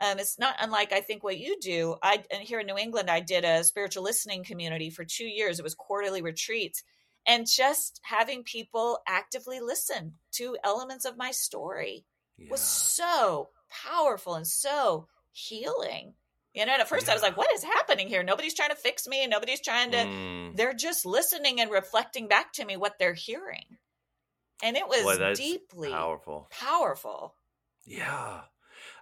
Um, 0.00 0.18
it's 0.18 0.38
not 0.38 0.56
unlike 0.60 0.92
I 0.92 1.00
think 1.00 1.22
what 1.22 1.38
you 1.38 1.58
do. 1.60 1.96
I 2.02 2.24
and 2.30 2.42
here 2.42 2.60
in 2.60 2.66
New 2.66 2.78
England, 2.78 3.10
I 3.10 3.20
did 3.20 3.44
a 3.44 3.64
spiritual 3.64 4.02
listening 4.02 4.44
community 4.44 4.90
for 4.90 5.04
two 5.04 5.26
years. 5.26 5.58
It 5.58 5.62
was 5.62 5.74
quarterly 5.74 6.22
retreats, 6.22 6.82
and 7.26 7.46
just 7.46 8.00
having 8.04 8.44
people 8.44 9.00
actively 9.06 9.60
listen 9.60 10.18
to 10.32 10.56
elements 10.64 11.04
of 11.04 11.16
my 11.16 11.30
story 11.30 12.04
was 12.48 12.64
so 12.64 13.50
powerful 13.70 14.34
and 14.34 14.46
so 14.46 15.08
healing. 15.32 16.14
You 16.54 16.66
know, 16.66 16.72
and 16.72 16.82
at 16.82 16.88
first 16.88 17.08
I 17.08 17.14
was 17.14 17.22
like, 17.22 17.36
what 17.36 17.50
is 17.54 17.64
happening 17.64 18.08
here? 18.08 18.22
Nobody's 18.22 18.52
trying 18.54 18.68
to 18.70 18.76
fix 18.76 19.08
me. 19.08 19.26
Nobody's 19.26 19.60
trying 19.62 19.90
to, 19.92 20.04
Hmm. 20.04 20.54
they're 20.54 20.74
just 20.74 21.06
listening 21.06 21.60
and 21.60 21.70
reflecting 21.70 22.28
back 22.28 22.52
to 22.54 22.64
me 22.64 22.76
what 22.76 22.98
they're 22.98 23.14
hearing. 23.14 23.78
And 24.62 24.76
it 24.76 24.86
was 24.86 25.18
Boy, 25.18 25.34
deeply 25.34 25.90
powerful 25.90 26.48
powerful. 26.50 27.34
Yeah, 27.84 28.42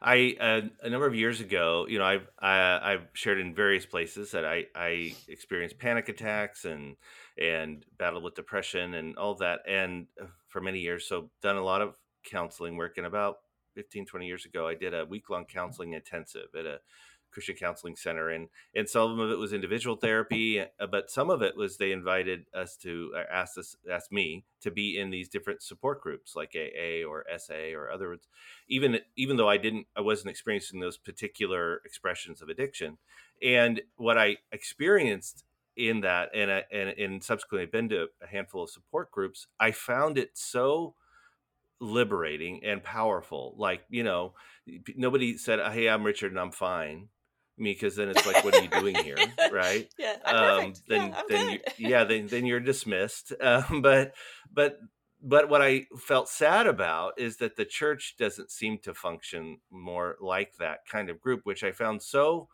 I 0.00 0.36
uh, 0.40 0.60
a 0.82 0.88
number 0.88 1.06
of 1.06 1.14
years 1.14 1.40
ago, 1.40 1.86
you 1.86 1.98
know, 1.98 2.04
I've 2.04 2.26
I, 2.38 2.92
I've 2.92 3.08
shared 3.12 3.38
in 3.38 3.54
various 3.54 3.84
places 3.84 4.30
that 4.30 4.44
I 4.46 4.66
I 4.74 5.14
experienced 5.28 5.78
panic 5.78 6.08
attacks 6.08 6.64
and 6.64 6.96
and 7.36 7.84
battled 7.98 8.24
with 8.24 8.36
depression 8.36 8.94
and 8.94 9.18
all 9.18 9.34
that, 9.36 9.60
and 9.68 10.06
uh, 10.20 10.26
for 10.48 10.62
many 10.62 10.78
years, 10.78 11.06
so 11.06 11.30
done 11.42 11.56
a 11.56 11.64
lot 11.64 11.82
of 11.82 11.94
counseling 12.24 12.76
work. 12.78 12.96
And 12.96 13.06
about 13.06 13.36
15, 13.74 14.06
20 14.06 14.26
years 14.26 14.46
ago, 14.46 14.66
I 14.66 14.74
did 14.74 14.94
a 14.94 15.04
week 15.04 15.28
long 15.28 15.44
counseling 15.44 15.92
intensive 15.92 16.48
at 16.58 16.64
a 16.64 16.80
Christian 17.30 17.56
counseling 17.56 17.96
center, 17.96 18.28
and 18.30 18.48
and 18.74 18.88
some 18.88 19.18
of 19.20 19.30
it 19.30 19.38
was 19.38 19.52
individual 19.52 19.96
therapy, 19.96 20.60
uh, 20.60 20.66
but 20.90 21.10
some 21.10 21.30
of 21.30 21.42
it 21.42 21.56
was 21.56 21.76
they 21.76 21.92
invited 21.92 22.46
us 22.54 22.76
to 22.78 23.12
uh, 23.16 23.22
ask 23.32 23.58
us 23.58 23.76
ask 23.90 24.12
me 24.12 24.44
to 24.60 24.70
be 24.70 24.98
in 24.98 25.10
these 25.10 25.28
different 25.28 25.62
support 25.62 26.00
groups 26.00 26.36
like 26.36 26.54
AA 26.54 27.06
or 27.06 27.24
SA 27.38 27.72
or 27.74 27.90
other 27.90 28.18
even 28.68 29.00
even 29.16 29.36
though 29.36 29.48
I 29.48 29.56
didn't 29.56 29.86
I 29.96 30.00
wasn't 30.00 30.30
experiencing 30.30 30.80
those 30.80 30.96
particular 30.96 31.80
expressions 31.84 32.42
of 32.42 32.48
addiction. 32.48 32.98
And 33.42 33.82
what 33.96 34.18
I 34.18 34.38
experienced 34.52 35.44
in 35.76 36.00
that 36.00 36.30
and 36.34 36.50
and 36.72 36.90
and 36.90 37.24
subsequently 37.24 37.66
been 37.66 37.88
to 37.90 38.08
a 38.22 38.26
handful 38.26 38.64
of 38.64 38.70
support 38.70 39.10
groups 39.10 39.46
I 39.58 39.70
found 39.72 40.18
it 40.18 40.30
so 40.34 40.94
liberating 41.80 42.62
and 42.64 42.82
powerful. 42.82 43.54
Like 43.56 43.82
you 43.88 44.02
know 44.02 44.34
nobody 44.96 45.36
said 45.36 45.60
hey 45.72 45.88
I'm 45.88 46.04
Richard 46.04 46.32
and 46.32 46.40
I'm 46.40 46.52
fine 46.52 47.08
Mean 47.61 47.75
because 47.75 47.96
then 47.96 48.08
it's 48.08 48.27
like 48.27 48.42
what 48.42 48.54
are 48.54 48.58
you 48.58 48.69
doing 48.69 48.98
here 48.98 49.37
right 49.48 49.88
Yeah, 49.98 50.17
um, 50.29 50.75
then 50.88 51.02
yeah, 51.02 51.23
then 51.29 51.48
you, 51.48 51.61
yeah 51.79 52.04
then 52.04 52.29
then 52.29 52.46
you're 52.46 52.61
dismissed. 52.61 53.33
Um, 53.42 53.83
but 53.83 54.15
but 54.52 54.79
but 55.23 55.48
what 55.50 55.63
I 55.63 55.87
felt 55.98 56.29
sad 56.29 56.67
about 56.67 57.15
is 57.19 57.37
that 57.38 57.56
the 57.56 57.65
church 57.67 58.17
doesn't 58.19 58.50
seem 58.50 58.79
to 58.81 58.94
function 58.94 59.61
more 59.71 60.17
like 60.21 60.56
that 60.58 60.81
kind 60.90 61.11
of 61.11 61.21
group, 61.21 61.42
which 61.44 61.65
I 61.65 61.73
found 61.73 62.02
so. 62.02 62.48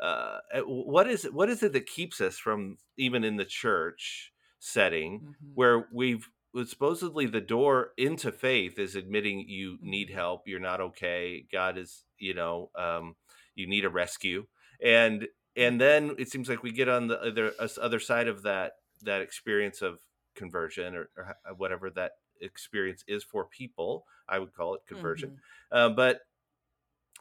Uh, 0.00 0.38
uh, 0.54 0.60
what 0.62 1.08
is 1.08 1.24
it? 1.24 1.34
What 1.34 1.50
is 1.50 1.62
it 1.62 1.72
that 1.74 1.86
keeps 1.86 2.20
us 2.20 2.38
from 2.38 2.78
even 2.96 3.24
in 3.24 3.36
the 3.36 3.44
church 3.44 4.32
setting 4.58 5.24
Mhm. 5.24 5.54
where 5.54 5.88
we've 5.92 6.28
supposedly 6.66 7.26
the 7.26 7.40
door 7.40 7.92
into 7.96 8.32
faith 8.32 8.78
is 8.78 8.96
admitting 8.96 9.48
you 9.48 9.78
need 9.82 10.10
Mhm. 10.10 10.14
help, 10.14 10.48
you're 10.48 10.60
not 10.60 10.80
okay, 10.80 11.46
God 11.52 11.78
is 11.78 12.04
you 12.18 12.34
know 12.34 12.70
um, 12.76 13.16
you 13.60 13.66
need 13.66 13.84
a 13.84 13.90
rescue 13.90 14.46
and 14.82 15.26
and 15.56 15.80
then 15.80 16.14
it 16.18 16.30
seems 16.30 16.48
like 16.48 16.62
we 16.62 16.72
get 16.72 16.88
on 16.88 17.08
the 17.08 17.20
other 17.20 17.52
other 17.80 18.00
side 18.00 18.28
of 18.28 18.42
that 18.42 18.72
that 19.02 19.20
experience 19.20 19.82
of 19.82 19.98
conversion 20.34 20.94
or, 20.94 21.08
or 21.16 21.36
whatever 21.56 21.90
that 21.90 22.12
experience 22.40 23.04
is 23.06 23.22
for 23.22 23.44
people 23.44 24.04
i 24.28 24.38
would 24.38 24.54
call 24.54 24.74
it 24.74 24.80
conversion 24.86 25.30
mm-hmm. 25.30 25.76
uh, 25.76 25.88
but 25.88 26.20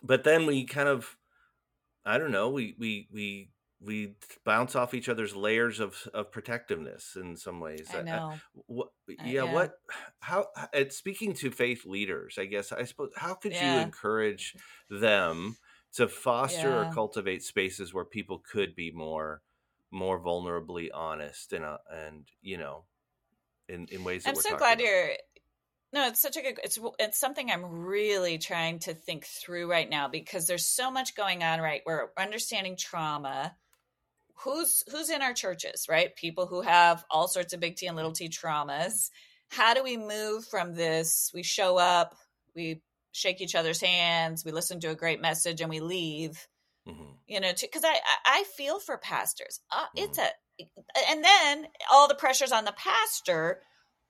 but 0.01 0.23
then 0.23 0.45
we 0.45 0.63
kind 0.65 0.87
of 0.87 1.17
i 2.05 2.17
don't 2.17 2.31
know 2.31 2.49
we 2.49 2.75
we 2.79 3.07
we 3.11 3.49
we 3.81 4.15
bounce 4.43 4.75
off 4.75 4.93
each 4.93 5.07
other's 5.07 5.35
layers 5.35 5.79
of 5.79 5.95
of 6.13 6.31
protectiveness 6.31 7.15
in 7.15 7.37
some 7.37 7.59
ways. 7.59 7.87
I 7.93 8.01
know. 8.01 8.33
what, 8.67 8.89
yeah, 9.23 9.43
What? 9.43 9.73
How? 10.19 10.47
It's 10.73 10.97
speaking 10.97 11.33
to 11.35 11.51
faith 11.51 11.85
leaders, 11.85 12.37
I 12.37 12.45
guess. 12.45 12.71
I 12.71 12.83
suppose. 12.83 13.11
How 13.15 13.35
could 13.35 13.53
yeah. 13.53 13.75
you 13.75 13.81
encourage 13.81 14.55
them 14.89 15.57
to 15.93 16.07
foster 16.07 16.69
yeah. 16.69 16.89
or 16.89 16.93
cultivate 16.93 17.43
spaces 17.43 17.93
where 17.93 18.05
people 18.05 18.41
could 18.51 18.75
be 18.75 18.91
more, 18.91 19.41
more 19.91 20.19
vulnerably 20.19 20.89
honest 20.93 21.53
and 21.53 21.65
uh, 21.65 21.77
and 21.91 22.27
you 22.41 22.57
know, 22.57 22.83
in 23.67 23.87
in 23.91 24.03
ways. 24.03 24.25
I'm 24.25 24.35
so 24.35 24.57
glad 24.57 24.79
about. 24.79 24.85
you're. 24.85 25.09
No, 25.91 26.07
it's 26.07 26.21
such 26.21 26.37
a 26.37 26.41
good. 26.41 26.59
It's 26.63 26.77
it's 26.99 27.19
something 27.19 27.49
I'm 27.49 27.65
really 27.65 28.37
trying 28.37 28.79
to 28.79 28.93
think 28.93 29.25
through 29.25 29.69
right 29.69 29.89
now 29.89 30.07
because 30.07 30.45
there's 30.45 30.65
so 30.65 30.91
much 30.91 31.15
going 31.15 31.43
on. 31.43 31.59
Right, 31.59 31.81
we're 31.85 32.09
understanding 32.17 32.75
trauma 32.77 33.55
who's 34.43 34.83
who's 34.91 35.09
in 35.09 35.21
our 35.21 35.33
churches, 35.33 35.87
right? 35.89 36.15
People 36.15 36.45
who 36.45 36.61
have 36.61 37.03
all 37.09 37.27
sorts 37.27 37.53
of 37.53 37.59
big 37.59 37.75
T 37.75 37.87
and 37.87 37.95
little 37.95 38.11
T 38.11 38.29
traumas. 38.29 39.09
How 39.49 39.73
do 39.73 39.83
we 39.83 39.97
move 39.97 40.45
from 40.45 40.75
this? 40.75 41.31
We 41.33 41.43
show 41.43 41.77
up, 41.77 42.15
we 42.55 42.81
shake 43.11 43.41
each 43.41 43.55
other's 43.55 43.81
hands, 43.81 44.45
we 44.45 44.51
listen 44.51 44.79
to 44.81 44.89
a 44.89 44.95
great 44.95 45.21
message, 45.21 45.61
and 45.61 45.69
we 45.69 45.79
leave. 45.79 46.47
Mm-hmm. 46.87 47.11
You 47.27 47.39
know, 47.39 47.51
because 47.59 47.83
I 47.83 47.99
I 48.25 48.43
feel 48.55 48.79
for 48.79 48.97
pastors. 48.97 49.59
Uh, 49.71 49.81
mm-hmm. 49.81 50.05
It's 50.05 50.17
a 50.17 50.27
and 51.09 51.23
then 51.23 51.67
all 51.91 52.07
the 52.07 52.15
pressures 52.15 52.51
on 52.51 52.65
the 52.65 52.73
pastor 52.73 53.61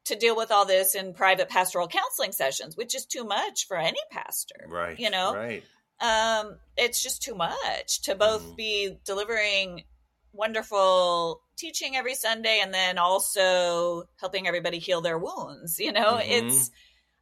to 0.06 0.16
deal 0.16 0.36
with 0.36 0.52
all 0.52 0.66
this 0.66 0.96
in 0.96 1.14
private 1.14 1.50
pastoral 1.50 1.88
counseling 1.88 2.32
sessions, 2.32 2.76
which 2.76 2.96
is 2.96 3.06
too 3.06 3.24
much 3.24 3.68
for 3.68 3.78
any 3.78 4.00
pastor. 4.12 4.66
Right. 4.68 4.98
You 5.00 5.10
know. 5.10 5.36
Right. 5.36 5.64
Um, 6.02 6.58
it's 6.78 7.04
just 7.04 7.22
too 7.22 7.36
much 7.36 8.04
to 8.04 8.16
both 8.16 8.42
mm-hmm. 8.42 8.56
be 8.56 8.98
delivering 9.06 9.84
wonderful 10.32 11.42
teaching 11.58 11.96
every 11.96 12.16
Sunday 12.16 12.62
and 12.64 12.74
then 12.74 12.98
also 12.98 14.04
helping 14.18 14.48
everybody 14.48 14.80
heal 14.80 15.02
their 15.02 15.18
wounds. 15.18 15.80
You 15.80 15.92
know, 15.92 16.18
mm-hmm. 16.18 16.48
it's 16.48 16.72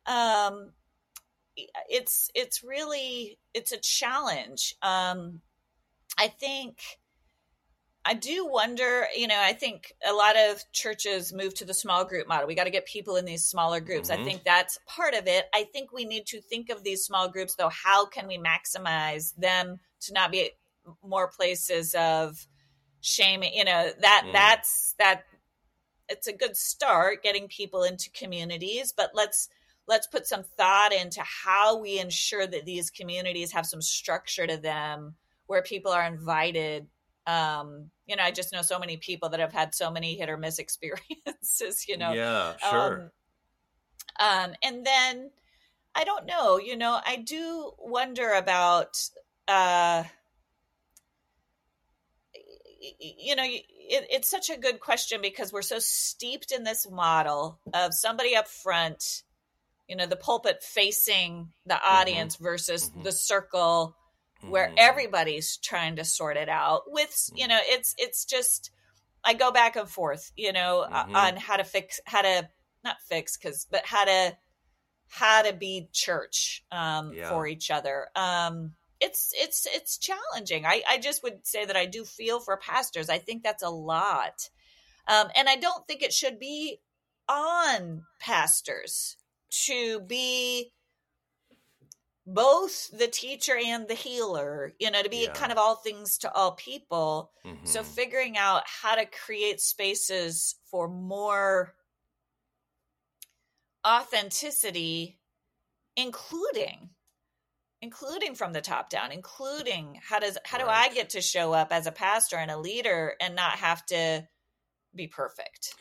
um 0.05 0.71
it's 1.89 2.29
it's 2.35 2.63
really 2.63 3.37
it's 3.53 3.71
a 3.71 3.77
challenge. 3.77 4.75
Um 4.81 5.41
I 6.17 6.27
think 6.27 6.79
I 8.05 8.13
do 8.13 8.47
wonder, 8.47 9.05
you 9.15 9.27
know, 9.27 9.37
I 9.37 9.51
think 9.51 9.93
a 10.07 10.13
lot 10.13 10.37
of 10.37 10.63
churches 10.71 11.33
move 11.33 11.53
to 11.55 11.65
the 11.65 11.73
small 11.73 12.05
group 12.05 12.25
model. 12.25 12.47
We 12.47 12.55
got 12.55 12.63
to 12.63 12.69
get 12.69 12.85
people 12.85 13.17
in 13.17 13.25
these 13.25 13.43
smaller 13.43 13.81
groups. 13.81 14.09
Mm-hmm. 14.09 14.21
I 14.21 14.25
think 14.25 14.43
that's 14.45 14.79
part 14.87 15.13
of 15.13 15.27
it. 15.27 15.45
I 15.53 15.65
think 15.73 15.91
we 15.91 16.05
need 16.05 16.25
to 16.27 16.39
think 16.39 16.69
of 16.69 16.83
these 16.83 17.03
small 17.03 17.27
groups 17.27 17.55
though, 17.55 17.69
how 17.69 18.05
can 18.05 18.27
we 18.27 18.37
maximize 18.37 19.35
them 19.35 19.79
to 20.01 20.13
not 20.13 20.31
be 20.31 20.51
more 21.03 21.27
places 21.27 21.95
of 21.95 22.47
shaming 23.01 23.53
you 23.53 23.63
know 23.63 23.89
that 24.01 24.23
mm. 24.25 24.33
that's 24.33 24.95
that 24.99 25.23
it's 26.09 26.27
a 26.27 26.33
good 26.33 26.55
start 26.55 27.21
getting 27.23 27.47
people 27.47 27.83
into 27.83 28.09
communities 28.11 28.93
but 28.95 29.11
let's 29.13 29.49
let's 29.87 30.07
put 30.07 30.27
some 30.27 30.43
thought 30.43 30.93
into 30.93 31.21
how 31.21 31.79
we 31.79 31.99
ensure 31.99 32.45
that 32.45 32.65
these 32.65 32.89
communities 32.89 33.51
have 33.51 33.65
some 33.65 33.81
structure 33.81 34.45
to 34.45 34.57
them 34.57 35.15
where 35.47 35.61
people 35.61 35.91
are 35.91 36.05
invited. 36.05 36.87
Um 37.25 37.91
you 38.05 38.15
know 38.15 38.23
i 38.23 38.31
just 38.31 38.53
know 38.53 38.61
so 38.61 38.79
many 38.79 38.97
people 38.97 39.29
that 39.29 39.39
have 39.39 39.51
had 39.51 39.75
so 39.75 39.91
many 39.91 40.15
hit 40.15 40.29
or 40.29 40.37
miss 40.37 40.59
experiences 40.59 41.85
you 41.87 41.97
know. 41.97 42.13
Yeah 42.13 42.55
sure. 42.69 43.11
um, 44.19 44.49
um 44.49 44.55
and 44.63 44.85
then 44.85 45.29
i 45.93 46.05
don't 46.05 46.25
know 46.25 46.57
you 46.57 46.77
know 46.77 46.99
i 47.05 47.17
do 47.17 47.71
wonder 47.77 48.33
about 48.33 48.97
uh 49.47 50.03
you 52.99 53.35
know, 53.35 53.43
it, 53.43 54.07
it's 54.09 54.29
such 54.29 54.49
a 54.49 54.57
good 54.57 54.79
question 54.79 55.19
because 55.21 55.51
we're 55.51 55.61
so 55.61 55.79
steeped 55.79 56.51
in 56.51 56.63
this 56.63 56.89
model 56.89 57.59
of 57.73 57.93
somebody 57.93 58.35
up 58.35 58.47
front, 58.47 59.23
you 59.87 59.95
know, 59.95 60.05
the 60.05 60.15
pulpit 60.15 60.63
facing 60.63 61.49
the 61.65 61.75
mm-hmm. 61.75 61.97
audience 61.97 62.35
mm-hmm. 62.35 62.45
versus 62.45 62.89
mm-hmm. 62.89 63.03
the 63.03 63.11
circle 63.11 63.95
where 64.41 64.67
mm-hmm. 64.67 64.75
everybody's 64.77 65.57
trying 65.57 65.95
to 65.95 66.03
sort 66.03 66.37
it 66.37 66.49
out 66.49 66.83
with, 66.87 67.29
you 67.35 67.47
know, 67.47 67.59
it's, 67.63 67.95
it's 67.97 68.25
just, 68.25 68.71
I 69.23 69.33
go 69.33 69.51
back 69.51 69.75
and 69.75 69.89
forth, 69.89 70.31
you 70.35 70.53
know, 70.53 70.85
mm-hmm. 70.89 71.15
on 71.15 71.37
how 71.37 71.57
to 71.57 71.63
fix, 71.63 71.99
how 72.05 72.21
to, 72.21 72.47
not 72.83 72.97
fix, 73.09 73.35
cause, 73.37 73.65
but 73.69 73.85
how 73.85 74.05
to, 74.05 74.37
how 75.09 75.41
to 75.41 75.53
be 75.53 75.89
church 75.91 76.63
um, 76.71 77.13
yeah. 77.13 77.29
for 77.29 77.47
each 77.47 77.71
other. 77.71 78.07
Um, 78.15 78.73
it's 78.99 79.31
it's 79.35 79.67
it's 79.71 79.97
challenging. 79.97 80.65
I, 80.65 80.81
I 80.89 80.97
just 80.97 81.21
would 81.23 81.45
say 81.45 81.65
that 81.65 81.75
I 81.75 81.85
do 81.85 82.03
feel 82.03 82.39
for 82.39 82.57
pastors. 82.57 83.09
I 83.09 83.19
think 83.19 83.43
that's 83.43 83.63
a 83.63 83.69
lot. 83.69 84.49
Um, 85.07 85.27
and 85.35 85.47
I 85.47 85.55
don't 85.55 85.87
think 85.87 86.01
it 86.01 86.13
should 86.13 86.39
be 86.39 86.79
on 87.29 88.03
pastors 88.19 89.17
to 89.49 89.99
be 90.01 90.71
both 92.25 92.89
the 92.97 93.07
teacher 93.07 93.57
and 93.57 93.87
the 93.87 93.93
healer, 93.93 94.73
you 94.79 94.91
know, 94.91 95.01
to 95.01 95.09
be 95.09 95.23
yeah. 95.23 95.33
kind 95.33 95.51
of 95.51 95.57
all 95.57 95.75
things 95.75 96.17
to 96.19 96.33
all 96.33 96.51
people. 96.51 97.31
Mm-hmm. 97.45 97.65
So 97.65 97.83
figuring 97.83 98.37
out 98.37 98.63
how 98.65 98.95
to 98.95 99.05
create 99.05 99.61
spaces 99.61 100.55
for 100.69 100.89
more 100.89 101.73
authenticity, 103.87 105.19
including 105.95 106.89
including 107.81 108.33
from 108.33 108.53
the 108.53 108.61
top 108.61 108.89
down 108.89 109.11
including 109.11 109.99
how 110.03 110.17
does 110.19 110.37
how 110.45 110.57
do 110.57 110.65
i 110.65 110.89
get 110.89 111.11
to 111.11 111.21
show 111.21 111.53
up 111.53 111.67
as 111.71 111.85
a 111.85 111.91
pastor 111.91 112.35
and 112.35 112.49
a 112.49 112.57
leader 112.57 113.13
and 113.21 113.35
not 113.35 113.51
have 113.51 113.85
to 113.85 114.27
be 114.97 115.07
perfect 115.07 115.75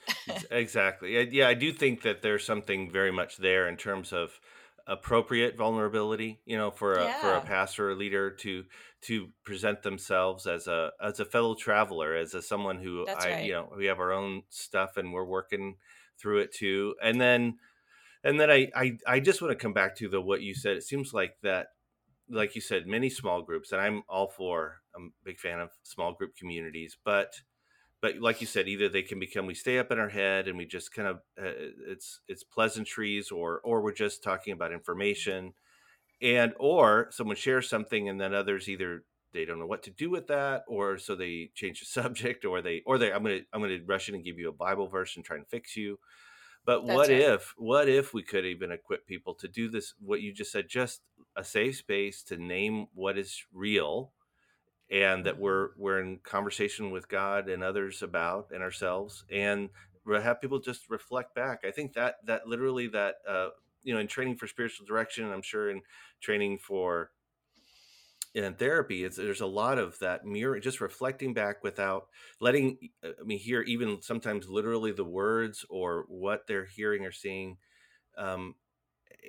exactly 0.51 1.33
yeah 1.33 1.49
i 1.49 1.55
do 1.55 1.73
think 1.73 2.03
that 2.03 2.23
there's 2.23 2.45
something 2.45 2.91
very 2.91 3.11
much 3.11 3.37
there 3.39 3.69
in 3.69 3.77
terms 3.77 4.13
of 4.13 4.39
appropriate 4.87 5.57
vulnerability 5.57 6.41
you 6.45 6.57
know 6.57 6.71
for 6.71 6.95
a 6.95 7.05
yeah. 7.05 7.21
for 7.21 7.33
a 7.33 7.41
pastor 7.41 7.91
or 7.91 7.95
leader 7.95 8.31
to 8.31 8.65
to 9.01 9.29
present 9.45 9.83
themselves 9.83 10.47
as 10.47 10.69
a 10.69 10.91
as 11.03 11.19
a 11.19 11.25
fellow 11.25 11.55
traveler 11.55 12.15
as 12.15 12.35
a 12.35 12.43
someone 12.43 12.79
who 12.79 13.05
That's 13.05 13.25
i 13.25 13.31
right. 13.31 13.45
you 13.45 13.53
know 13.53 13.73
we 13.77 13.87
have 13.87 13.99
our 13.99 14.13
own 14.13 14.43
stuff 14.49 14.97
and 14.97 15.13
we're 15.13 15.25
working 15.25 15.77
through 16.21 16.39
it 16.39 16.55
too 16.55 16.95
and 17.03 17.21
then 17.21 17.57
and 18.23 18.39
then 18.39 18.51
I, 18.51 18.69
I 18.77 18.99
i 19.09 19.21
just 19.21 19.43
want 19.43 19.51
to 19.51 19.61
come 19.61 19.73
back 19.73 19.97
to 19.97 20.09
the 20.09 20.21
what 20.21 20.41
you 20.41 20.55
said 20.55 20.77
it 20.77 20.85
seems 20.85 21.13
like 21.13 21.35
that 21.43 21.69
like 22.29 22.55
you 22.55 22.61
said, 22.61 22.87
many 22.87 23.11
small 23.11 23.43
groups, 23.43 23.73
and 23.73 23.81
I'm 23.81 24.03
all 24.09 24.29
for. 24.29 24.83
I'm 24.95 25.13
a 25.23 25.25
big 25.25 25.39
fan 25.39 25.61
of 25.61 25.71
small 25.83 26.13
group 26.13 26.37
communities, 26.37 26.97
but 27.05 27.35
but 28.07 28.21
like 28.21 28.41
you 28.41 28.47
said, 28.47 28.69
either 28.69 28.89
they 28.89 29.03
can 29.03 29.19
become 29.19 29.47
we 29.47 29.55
stay 29.55 29.81
up 29.81 29.91
in 29.91 29.99
our 29.99 30.09
head 30.09 30.47
and 30.47 30.57
we 30.57 30.65
just 30.65 30.93
kind 30.93 31.09
of 31.09 31.17
uh, 31.37 31.51
it's 31.89 32.21
it's 32.29 32.45
pleasantries, 32.45 33.33
or 33.33 33.61
or 33.65 33.83
we're 33.83 33.93
just 33.93 34.23
talking 34.23 34.53
about 34.53 34.73
information, 34.73 35.55
and 36.23 36.55
or 36.61 37.09
someone 37.11 37.37
shares 37.37 37.69
something 37.69 38.09
and 38.09 38.21
then 38.21 38.33
others 38.33 38.69
either 38.69 39.05
they 39.33 39.45
don't 39.45 39.59
know 39.59 39.67
what 39.67 39.83
to 39.83 39.91
do 39.91 40.09
with 40.09 40.29
that, 40.29 40.63
or 40.69 40.99
so 40.99 41.17
they 41.17 41.51
change 41.57 41.81
the 41.81 41.87
subject, 42.03 42.45
or 42.45 42.63
they 42.63 42.83
or 42.87 42.97
they 42.97 43.13
I'm 43.13 43.25
gonna 43.25 43.41
I'm 43.53 43.61
gonna 43.61 43.81
rush 43.85 44.09
in 44.09 44.15
and 44.15 44.25
give 44.25 44.39
you 44.39 44.49
a 44.49 44.53
Bible 44.53 44.89
verse 44.89 45.17
and 45.17 45.25
try 45.25 45.37
and 45.37 45.49
fix 45.49 45.77
you. 45.77 45.99
But 46.65 46.85
That's 46.87 46.89
what 46.89 47.11
right. 47.11 47.27
if 47.33 47.55
what 47.57 47.89
if 47.89 48.15
we 48.15 48.23
could 48.23 48.47
even 48.47 48.71
equip 48.71 49.07
people 49.07 49.35
to 49.37 49.49
do 49.49 49.69
this? 49.69 49.95
What 49.99 50.23
you 50.23 50.33
just 50.33 50.53
said, 50.53 50.69
just 50.69 51.03
a 51.37 51.43
safe 51.45 51.79
space 51.79 52.23
to 52.25 52.37
name 52.37 52.87
what 52.95 53.19
is 53.19 53.45
real 53.53 54.13
and 54.91 55.27
that 55.27 55.39
we're 55.39 55.69
mm-hmm. 55.69 55.83
we're 55.83 56.01
in 56.01 56.19
conversation 56.19 56.91
with 56.91 57.09
God 57.09 57.49
and 57.49 57.63
others 57.63 58.03
about 58.03 58.49
and 58.53 58.63
ourselves 58.63 59.25
and 59.31 59.71
have 60.15 60.41
people 60.41 60.61
just 60.61 60.89
reflect 60.89 61.35
back. 61.35 61.65
I 61.67 61.71
think 61.71 61.95
that 61.95 62.17
that 62.27 62.47
literally 62.47 62.87
that 62.89 63.17
uh, 63.29 63.49
you 63.83 63.95
know 63.95 64.01
in 64.01 64.07
training 64.07 64.37
for 64.37 64.47
spiritual 64.47 64.87
direction, 64.87 65.31
I'm 65.31 65.43
sure 65.43 65.71
in 65.71 65.83
training 66.21 66.59
for 66.59 67.11
in 68.35 68.55
therapy, 68.55 69.03
it's, 69.03 69.17
there's 69.17 69.41
a 69.41 69.47
lot 69.47 69.79
of 69.79 69.99
that 70.01 70.27
mirror, 70.27 70.61
just 70.61 70.83
reflecting 70.83 71.33
back 71.33 71.65
without 71.65 72.09
letting 72.39 72.77
uh, 73.03 73.11
I 73.21 73.25
mean 73.25 73.39
hear 73.39 73.63
even 73.63 74.03
sometimes 74.03 74.49
literally 74.49 74.93
the 74.93 75.05
words 75.05 75.65
or 75.71 76.05
what 76.09 76.47
they're 76.47 76.67
hearing 76.67 77.05
or 77.07 77.13
seeing 77.13 77.57
um, 78.19 78.55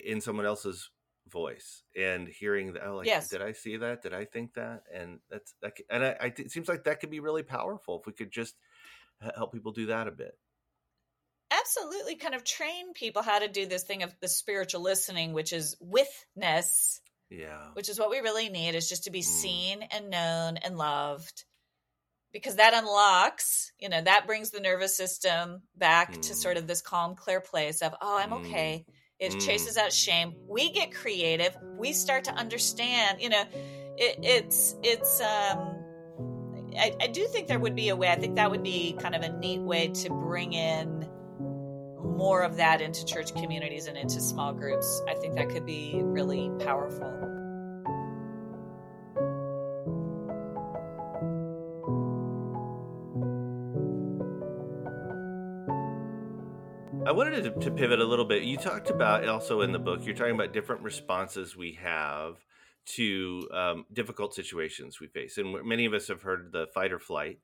in 0.06 0.22
someone 0.22 0.46
else's 0.46 0.90
voice 1.30 1.84
and 1.96 2.28
hearing 2.28 2.74
that, 2.74 2.86
oh, 2.86 2.98
like, 2.98 3.08
yes. 3.08 3.30
did 3.30 3.42
I 3.42 3.54
see 3.54 3.78
that? 3.78 4.02
Did 4.02 4.14
I 4.14 4.26
think 4.26 4.54
that? 4.56 4.84
And 4.94 5.20
that's, 5.30 5.54
that, 5.62 5.78
and 5.90 6.04
I, 6.04 6.16
I, 6.20 6.34
it 6.38 6.52
seems 6.52 6.68
like 6.68 6.84
that 6.86 7.00
could 7.00 7.12
be 7.12 7.20
really 7.20 7.44
powerful 7.44 8.00
if 8.00 8.06
we 8.06 8.14
could 8.14 8.32
just 8.32 8.56
help 9.36 9.52
people 9.54 9.72
do 9.72 9.88
that 9.88 10.08
a 10.08 10.12
bit. 10.12 10.38
Absolutely. 11.52 12.16
Kind 12.16 12.36
of 12.36 12.44
train 12.44 12.94
people 12.94 13.22
how 13.22 13.40
to 13.40 13.48
do 13.48 13.66
this 13.66 13.84
thing 13.84 14.04
of 14.04 14.14
the 14.20 14.28
spiritual 14.28 14.82
listening, 14.82 15.34
which 15.34 15.54
is 15.54 15.76
withness 15.80 17.00
Yeah. 17.30 17.72
Which 17.74 17.90
is 17.90 18.00
what 18.00 18.10
we 18.10 18.20
really 18.20 18.50
need 18.50 18.76
is 18.76 18.88
just 18.88 19.04
to 19.04 19.12
be 19.12 19.20
Mm. 19.20 19.24
seen 19.24 19.82
and 19.84 20.10
known 20.10 20.58
and 20.58 20.78
loved. 20.78 21.44
Because 22.32 22.56
that 22.56 22.74
unlocks, 22.74 23.72
you 23.80 23.90
know, 23.90 24.02
that 24.02 24.28
brings 24.28 24.52
the 24.52 24.60
nervous 24.60 24.96
system 24.96 25.64
back 25.76 26.14
to 26.14 26.34
Mm. 26.34 26.36
sort 26.36 26.58
of 26.58 26.68
this 26.68 26.82
calm, 26.82 27.16
clear 27.16 27.42
place 27.42 27.82
of, 27.82 27.96
oh, 28.02 28.18
I'm 28.18 28.32
Mm. 28.32 28.46
okay. 28.46 28.86
It 29.20 29.34
Mm. 29.34 29.46
chases 29.46 29.78
out 29.78 29.92
shame. 29.92 30.36
We 30.48 30.72
get 30.72 30.94
creative. 30.94 31.58
We 31.78 31.94
start 31.94 32.24
to 32.26 32.32
understand, 32.34 33.20
you 33.22 33.30
know, 33.30 33.44
it, 33.98 34.20
it's, 34.22 34.76
it's, 34.84 35.22
um, 35.22 35.84
I, 36.78 36.96
I 37.02 37.08
do 37.08 37.26
think 37.26 37.48
there 37.48 37.60
would 37.60 37.76
be 37.76 37.90
a 37.90 37.96
way. 37.96 38.10
I 38.10 38.16
think 38.16 38.36
that 38.36 38.52
would 38.52 38.64
be 38.64 38.96
kind 39.00 39.16
of 39.16 39.24
a 39.24 39.30
neat 39.30 39.62
way 39.62 39.88
to 39.88 40.10
bring 40.10 40.54
in 40.54 41.10
more 42.04 42.44
of 42.44 42.58
that 42.58 42.82
into 42.82 43.06
church 43.06 43.34
communities 43.34 43.88
and 43.88 43.98
into 43.98 44.22
small 44.22 44.54
groups. 44.54 45.02
I 45.08 45.16
think 45.16 45.36
that 45.36 45.50
could 45.50 45.66
be 45.66 46.00
really 46.04 46.52
powerful. 46.60 47.37
I 57.08 57.12
wanted 57.12 57.42
to, 57.46 57.52
to 57.62 57.72
pivot 57.72 58.02
a 58.02 58.04
little 58.04 58.26
bit. 58.26 58.44
You 58.44 58.58
talked 58.58 58.90
about 58.90 59.26
also 59.30 59.62
in 59.62 59.72
the 59.72 59.80
book, 59.80 60.06
you're 60.06 60.14
talking 60.14 60.36
about 60.36 60.52
different 60.52 60.82
responses 60.82 61.56
we 61.56 61.72
have 61.82 62.36
to 62.98 63.48
um, 63.54 63.86
difficult 63.94 64.34
situations 64.34 65.00
we 65.00 65.08
face, 65.08 65.38
and 65.38 65.56
many 65.66 65.86
of 65.86 65.94
us 65.94 66.10
have 66.10 66.22
heard 66.24 66.52
the 66.52 66.68
fight 66.74 66.92
or 66.92 67.00
flight, 67.00 67.40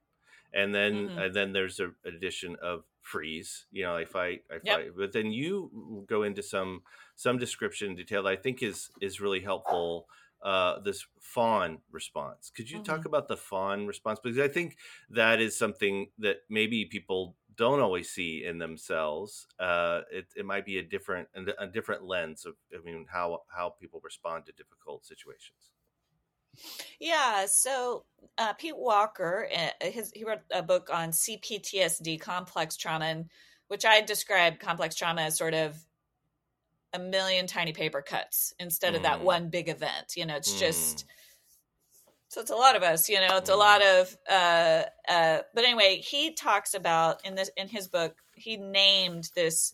and 0.54 0.76
then 0.76 1.08
Mhm. 1.12 1.18
and 1.18 1.34
then 1.34 1.54
there's 1.54 1.80
an 1.80 1.96
addition 2.04 2.58
of 2.62 2.84
freeze. 3.04 3.66
You 3.72 3.84
know, 3.84 3.96
I 3.96 4.04
fight, 4.04 4.44
I 4.52 4.56
Yep. 4.56 4.64
fight, 4.66 4.92
but 4.98 5.14
then 5.14 5.32
you 5.32 6.06
go 6.10 6.24
into 6.24 6.44
some 6.44 6.84
some 7.16 7.38
description 7.38 7.96
detail 7.96 8.24
that 8.24 8.34
I 8.34 8.36
think 8.36 8.62
is 8.62 8.92
is 9.00 9.22
really 9.22 9.40
helpful. 9.40 10.10
Uh, 10.42 10.82
this 10.82 11.06
fawn 11.22 11.78
response. 11.90 12.52
Could 12.54 12.70
you 12.70 12.84
talk 12.84 13.06
about 13.06 13.30
the 13.30 13.38
fawn 13.38 13.88
response? 13.88 14.20
Because 14.20 14.38
I 14.38 14.50
think 14.50 14.76
that 15.10 15.40
is 15.40 15.56
something 15.58 16.12
that 16.18 16.40
maybe 16.50 16.84
people 16.84 17.38
don't 17.56 17.80
always 17.80 18.10
see 18.10 18.44
in 18.46 18.58
themselves. 18.58 19.48
Uh, 19.60 20.02
it, 20.12 20.28
it 20.36 20.46
might 20.46 20.66
be 20.66 20.78
a 20.78 20.84
different 20.84 21.28
a 21.60 21.68
different 21.68 22.04
lens 22.04 22.46
of 22.46 22.56
I 22.74 22.84
mean 22.84 23.06
how 23.12 23.44
how 23.56 23.70
people 23.70 24.02
respond 24.04 24.46
to 24.46 24.52
difficult 24.52 25.06
situations. 25.06 25.72
Yeah, 27.00 27.48
so 27.48 28.06
uh, 28.38 28.54
Pete 28.54 28.78
Walker, 28.78 29.48
uh, 29.54 29.70
his, 29.82 30.12
he 30.14 30.24
wrote 30.24 30.42
a 30.52 30.62
book 30.62 30.90
on 30.92 31.10
CPTSD, 31.10 32.20
complex 32.22 32.78
trauma, 32.78 33.06
and 33.06 33.30
which 33.68 33.86
I 33.86 34.02
describe 34.02 34.60
complex 34.60 34.96
trauma 34.96 35.24
as 35.24 35.38
sort 35.38 35.54
of 35.54 35.76
a 36.94 37.00
million 37.00 37.48
tiny 37.48 37.74
paper 37.74 38.02
cuts 38.02 38.54
instead 38.60 38.94
of 38.94 39.02
that 39.02 39.20
Mm. 39.20 39.24
one 39.24 39.50
big 39.50 39.68
event. 39.68 40.16
You 40.16 40.28
know, 40.28 40.36
it's 40.36 40.60
just 40.60 41.06
Mm. 41.06 41.10
So 42.34 42.42
it's 42.42 42.52
a 42.52 42.56
lot 42.56 42.76
of 42.76 42.84
us. 42.84 43.10
You 43.10 43.20
know, 43.20 43.38
it's 43.38 43.50
a 43.50 43.56
lot 43.56 43.82
of. 43.82 44.18
Uh, 44.30 44.84
uh, 45.08 45.40
but 45.54 45.64
anyway, 45.64 45.98
he 45.98 46.34
talks 46.34 46.74
about 46.74 47.26
in 47.26 47.36
this 47.36 47.50
in 47.56 47.68
his 47.68 47.88
book, 47.88 48.16
he 48.36 48.58
named 48.58 49.30
this 49.36 49.74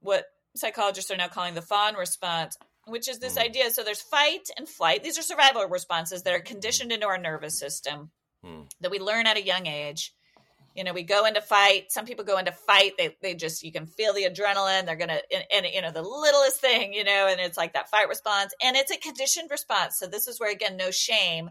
what 0.00 0.26
psychologists 0.54 1.10
are 1.10 1.16
now 1.16 1.28
calling 1.28 1.54
the 1.54 1.62
fawn 1.62 1.94
response 1.94 2.56
which 2.88 3.08
is 3.08 3.18
this 3.18 3.34
Mm. 3.34 3.42
idea. 3.42 3.70
So 3.70 3.82
there's 3.82 4.00
fight 4.00 4.48
and 4.56 4.68
flight. 4.68 5.02
These 5.02 5.18
are 5.18 5.22
survival 5.22 5.66
responses 5.66 6.22
that 6.22 6.32
are 6.32 6.40
conditioned 6.40 6.92
into 6.92 7.06
our 7.06 7.18
nervous 7.18 7.58
system 7.58 8.12
Mm. 8.44 8.70
that 8.80 8.92
we 8.92 9.00
learn 9.00 9.26
at 9.26 9.36
a 9.36 9.42
young 9.42 9.66
age. 9.66 10.14
You 10.72 10.84
know, 10.84 10.92
we 10.92 11.02
go 11.02 11.24
into 11.24 11.40
fight. 11.40 11.90
Some 11.90 12.04
people 12.06 12.24
go 12.24 12.38
into 12.38 12.52
fight. 12.52 12.92
They, 12.96 13.16
they 13.20 13.34
just, 13.34 13.64
you 13.64 13.72
can 13.72 13.86
feel 13.86 14.12
the 14.12 14.22
adrenaline. 14.24 14.86
They're 14.86 14.94
going 14.94 15.08
to, 15.08 15.20
and, 15.34 15.44
and, 15.50 15.66
you 15.66 15.82
know, 15.82 15.90
the 15.90 16.02
littlest 16.02 16.60
thing, 16.60 16.92
you 16.92 17.02
know, 17.02 17.26
and 17.26 17.40
it's 17.40 17.56
like 17.56 17.72
that 17.72 17.90
fight 17.90 18.08
response. 18.08 18.54
And 18.62 18.76
it's 18.76 18.92
a 18.92 18.98
conditioned 18.98 19.50
response. 19.50 19.98
So 19.98 20.06
this 20.06 20.28
is 20.28 20.38
where, 20.38 20.52
again, 20.52 20.76
no 20.76 20.92
shame. 20.92 21.50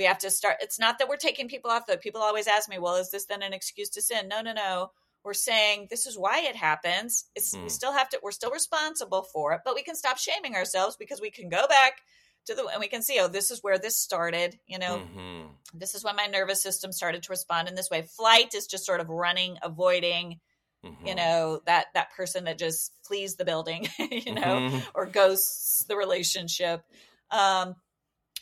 We 0.00 0.06
have 0.06 0.18
to 0.20 0.30
start. 0.30 0.56
It's 0.60 0.78
not 0.78 0.98
that 0.98 1.10
we're 1.10 1.16
taking 1.18 1.46
people 1.46 1.70
off, 1.70 1.84
though. 1.86 1.98
People 1.98 2.22
always 2.22 2.46
ask 2.46 2.70
me, 2.70 2.78
well, 2.78 2.96
is 2.96 3.10
this 3.10 3.26
then 3.26 3.42
an 3.42 3.52
excuse 3.52 3.90
to 3.90 4.00
sin? 4.00 4.28
No, 4.28 4.40
no, 4.40 4.54
no 4.54 4.90
we're 5.22 5.34
saying 5.34 5.86
this 5.90 6.06
is 6.06 6.16
why 6.16 6.40
it 6.40 6.56
happens 6.56 7.26
it's 7.36 7.52
we 7.54 7.64
Mm. 7.64 7.70
still 7.70 7.92
have 7.92 8.08
to 8.08 8.18
we're 8.22 8.30
still 8.30 8.50
responsible 8.50 9.22
for 9.22 9.52
it 9.52 9.60
but 9.66 9.74
we 9.74 9.82
can 9.82 9.94
stop 9.94 10.16
shaming 10.16 10.54
ourselves 10.56 10.96
because 10.96 11.20
we 11.20 11.30
can 11.30 11.50
go 11.50 11.66
back 11.68 12.00
to 12.46 12.54
the 12.54 12.64
and 12.68 12.80
we 12.80 12.88
can 12.88 13.02
see 13.02 13.18
oh 13.20 13.28
this 13.28 13.50
is 13.50 13.62
where 13.62 13.78
this 13.78 13.98
started 13.98 14.58
you 14.66 14.78
know 14.78 14.96
Mhm. 15.14 15.50
this 15.74 15.94
is 15.94 16.02
when 16.02 16.16
my 16.16 16.24
nervous 16.24 16.62
system 16.62 16.90
started 16.90 17.22
to 17.24 17.30
respond 17.32 17.68
in 17.68 17.74
this 17.74 17.90
way 17.90 18.00
flight 18.00 18.54
is 18.54 18.66
just 18.66 18.86
sort 18.86 19.00
of 19.02 19.10
running 19.10 19.58
avoiding 19.62 20.40
you 20.82 20.90
Mhm. 21.12 21.16
know 21.16 21.60
that 21.66 21.88
that 21.92 22.12
person 22.12 22.44
that 22.44 22.56
just 22.56 22.90
flees 23.02 23.36
the 23.36 23.44
building 23.44 23.86
you 23.98 24.32
know 24.32 24.56
Mhm. 24.70 24.82
or 24.94 25.04
ghosts 25.04 25.84
the 25.84 25.96
relationship 25.98 26.82
um 27.30 27.76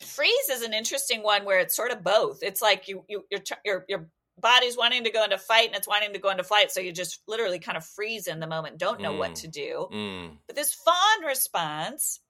freeze 0.03 0.49
is 0.51 0.62
an 0.62 0.72
interesting 0.74 1.22
one 1.22 1.44
where 1.44 1.59
it's 1.61 1.74
sort 1.76 1.90
of 1.90 2.03
both 2.05 2.42
it's 2.42 2.62
like 2.62 2.88
you 2.88 3.05
you 3.09 3.24
your 3.30 3.40
your 3.64 3.84
your 3.88 4.09
body's 4.40 4.76
wanting 4.76 5.03
to 5.05 5.11
go 5.11 5.24
into 5.24 5.36
fight 5.38 5.66
and 5.68 5.76
it's 5.76 5.88
wanting 5.88 6.12
to 6.12 6.18
go 6.20 6.30
into 6.30 6.44
flight 6.44 6.70
so 6.70 6.80
you 6.80 6.92
just 6.92 7.20
literally 7.26 7.59
kind 7.59 7.76
of 7.76 7.84
freeze 7.84 8.26
in 8.28 8.38
the 8.38 8.46
moment 8.46 8.78
don't 8.78 9.01
know 9.01 9.12
what 9.12 9.32
Mm. 9.32 9.40
to 9.40 9.49
do 9.49 9.88
Mm. 9.92 10.36
but 10.46 10.55
this 10.57 10.72
fawn 10.74 11.24
response 11.26 12.20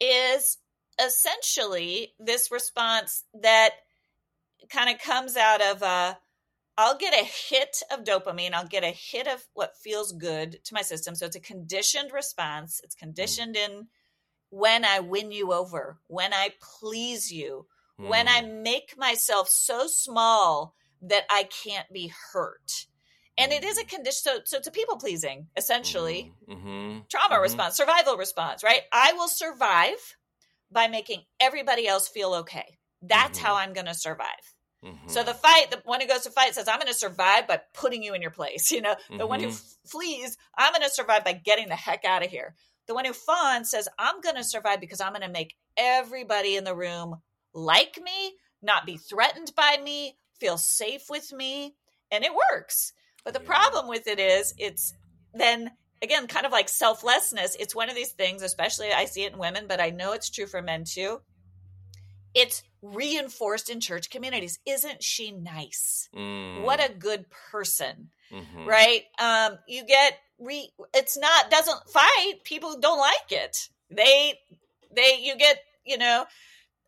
is 0.00 0.58
essentially 1.04 2.14
this 2.18 2.50
response 2.50 3.24
that 3.42 3.70
kind 4.70 4.90
of 4.94 5.00
comes 5.00 5.36
out 5.36 5.60
of 5.62 5.82
a 5.82 6.18
I'll 6.76 6.98
get 6.98 7.14
a 7.14 7.24
hit 7.24 7.82
of 7.92 8.02
dopamine. 8.02 8.52
I'll 8.52 8.66
get 8.66 8.82
a 8.82 8.88
hit 8.90 9.28
of 9.28 9.44
what 9.54 9.76
feels 9.76 10.10
good 10.10 10.58
to 10.64 10.74
my 10.74 10.82
system. 10.82 11.14
So 11.14 11.24
it's 11.26 11.36
a 11.36 11.40
conditioned 11.40 12.10
response. 12.12 12.80
It's 12.82 12.96
conditioned 12.96 13.54
in 13.56 13.86
when 14.54 14.84
I 14.84 15.00
win 15.00 15.32
you 15.32 15.52
over, 15.52 15.98
when 16.06 16.32
I 16.32 16.50
please 16.78 17.32
you, 17.32 17.66
when 17.96 18.28
I 18.28 18.42
Mm. 18.42 18.62
make 18.62 18.96
myself 18.96 19.48
so 19.48 19.88
small 19.88 20.76
that 21.02 21.24
I 21.28 21.44
can't 21.64 21.92
be 21.92 22.12
hurt. 22.32 22.86
And 23.36 23.50
it 23.52 23.64
is 23.64 23.78
a 23.78 23.84
condition. 23.84 24.22
So, 24.22 24.38
so 24.44 24.58
it's 24.58 24.68
a 24.68 24.70
people 24.70 24.96
pleasing, 24.96 25.48
essentially 25.56 26.32
Mhm. 26.48 27.08
trauma 27.08 27.36
Mhm. 27.36 27.42
response, 27.42 27.76
survival 27.76 28.16
response, 28.16 28.62
right? 28.62 28.82
I 28.92 29.12
will 29.14 29.28
survive 29.28 30.16
by 30.70 30.86
making 30.86 31.26
everybody 31.40 31.88
else 31.88 32.06
feel 32.08 32.32
okay. 32.34 32.78
That's 33.02 33.38
Mhm. 33.38 33.42
how 33.42 33.56
I'm 33.56 33.72
going 33.72 33.86
to 33.86 33.94
survive. 33.94 34.54
So 35.06 35.22
the 35.22 35.34
fight, 35.34 35.70
the 35.70 35.82
one 35.84 36.00
who 36.00 36.06
goes 36.06 36.22
to 36.22 36.30
fight 36.30 36.54
says, 36.54 36.68
I'm 36.68 36.78
going 36.78 36.92
to 36.92 36.94
survive 36.94 37.46
by 37.46 37.60
putting 37.74 38.02
you 38.02 38.14
in 38.14 38.22
your 38.22 38.30
place. 38.30 38.70
You 38.72 38.82
know, 38.82 38.96
the 39.10 39.26
one 39.26 39.40
who 39.40 39.48
f- 39.48 39.76
flees, 39.86 40.36
I'm 40.56 40.72
going 40.72 40.82
to 40.82 40.90
survive 40.90 41.24
by 41.24 41.32
getting 41.32 41.68
the 41.68 41.76
heck 41.76 42.04
out 42.04 42.24
of 42.24 42.30
here. 42.30 42.54
The 42.86 42.94
one 42.94 43.04
who 43.04 43.12
fawns 43.12 43.70
says, 43.70 43.88
I'm 43.98 44.20
going 44.20 44.36
to 44.36 44.44
survive 44.44 44.80
because 44.80 45.00
I'm 45.00 45.12
going 45.12 45.22
to 45.22 45.28
make 45.28 45.54
everybody 45.76 46.56
in 46.56 46.64
the 46.64 46.76
room 46.76 47.16
like 47.54 47.98
me, 48.02 48.34
not 48.62 48.86
be 48.86 48.96
threatened 48.96 49.52
by 49.56 49.78
me, 49.82 50.16
feel 50.38 50.58
safe 50.58 51.04
with 51.08 51.32
me. 51.32 51.74
And 52.10 52.24
it 52.24 52.32
works. 52.50 52.92
But 53.24 53.32
the 53.32 53.40
Yeah. 53.40 53.46
problem 53.46 53.88
with 53.88 54.06
it 54.06 54.18
is, 54.20 54.54
it's 54.58 54.92
then 55.32 55.72
again 56.02 56.26
kind 56.26 56.44
of 56.44 56.52
like 56.52 56.68
selflessness. 56.68 57.56
It's 57.58 57.74
one 57.74 57.88
of 57.88 57.94
these 57.94 58.12
things, 58.12 58.42
especially 58.42 58.92
I 58.92 59.06
see 59.06 59.24
it 59.24 59.32
in 59.32 59.38
women, 59.38 59.66
but 59.66 59.80
I 59.80 59.90
know 59.90 60.12
it's 60.12 60.30
true 60.30 60.46
for 60.46 60.60
men 60.60 60.84
too. 60.84 61.22
It's 62.34 62.62
reinforced 62.82 63.70
in 63.70 63.80
church 63.80 64.10
communities. 64.10 64.58
Isn't 64.66 65.02
she 65.02 65.30
nice? 65.32 66.08
Mm. 66.14 66.62
What 66.62 66.84
a 66.84 66.92
good 66.92 67.26
person, 67.30 68.10
Mhm. 68.30 68.66
right? 68.66 69.04
Um, 69.18 69.58
you 69.66 69.84
get 69.86 70.18
re. 70.44 70.70
It's 70.94 71.16
not 71.16 71.50
doesn't 71.50 71.88
fight. 71.88 72.34
People 72.44 72.78
don't 72.78 72.98
like 72.98 73.30
it. 73.30 73.68
They 73.90 74.34
they 74.94 75.18
you 75.22 75.36
get 75.36 75.58
you 75.84 75.98
know 75.98 76.24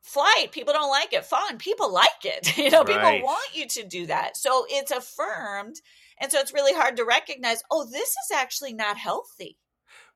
flight 0.03 0.53
people 0.53 0.73
don't 0.73 0.91
like 0.91 1.13
it 1.13 1.25
fawn 1.25 1.59
people 1.59 1.93
like 1.93 2.25
it 2.25 2.57
you 2.59 2.71
know 2.71 2.85
Right. 2.85 3.19
people 3.19 3.27
want 3.27 3.57
you 3.57 3.67
to 3.67 3.83
do 3.85 4.07
that 4.07 4.37
so 4.37 4.65
it's 4.69 4.93
affirmed 4.93 5.77
and 6.21 6.31
so 6.31 6.39
it's 6.39 6.55
really 6.55 6.73
hard 6.73 6.97
to 6.97 7.05
recognize 7.05 7.61
oh 7.73 7.85
this 7.85 8.11
is 8.11 8.31
actually 8.33 8.73
not 8.73 8.97
healthy 8.97 9.59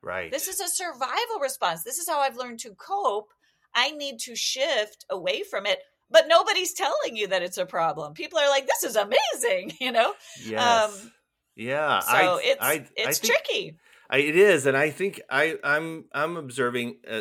right. 0.01 0.31
this 0.31 0.47
is 0.47 0.61
a 0.61 0.69
survival 0.69 1.39
response 1.41 1.83
this 1.83 1.97
is 1.97 2.07
how 2.07 2.19
i've 2.21 2.37
learned 2.37 2.59
to 2.59 2.73
cope 2.75 3.33
i 3.75 3.91
need 3.91 4.17
to 4.19 4.33
shift 4.33 5.05
away 5.09 5.43
from 5.43 5.65
it 5.65 5.79
but 6.09 6.25
nobody's 6.29 6.73
telling 6.73 7.15
you 7.17 7.27
that 7.27 7.43
it's 7.43 7.57
a 7.57 7.65
problem 7.65 8.13
people 8.13 8.39
are 8.39 8.49
like 8.49 8.67
this 8.67 8.89
is 8.89 8.95
amazing 8.95 9.73
you 9.81 9.91
know 9.91 10.13
yes. 10.45 11.03
um, 11.03 11.11
yeah. 11.55 11.99
so 11.99 12.09
I, 12.11 12.41
it's 12.43 12.61
I, 12.61 12.85
it's 12.95 13.23
I 13.23 13.27
tricky 13.27 13.77
I, 14.11 14.17
it 14.17 14.35
is, 14.35 14.65
and 14.65 14.75
I 14.75 14.89
think 14.89 15.21
I, 15.29 15.57
I'm 15.63 16.03
I'm 16.13 16.35
observing 16.35 16.97
uh, 17.09 17.13
uh, 17.13 17.19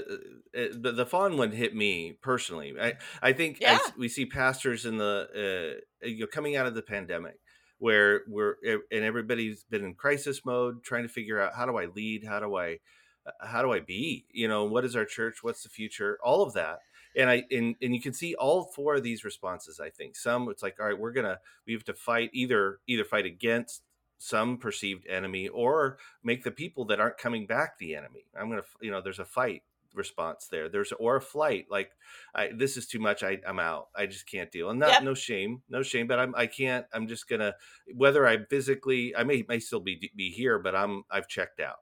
uh, 0.59 0.67
the 0.73 0.93
the 0.93 1.07
fawn 1.07 1.37
one 1.37 1.53
hit 1.53 1.75
me 1.75 2.19
personally. 2.21 2.75
I 2.81 2.95
I 3.23 3.33
think 3.33 3.59
Yeah. 3.61 3.79
we 3.97 4.09
see 4.09 4.27
pastors 4.27 4.85
in 4.85 4.99
the 4.99 5.79
uh, 6.03 6.07
you 6.07 6.21
know 6.21 6.27
coming 6.27 6.57
out 6.57 6.67
of 6.67 6.75
the 6.75 6.83
pandemic 6.83 7.37
where 7.79 8.23
we're 8.27 8.57
and 8.91 9.05
everybody's 9.05 9.63
been 9.63 9.85
in 9.85 9.95
crisis 9.95 10.45
mode, 10.45 10.83
trying 10.83 11.05
to 11.05 11.09
figure 11.09 11.41
out 11.41 11.55
how 11.55 11.65
do 11.65 11.79
I 11.79 11.87
lead, 11.87 12.25
how 12.25 12.41
do 12.41 12.57
I 12.57 12.81
uh, 13.25 13.47
how 13.47 13.63
do 13.63 13.73
I 13.73 13.79
be, 13.79 14.27
you 14.33 14.49
know, 14.49 14.65
what 14.65 14.85
is 14.85 14.97
our 14.97 15.05
church, 15.05 15.43
what's 15.43 15.63
the 15.63 15.69
future, 15.69 16.19
all 16.25 16.43
of 16.43 16.55
that. 16.55 16.81
And 17.17 17.31
I 17.31 17.45
and, 17.53 17.77
and 17.81 17.95
you 17.95 18.01
can 18.03 18.13
see 18.13 18.35
all 18.35 18.65
four 18.65 18.97
of 18.97 19.05
these 19.05 19.23
responses. 19.23 19.79
I 19.79 19.91
think 19.91 20.17
some 20.17 20.49
it's 20.49 20.63
like, 20.63 20.79
all 20.81 20.87
right, 20.87 20.99
we're 20.99 21.13
gonna 21.13 21.39
we 21.69 21.73
have 21.73 21.85
to 21.85 21.95
fight 21.95 22.31
either 22.33 22.81
either 22.89 23.05
fight 23.05 23.27
against 23.27 23.83
some 24.23 24.59
perceived 24.59 25.07
enemy 25.07 25.49
or 25.49 25.99
make 26.23 26.45
the 26.45 26.51
people 26.51 26.85
that 26.85 27.01
aren't 27.01 27.17
coming 27.19 27.47
back 27.47 27.79
the 27.79 27.95
enemy. 27.95 28.27
I'm 28.39 28.51
gonna, 28.51 28.63
you 28.83 28.91
know, 28.91 29.01
there's 29.01 29.19
a 29.19 29.25
fight 29.25 29.63
response 29.95 30.47
there. 30.47 30.69
There's 30.69 30.93
or 30.93 31.17
a 31.17 31.21
flight 31.23 31.67
like 31.71 31.93
I, 32.35 32.51
this 32.55 32.77
is 32.77 32.87
too 32.87 32.99
much. 32.99 33.23
I, 33.23 33.41
I'm 33.47 33.59
out. 33.59 33.89
I 33.97 34.07
just 34.07 34.27
can't 34.27 34.53
deal. 34.53 34.69
And 34.71 34.79
not 34.79 34.89
Yep. 34.91 35.03
no 35.03 35.15
shame, 35.15 35.63
no 35.71 35.83
shame. 35.83 36.07
But 36.07 36.19
I'm 36.19 36.35
I 36.35 36.47
can't. 36.47 36.87
I'm 36.93 37.09
just 37.09 37.29
gonna 37.29 37.55
whether 37.95 38.27
I 38.27 38.45
physically 38.45 39.17
I 39.17 39.25
may 39.25 39.45
may 39.49 39.59
still 39.59 39.81
be 39.81 40.11
be 40.15 40.31
here, 40.31 40.59
but 40.59 40.75
I'm 40.77 41.05
I've 41.11 41.29
checked 41.29 41.61
out. 41.61 41.79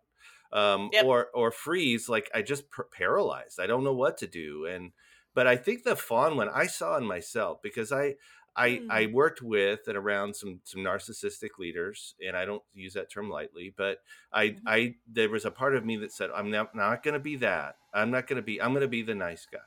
Um, 0.52 0.90
Yep. 0.92 1.04
or 1.04 1.28
or 1.34 1.50
freeze 1.50 2.08
like 2.08 2.30
I 2.34 2.42
just 2.42 2.70
par- 2.70 2.88
paralyzed. 2.90 3.60
I 3.60 3.66
don't 3.66 3.84
know 3.84 3.92
what 3.94 4.16
to 4.18 4.26
do. 4.26 4.64
And 4.64 4.92
but 5.34 5.46
I 5.46 5.56
think 5.56 5.84
the 5.84 5.94
fawn 5.96 6.36
one 6.36 6.48
I 6.48 6.66
saw 6.66 6.96
in 6.96 7.04
myself 7.04 7.60
because 7.62 7.92
I 7.92 8.14
I, 8.58 8.82
I 8.90 9.06
Mm. 9.06 9.12
worked 9.12 9.42
with 9.42 9.88
and 9.88 9.96
around 9.96 10.34
some 10.36 10.60
some 10.64 10.82
narcissistic 10.82 11.58
leaders, 11.58 12.14
and 12.26 12.36
I 12.36 12.44
don't 12.44 12.64
use 12.74 12.94
that 12.94 13.10
term 13.10 13.30
lightly, 13.30 13.70
but 13.76 14.02
I 14.32 14.56
Mhm. 14.56 14.64
I 14.66 14.96
there 15.06 15.30
was 15.30 15.44
a 15.44 15.50
part 15.52 15.76
of 15.76 15.84
me 15.86 15.96
that 15.98 16.12
said 16.12 16.30
I'm 16.34 16.50
not, 16.50 16.74
not 16.74 17.02
going 17.04 17.14
to 17.14 17.20
be 17.20 17.36
that. 17.36 17.78
I'm 17.94 18.10
not 18.10 18.26
going 18.26 18.38
to 18.38 18.42
be. 18.42 18.60
I'm 18.60 18.72
going 18.72 18.82
to 18.82 18.88
be 18.88 19.02
the 19.02 19.14
nice 19.14 19.46
guy, 19.46 19.60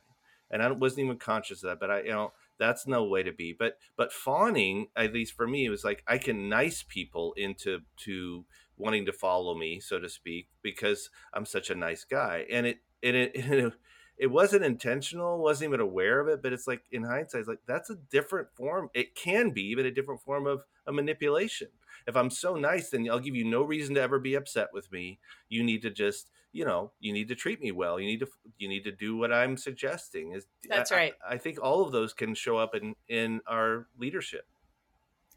and 0.50 0.62
I 0.62 0.72
wasn't 0.72 1.06
even 1.06 1.18
conscious 1.18 1.64
of 1.64 1.70
that. 1.70 1.80
But 1.80 1.92
I 1.92 2.02
you 2.04 2.12
know 2.12 2.34
that's 2.58 2.86
no 2.88 3.06
way 3.06 3.24
to 3.24 3.32
be. 3.32 3.54
But 3.54 3.80
but 3.96 4.12
fawning, 4.12 4.90
at 4.96 5.14
least 5.14 5.34
for 5.34 5.48
me, 5.48 5.66
it 5.66 5.70
was 5.70 5.84
like 5.84 6.04
I 6.08 6.18
can 6.18 6.50
nice 6.50 6.84
people 6.84 7.34
into 7.34 7.82
to 7.98 8.46
wanting 8.78 9.06
to 9.06 9.14
follow 9.14 9.56
me, 9.56 9.80
so 9.80 10.00
to 10.00 10.10
speak, 10.10 10.50
because 10.62 11.10
I'm 11.34 11.46
such 11.46 11.70
a 11.70 11.76
nice 11.76 12.04
guy, 12.04 12.46
and 12.50 12.66
it 12.68 12.80
and 13.02 13.16
it. 13.16 13.32
it 13.36 13.74
it 14.22 14.30
wasn't 14.30 14.64
intentional 14.64 15.40
wasn't 15.40 15.68
even 15.68 15.80
aware 15.82 16.20
of 16.20 16.28
it 16.28 16.42
but 16.42 16.54
it's 16.54 16.68
like 16.68 16.84
in 16.92 17.04
hindsight 17.04 17.40
it's 17.40 17.50
like 17.50 17.60
that's 17.66 17.90
a 17.90 17.96
different 18.10 18.48
form 18.56 18.90
it 18.94 19.16
can 19.16 19.50
be 19.50 19.64
even 19.64 19.86
a 19.86 19.92
different 19.92 20.22
form 20.22 20.46
of 20.46 20.64
a 20.88 20.94
manipulation 20.94 21.68
if 22.08 22.16
i'm 22.16 22.30
so 22.30 22.56
nice 22.56 22.90
then 22.90 23.10
i'll 23.10 23.20
give 23.20 23.36
you 23.36 23.44
no 23.44 23.64
reason 23.64 23.96
to 23.96 24.02
ever 24.02 24.20
be 24.20 24.36
upset 24.36 24.68
with 24.72 24.90
me 24.92 25.20
you 25.50 25.64
need 25.64 25.82
to 25.82 25.90
just 25.90 26.30
you 26.54 26.64
know 26.64 26.92
you 27.00 27.12
need 27.12 27.28
to 27.28 27.36
treat 27.36 27.60
me 27.60 27.72
well 27.72 28.00
you 28.00 28.06
need 28.06 28.20
to 28.20 28.28
you 28.60 28.68
need 28.70 28.84
to 28.84 28.92
do 28.92 29.18
what 29.18 29.34
i'm 29.34 29.58
suggesting 29.58 30.34
is 30.34 30.46
That's 30.70 30.92
I- 30.92 30.96
I- 30.96 31.00
right. 31.00 31.14
I, 31.32 31.38
think 31.38 31.60
all 31.62 31.84
of 31.84 31.92
those 31.92 32.14
can 32.14 32.36
show 32.36 32.58
up 32.58 32.76
in 32.76 32.96
in 33.10 33.42
our 33.48 33.88
leadership 33.98 34.46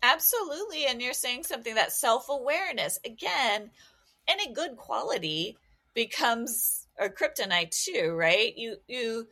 Absolutely. 0.05 0.85
And 0.85 1.01
you're 1.01 1.15
saying 1.15 1.45
something 1.45 1.75
that 1.77 1.91
self 1.91 2.29
awareness, 2.29 3.01
again, 3.07 3.71
any 4.29 4.53
good 4.53 4.77
quality 4.77 5.57
becomes 5.95 6.84
a 6.99 7.09
kryptonite 7.09 7.71
too, 7.71 8.13
right? 8.13 8.53
You, 8.57 8.77
you, 8.87 9.27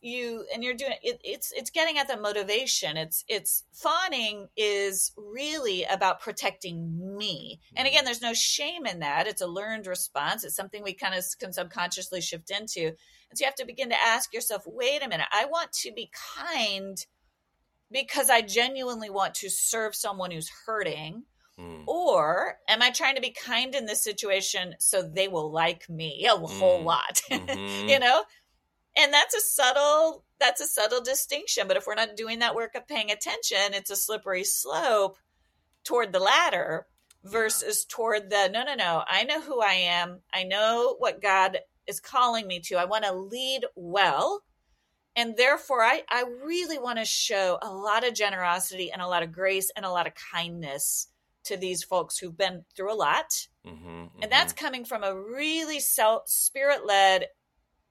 you, 0.00 0.44
and 0.52 0.64
you're 0.64 0.74
doing 0.74 0.94
it, 1.02 1.20
it's, 1.22 1.52
it's 1.52 1.70
getting 1.70 1.98
at 1.98 2.08
the 2.08 2.16
motivation. 2.16 2.96
It's, 2.96 3.24
it's 3.28 3.64
fawning 3.72 4.48
is 4.56 5.12
really 5.16 5.84
about 5.84 6.20
protecting 6.20 7.16
me. 7.16 7.60
And 7.76 7.86
mm-hmm. 7.86 7.94
again, 7.94 8.04
there's 8.04 8.22
no 8.22 8.34
shame 8.34 8.86
in 8.86 9.00
that. 9.00 9.26
It's 9.26 9.42
a 9.42 9.46
learned 9.46 9.86
response. 9.86 10.44
It's 10.44 10.56
something 10.56 10.82
we 10.82 10.94
kind 10.94 11.14
of 11.14 11.24
can 11.38 11.52
subconsciously 11.52 12.20
shift 12.20 12.50
into. 12.50 12.86
And 12.86 13.38
so 13.38 13.42
you 13.42 13.46
have 13.46 13.54
to 13.56 13.66
begin 13.66 13.90
to 13.90 14.02
ask 14.02 14.34
yourself, 14.34 14.64
wait 14.66 15.02
a 15.02 15.08
minute, 15.08 15.28
I 15.32 15.46
want 15.46 15.72
to 15.72 15.92
be 15.92 16.10
kind 16.36 16.98
because 17.92 18.30
I 18.30 18.40
genuinely 18.40 19.10
want 19.10 19.34
to 19.36 19.50
serve 19.50 19.94
someone 19.94 20.30
who's 20.30 20.50
hurting? 20.66 21.24
Mm. 21.58 21.84
Or 21.86 22.58
am 22.68 22.80
I 22.82 22.90
trying 22.90 23.16
to 23.16 23.20
be 23.20 23.30
kind 23.30 23.74
in 23.74 23.86
this 23.86 24.02
situation 24.02 24.74
so 24.78 25.02
they 25.02 25.28
will 25.28 25.50
like 25.50 25.88
me 25.88 26.26
a 26.26 26.36
whole 26.36 26.80
Mm. 26.80 26.84
lot? 26.84 27.20
Mhm. 27.30 27.88
you 27.88 27.98
know? 27.98 28.24
And 28.96 29.12
that's 29.12 29.34
a 29.34 29.40
subtle 29.40 30.24
that's 30.38 30.60
a 30.60 30.66
subtle 30.66 31.00
distinction, 31.00 31.68
but 31.68 31.76
if 31.76 31.86
we're 31.86 31.94
not 31.94 32.16
doing 32.16 32.40
that 32.40 32.54
work 32.56 32.74
of 32.74 32.88
paying 32.88 33.10
attention, 33.12 33.74
it's 33.74 33.90
a 33.90 33.96
slippery 33.96 34.42
slope 34.44 35.16
toward 35.84 36.12
the 36.12 36.18
latter 36.18 36.86
versus 37.22 37.84
toward 37.84 38.28
the 38.30 38.48
no 38.48 38.64
no 38.64 38.74
no, 38.74 39.04
I 39.06 39.22
know 39.24 39.40
who 39.40 39.60
I 39.60 39.74
am. 39.74 40.20
I 40.32 40.42
know 40.44 40.96
what 40.98 41.22
God 41.22 41.58
is 41.86 42.00
calling 42.00 42.46
me 42.46 42.60
to. 42.60 42.76
I 42.76 42.86
want 42.86 43.04
to 43.04 43.12
lead 43.12 43.66
well 43.76 44.42
and 45.14 45.36
therefore 45.36 45.82
I, 45.82 46.02
I 46.08 46.24
really 46.44 46.78
want 46.78 46.98
to 46.98 47.04
show 47.04 47.58
a 47.60 47.70
lot 47.70 48.06
of 48.06 48.14
generosity 48.14 48.90
and 48.90 49.02
a 49.02 49.06
lot 49.06 49.22
of 49.22 49.30
grace 49.32 49.70
and 49.76 49.84
a 49.84 49.90
lot 49.90 50.06
of 50.06 50.14
kindness 50.14 51.08
to 51.44 51.56
these 51.56 51.82
folks 51.82 52.18
who've 52.18 52.36
been 52.36 52.64
through 52.76 52.92
a 52.92 52.94
lot. 52.94 53.48
Mhm, 53.66 54.10
and 54.22 54.30
that's 54.30 54.52
coming 54.52 54.84
from 54.84 55.02
a 55.04 55.14
really 55.14 55.80
self 55.80 56.28
spirit-led 56.28 57.28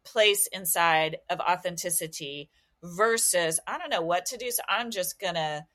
place 0.03 0.47
inside 0.47 1.17
of 1.29 1.39
authenticity 1.39 2.49
versus 2.83 3.59
i 3.67 3.77
don't 3.77 3.91
know 3.91 4.01
what 4.01 4.25
to 4.25 4.37
do 4.37 4.49
so 4.49 4.63
i'm 4.67 4.89
just 4.89 5.19
gonna 5.19 5.65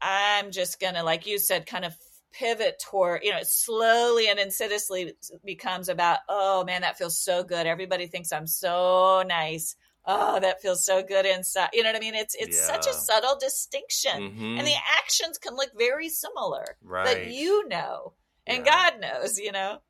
i'm 0.00 0.52
just 0.52 0.78
gonna 0.78 1.02
like 1.02 1.26
you 1.26 1.38
said 1.38 1.66
kind 1.66 1.84
of 1.84 1.96
pivot 2.32 2.80
toward 2.80 3.24
you 3.24 3.32
know 3.32 3.38
it 3.38 3.46
slowly 3.48 4.28
and 4.28 4.38
insidiously 4.38 5.12
becomes 5.44 5.88
about 5.88 6.20
oh 6.28 6.62
man 6.64 6.82
that 6.82 6.96
feels 6.96 7.20
so 7.20 7.42
good. 7.42 7.66
Everybody 7.66 8.06
thinks 8.06 8.32
i'm 8.32 8.46
so 8.46 9.24
nice 9.26 9.74
oh 10.10 10.40
that 10.40 10.60
feels 10.60 10.84
so 10.84 11.02
good 11.02 11.26
inside. 11.26 11.70
You 11.72 11.82
know 11.82 11.90
what 11.90 11.96
i 11.96 12.00
mean? 12.00 12.14
It's 12.14 12.34
it's 12.34 12.58
such 12.66 12.86
a 12.86 12.92
subtle 12.92 13.36
distinction. 13.38 14.18
Mhm. 14.30 14.58
and 14.58 14.66
the 14.66 14.74
actions 15.00 15.38
can 15.38 15.54
look 15.54 15.70
very 15.76 16.08
similar 16.08 16.64
right. 16.82 17.04
that 17.04 17.26
you 17.32 17.66
know 17.68 18.14
and 18.46 18.64
Yeah. 18.64 18.72
god 18.72 19.00
knows 19.00 19.38
you 19.38 19.52
know? 19.52 19.80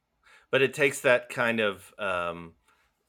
But 0.50 0.62
it 0.62 0.74
takes 0.74 1.02
that 1.02 1.28
kind 1.28 1.60
of 1.60 1.94
um, 1.98 2.54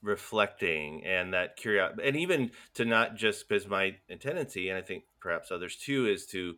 reflecting 0.02 1.04
and 1.06 1.34
that 1.34 1.56
curiosity 1.58 2.02
and 2.08 2.16
even 2.18 2.52
to 2.74 2.86
not 2.86 3.16
just 3.16 3.48
because 3.48 3.68
my 3.68 3.96
tendency 4.20 4.70
and 4.70 4.78
i 4.78 4.82
think 4.82 5.04
perhaps 5.20 5.52
others 5.52 5.76
too 5.78 6.08
is 6.08 6.26
to 6.26 6.56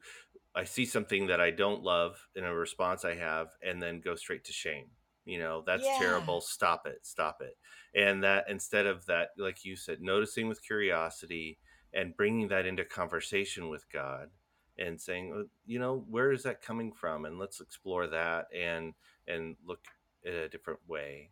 i 0.55 0.63
see 0.63 0.85
something 0.85 1.27
that 1.27 1.41
i 1.41 1.51
don't 1.51 1.83
love 1.83 2.27
in 2.35 2.43
a 2.45 2.53
response 2.53 3.03
i 3.03 3.15
have 3.15 3.49
and 3.61 3.81
then 3.83 3.99
go 3.99 4.15
straight 4.15 4.45
to 4.45 4.53
shame 4.53 4.85
you 5.25 5.39
know 5.39 5.63
that's 5.65 5.87
Yeah. 5.93 5.97
terrible 5.97 6.41
stop 6.41 6.85
it 6.85 6.99
stop 7.03 7.41
it 7.41 7.57
and 7.95 8.23
that 8.23 8.45
instead 8.49 8.85
of 8.85 9.05
that 9.05 9.29
like 9.37 9.63
you 9.63 9.75
said 9.75 10.01
noticing 10.01 10.47
with 10.47 10.61
curiosity 10.63 11.57
and 11.93 12.15
bringing 12.17 12.47
that 12.49 12.65
into 12.65 12.83
conversation 12.83 13.69
with 13.69 13.89
god 13.91 14.29
and 14.77 14.99
saying 14.99 15.33
"Uh, 15.33 15.43
you 15.65 15.79
know 15.79 16.03
where 16.09 16.31
is 16.31 16.43
that 16.43 16.61
coming 16.61 16.91
from 16.91 17.25
and 17.25 17.39
let's 17.39 17.61
explore 17.61 18.07
that 18.07 18.47
and 18.55 18.93
and 19.27 19.55
look 19.65 19.79
in 20.23 20.33
a 20.33 20.49
different 20.49 20.79
way. 20.87 21.29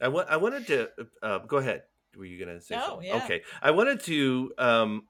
I 0.00 0.08
wa- 0.08 0.26
I 0.28 0.36
wanted 0.36 0.66
to 0.68 0.88
uh, 1.22 1.38
go 1.40 1.58
ahead. 1.58 1.82
Were 2.16 2.24
you 2.24 2.42
going 2.42 2.56
to 2.56 2.64
say 2.64 2.74
No, 2.76 2.86
something? 2.86 3.08
yeah. 3.08 3.24
Okay. 3.24 3.42
I 3.60 3.70
wanted 3.70 4.00
to. 4.04 4.52
Um, 4.58 5.02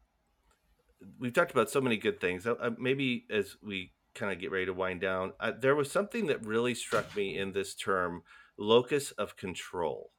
we've 1.18 1.33
talked 1.33 1.51
about 1.53 1.70
so 1.70 1.81
many 1.81 1.97
good 1.97 2.20
things. 2.20 2.47
Uh, 2.47 2.55
uh, 2.55 2.70
maybe 2.79 3.25
as 3.31 3.57
we 3.62 3.93
kind 4.14 4.32
of 4.32 4.38
get 4.40 4.50
ready 4.50 4.66
to 4.66 4.72
wind 4.72 5.00
down, 5.00 5.32
uh, 5.40 5.52
there 5.58 5.74
was 5.74 5.90
something 5.90 6.26
that 6.26 6.44
really 6.44 6.74
struck 6.74 7.14
me 7.16 7.36
in 7.38 7.52
this 7.52 7.74
term, 7.74 8.22
locus 8.56 9.12
of 9.12 9.36
control 9.36 10.12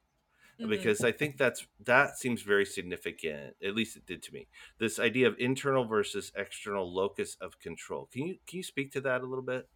Mhm. 0.60 0.68
because 0.68 1.02
I 1.02 1.12
think 1.12 1.36
that's 1.36 1.66
that 1.80 2.18
seems 2.18 2.42
very 2.42 2.64
significant. 2.66 3.56
At 3.62 3.74
least 3.74 3.96
it 3.96 4.06
did 4.06 4.22
to 4.24 4.32
me. 4.32 4.48
This 4.78 4.98
idea 4.98 5.26
of 5.28 5.38
internal 5.38 5.84
versus 5.84 6.32
external 6.36 6.92
locus 6.92 7.36
of 7.40 7.58
control. 7.58 8.06
Can 8.12 8.26
you 8.26 8.38
can 8.46 8.58
you 8.58 8.62
speak 8.62 8.92
to 8.92 9.00
that 9.02 9.22
a 9.22 9.26
little 9.26 9.44
bit? 9.44 9.68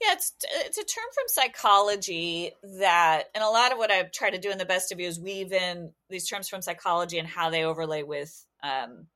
Yeah, 0.00 0.12
it's 0.12 0.32
it's 0.44 0.78
a 0.78 0.84
term 0.84 1.06
from 1.12 1.24
psychology 1.26 2.52
that, 2.62 3.24
and 3.34 3.42
a 3.42 3.48
lot 3.48 3.72
of 3.72 3.78
what 3.78 3.90
I've 3.90 4.12
tried 4.12 4.30
to 4.30 4.38
do 4.38 4.50
in 4.50 4.58
the 4.58 4.64
best 4.64 4.92
of 4.92 5.00
you 5.00 5.08
is 5.08 5.18
weave 5.18 5.52
in 5.52 5.92
these 6.08 6.28
terms 6.28 6.48
from 6.48 6.62
psychology 6.62 7.18
and 7.18 7.26
how 7.26 7.50
they 7.50 7.64
overlay 7.64 8.04
with 8.04 8.46
um, 8.62 9.08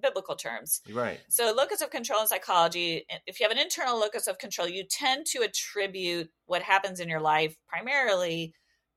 biblical 0.00 0.36
terms. 0.36 0.80
Right. 0.92 1.20
So, 1.28 1.52
locus 1.52 1.80
of 1.80 1.90
control 1.90 2.20
in 2.20 2.26
psychology, 2.26 3.06
if 3.26 3.40
you 3.40 3.44
have 3.44 3.56
an 3.56 3.62
internal 3.62 3.98
locus 3.98 4.26
of 4.26 4.38
control, 4.38 4.68
you 4.68 4.84
tend 4.84 5.26
to 5.26 5.42
attribute 5.42 6.30
what 6.46 6.62
happens 6.62 7.00
in 7.00 7.08
your 7.08 7.20
life 7.20 7.56
primarily 7.68 8.54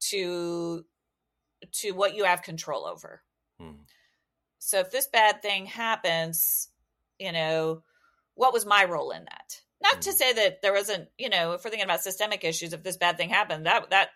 to 0.10 0.86
to 1.74 1.92
what 1.92 2.16
you 2.16 2.24
have 2.24 2.42
control 2.42 2.86
over. 2.86 3.22
Hmm. 3.60 3.82
So, 4.60 4.80
if 4.80 4.92
this 4.92 5.08
bad 5.08 5.42
thing 5.42 5.66
happens, 5.66 6.70
you 7.18 7.32
know, 7.32 7.84
what 8.36 8.54
was 8.54 8.66
my 8.66 8.86
role 8.86 9.12
in 9.12 9.24
that? 9.26 9.62
Not 9.82 10.02
to 10.04 10.10
Mhm. 10.10 10.14
say 10.14 10.34
that 10.34 10.62
there 10.62 10.74
wasn't, 10.74 11.10
you 11.18 11.30
know, 11.30 11.54
if 11.54 11.64
we're 11.64 11.70
thinking 11.70 11.86
about 11.86 12.02
systemic 12.04 12.44
issues, 12.44 12.74
if 12.74 12.84
this 12.84 12.98
bad 12.98 13.18
thing 13.18 13.30
happened, 13.30 13.66
that 13.66 13.90
that 13.90 14.10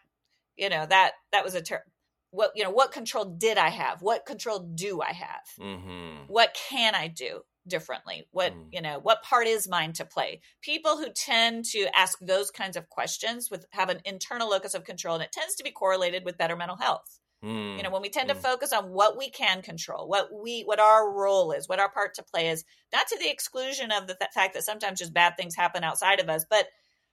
you 0.58 0.70
know 0.70 0.86
that 0.86 1.14
that 1.32 1.44
was 1.44 1.56
a 1.56 1.62
ter- 1.62 1.86
what 2.34 2.52
you 2.56 2.64
know 2.64 2.72
what 2.72 2.92
control 2.92 3.26
did 3.26 3.58
I 3.58 3.70
have? 3.70 4.02
What 4.02 4.26
control 4.26 4.60
do 4.60 5.02
I 5.02 5.14
have? 5.14 5.46
Mm-hmm. 5.60 6.24
what 6.28 6.58
can 6.70 6.96
I 6.96 7.08
do 7.08 7.42
differently? 7.68 8.28
What, 8.32 8.52
Mm. 8.54 8.68
you 8.72 8.82
know, 8.82 9.00
what 9.00 9.24
part 9.24 9.48
is 9.48 9.70
mine 9.70 9.94
to 9.94 10.04
play? 10.06 10.42
People 10.62 10.98
who 10.98 11.08
tend 11.16 11.64
to 11.74 11.88
ask 11.98 12.18
those 12.20 12.52
kinds 12.52 12.76
of 12.76 12.90
questions 12.90 13.50
with 13.50 13.66
have 13.72 13.90
an 13.90 14.02
internal 14.04 14.50
locus 14.50 14.74
of 14.74 14.84
control 14.84 15.16
and 15.16 15.24
it 15.24 15.32
tends 15.32 15.56
to 15.56 15.64
be 15.64 15.72
correlated 15.72 16.26
with 16.26 16.38
better 16.38 16.58
mental 16.58 16.76
health. 16.78 17.20
Mm. 17.42 17.78
You 17.78 17.84
know, 17.84 17.90
when 17.92 18.02
we 18.02 18.10
tend 18.10 18.28
to 18.30 18.36
Mm. 18.36 18.42
focus 18.42 18.74
on 18.74 18.90
what 18.92 19.18
we 19.18 19.30
can 19.30 19.62
control, 19.62 20.08
what 20.10 20.28
we 20.34 20.64
what 20.64 20.80
our 20.80 21.10
role 21.10 21.52
is, 21.54 21.70
what 21.70 21.80
our 21.80 21.90
part 21.92 22.16
to 22.16 22.24
play 22.24 22.50
is, 22.50 22.66
not 22.92 23.08
to 23.08 23.18
the 23.18 23.30
exclusion 23.30 23.92
of 23.92 24.08
the 24.08 24.16
th- 24.16 24.32
fact 24.34 24.54
that 24.56 24.64
sometimes 24.64 25.00
just 25.00 25.14
bad 25.14 25.38
things 25.38 25.56
happen 25.56 25.84
outside 25.84 26.20
of 26.20 26.28
us, 26.30 26.46
but 26.50 26.68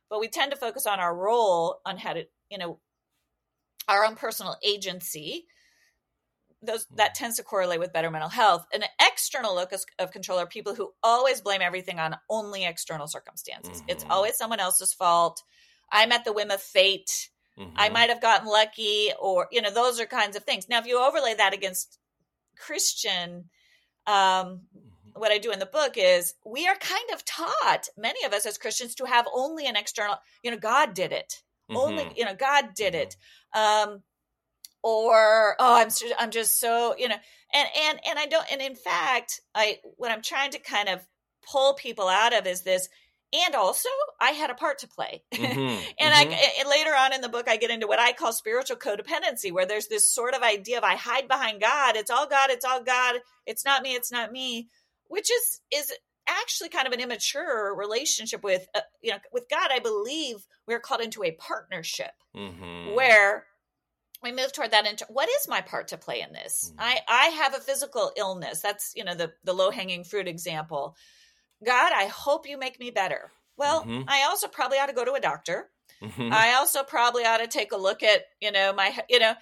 but 0.08 0.18
we 0.18 0.28
tend 0.28 0.50
to 0.50 0.56
focus 0.56 0.86
on 0.86 0.98
our 0.98 1.14
role 1.14 1.80
on 1.86 1.96
how 1.96 2.12
to, 2.14 2.24
you 2.50 2.58
know, 2.58 2.80
our 3.90 4.06
own 4.06 4.16
personal 4.16 4.56
agency 4.64 5.46
those 6.62 6.86
that 6.96 7.14
tends 7.14 7.36
to 7.36 7.42
correlate 7.42 7.80
with 7.80 7.92
better 7.92 8.10
mental 8.10 8.28
health. 8.28 8.66
An 8.74 8.84
external 9.00 9.54
locus 9.54 9.86
of 9.98 10.12
control 10.12 10.38
are 10.38 10.46
people 10.46 10.74
who 10.74 10.92
always 11.02 11.40
blame 11.40 11.62
everything 11.62 11.98
on 11.98 12.16
only 12.28 12.64
external 12.66 13.06
circumstances. 13.06 13.82
It's 13.88 14.04
Mhm. 14.04 14.10
always 14.10 14.36
someone 14.36 14.60
else's 14.60 14.92
fault. 14.92 15.42
I'm 15.90 16.12
at 16.12 16.24
the 16.24 16.32
whim 16.32 16.50
of 16.50 16.62
fate. 16.62 17.30
mm-hmm. 17.58 17.74
I 17.76 17.88
might 17.90 18.08
have 18.08 18.20
gotten 18.22 18.46
lucky, 18.46 19.12
or, 19.18 19.48
you 19.50 19.60
know, 19.60 19.70
those 19.70 20.00
are 20.00 20.06
kinds 20.06 20.34
of 20.36 20.44
things. 20.44 20.68
Now, 20.68 20.78
if 20.78 20.86
you 20.86 20.98
overlay 20.98 21.34
that 21.34 21.52
against 21.52 21.98
Christian, 22.56 23.50
um, 24.06 24.14
mm-hmm. 24.76 25.20
what 25.20 25.32
I 25.32 25.38
do 25.38 25.50
in 25.50 25.58
the 25.58 25.66
book 25.66 25.94
is 25.96 26.34
we 26.44 26.66
are 26.68 26.76
kind 26.76 27.10
of 27.12 27.24
taught, 27.24 27.88
many 27.98 28.24
of 28.24 28.32
us 28.32 28.46
as 28.46 28.56
Christians, 28.56 28.94
to 28.94 29.04
have 29.04 29.26
only 29.32 29.66
an 29.66 29.76
external, 29.76 30.18
you 30.42 30.50
know, 30.50 30.56
God 30.58 30.94
did 30.94 31.12
it. 31.12 31.42
Mm-hmm. 31.70 31.76
Only, 31.76 32.12
you 32.16 32.24
know, 32.24 32.34
God 32.34 32.74
did 32.74 32.94
it. 32.94 33.16
Um, 33.54 34.02
or 34.82 35.56
oh 35.58 35.76
i'm 35.76 35.88
i'm 36.18 36.30
just 36.30 36.58
so 36.58 36.94
you 36.98 37.08
know 37.08 37.16
and 37.52 37.68
and 37.88 38.00
and 38.08 38.18
i 38.18 38.26
don't 38.26 38.46
and 38.50 38.62
in 38.62 38.74
fact 38.74 39.40
i 39.54 39.78
what 39.96 40.10
i'm 40.10 40.22
trying 40.22 40.50
to 40.50 40.58
kind 40.58 40.88
of 40.88 41.00
pull 41.50 41.74
people 41.74 42.08
out 42.08 42.32
of 42.32 42.46
is 42.46 42.62
this 42.62 42.88
and 43.32 43.54
also 43.54 43.88
i 44.20 44.30
had 44.30 44.50
a 44.50 44.54
part 44.54 44.78
to 44.78 44.88
play. 44.88 45.22
Mm-hmm, 45.32 45.58
and 46.00 46.14
mm-hmm. 46.14 46.32
i 46.32 46.50
and 46.60 46.68
later 46.68 46.90
on 46.90 47.12
in 47.12 47.20
the 47.20 47.28
book 47.28 47.48
i 47.48 47.56
get 47.56 47.70
into 47.70 47.86
what 47.86 47.98
i 47.98 48.12
call 48.12 48.32
spiritual 48.32 48.76
codependency 48.76 49.52
where 49.52 49.66
there's 49.66 49.88
this 49.88 50.10
sort 50.10 50.34
of 50.34 50.42
idea 50.42 50.78
of 50.78 50.84
i 50.84 50.96
hide 50.96 51.28
behind 51.28 51.60
god. 51.60 51.96
It's 51.96 52.10
all 52.10 52.26
god 52.26 52.50
it's 52.50 52.64
all 52.64 52.82
god. 52.82 53.16
It's 53.46 53.64
not 53.64 53.82
me 53.82 53.94
it's 53.94 54.10
not 54.10 54.32
me 54.32 54.68
which 55.08 55.30
is 55.30 55.60
is 55.74 55.92
actually 56.28 56.68
kind 56.68 56.86
of 56.86 56.92
an 56.92 57.00
immature 57.00 57.74
relationship 57.74 58.42
with 58.42 58.66
uh, 58.74 58.80
you 59.02 59.10
know 59.10 59.18
with 59.32 59.48
god 59.48 59.70
i 59.72 59.78
believe 59.78 60.36
we're 60.66 60.80
called 60.80 61.00
into 61.00 61.24
a 61.24 61.32
partnership 61.32 62.12
mm-hmm. 62.36 62.94
where 62.94 63.46
we 64.22 64.32
move 64.32 64.52
toward 64.52 64.70
that 64.70 64.86
into 64.86 65.06
what 65.08 65.28
is 65.28 65.48
my 65.48 65.60
part 65.60 65.88
to 65.88 65.96
play 65.96 66.20
in 66.20 66.32
this 66.32 66.70
mm-hmm. 66.72 66.80
i 66.80 66.98
i 67.08 67.26
have 67.26 67.54
a 67.54 67.60
physical 67.60 68.12
illness 68.16 68.60
that's 68.60 68.92
you 68.94 69.04
know 69.04 69.14
the 69.14 69.32
the 69.44 69.52
low 69.52 69.70
hanging 69.70 70.04
fruit 70.04 70.28
example 70.28 70.96
God, 71.64 71.92
I 71.94 72.06
hope 72.06 72.48
you 72.48 72.58
make 72.58 72.80
me 72.80 72.90
better. 72.90 73.30
Well, 73.56 73.82
mm-hmm. 73.82 74.08
I 74.08 74.24
also 74.28 74.48
probably 74.48 74.78
ought 74.78 74.86
to 74.86 74.94
go 74.94 75.04
to 75.04 75.12
a 75.12 75.20
doctor. 75.20 75.68
Mm-hmm. 76.02 76.32
I 76.32 76.54
also 76.54 76.82
probably 76.82 77.24
ought 77.24 77.38
to 77.38 77.46
take 77.46 77.72
a 77.72 77.76
look 77.76 78.02
at, 78.02 78.22
you 78.40 78.50
know, 78.50 78.72
my, 78.72 78.96
you 79.08 79.18
know, 79.18 79.34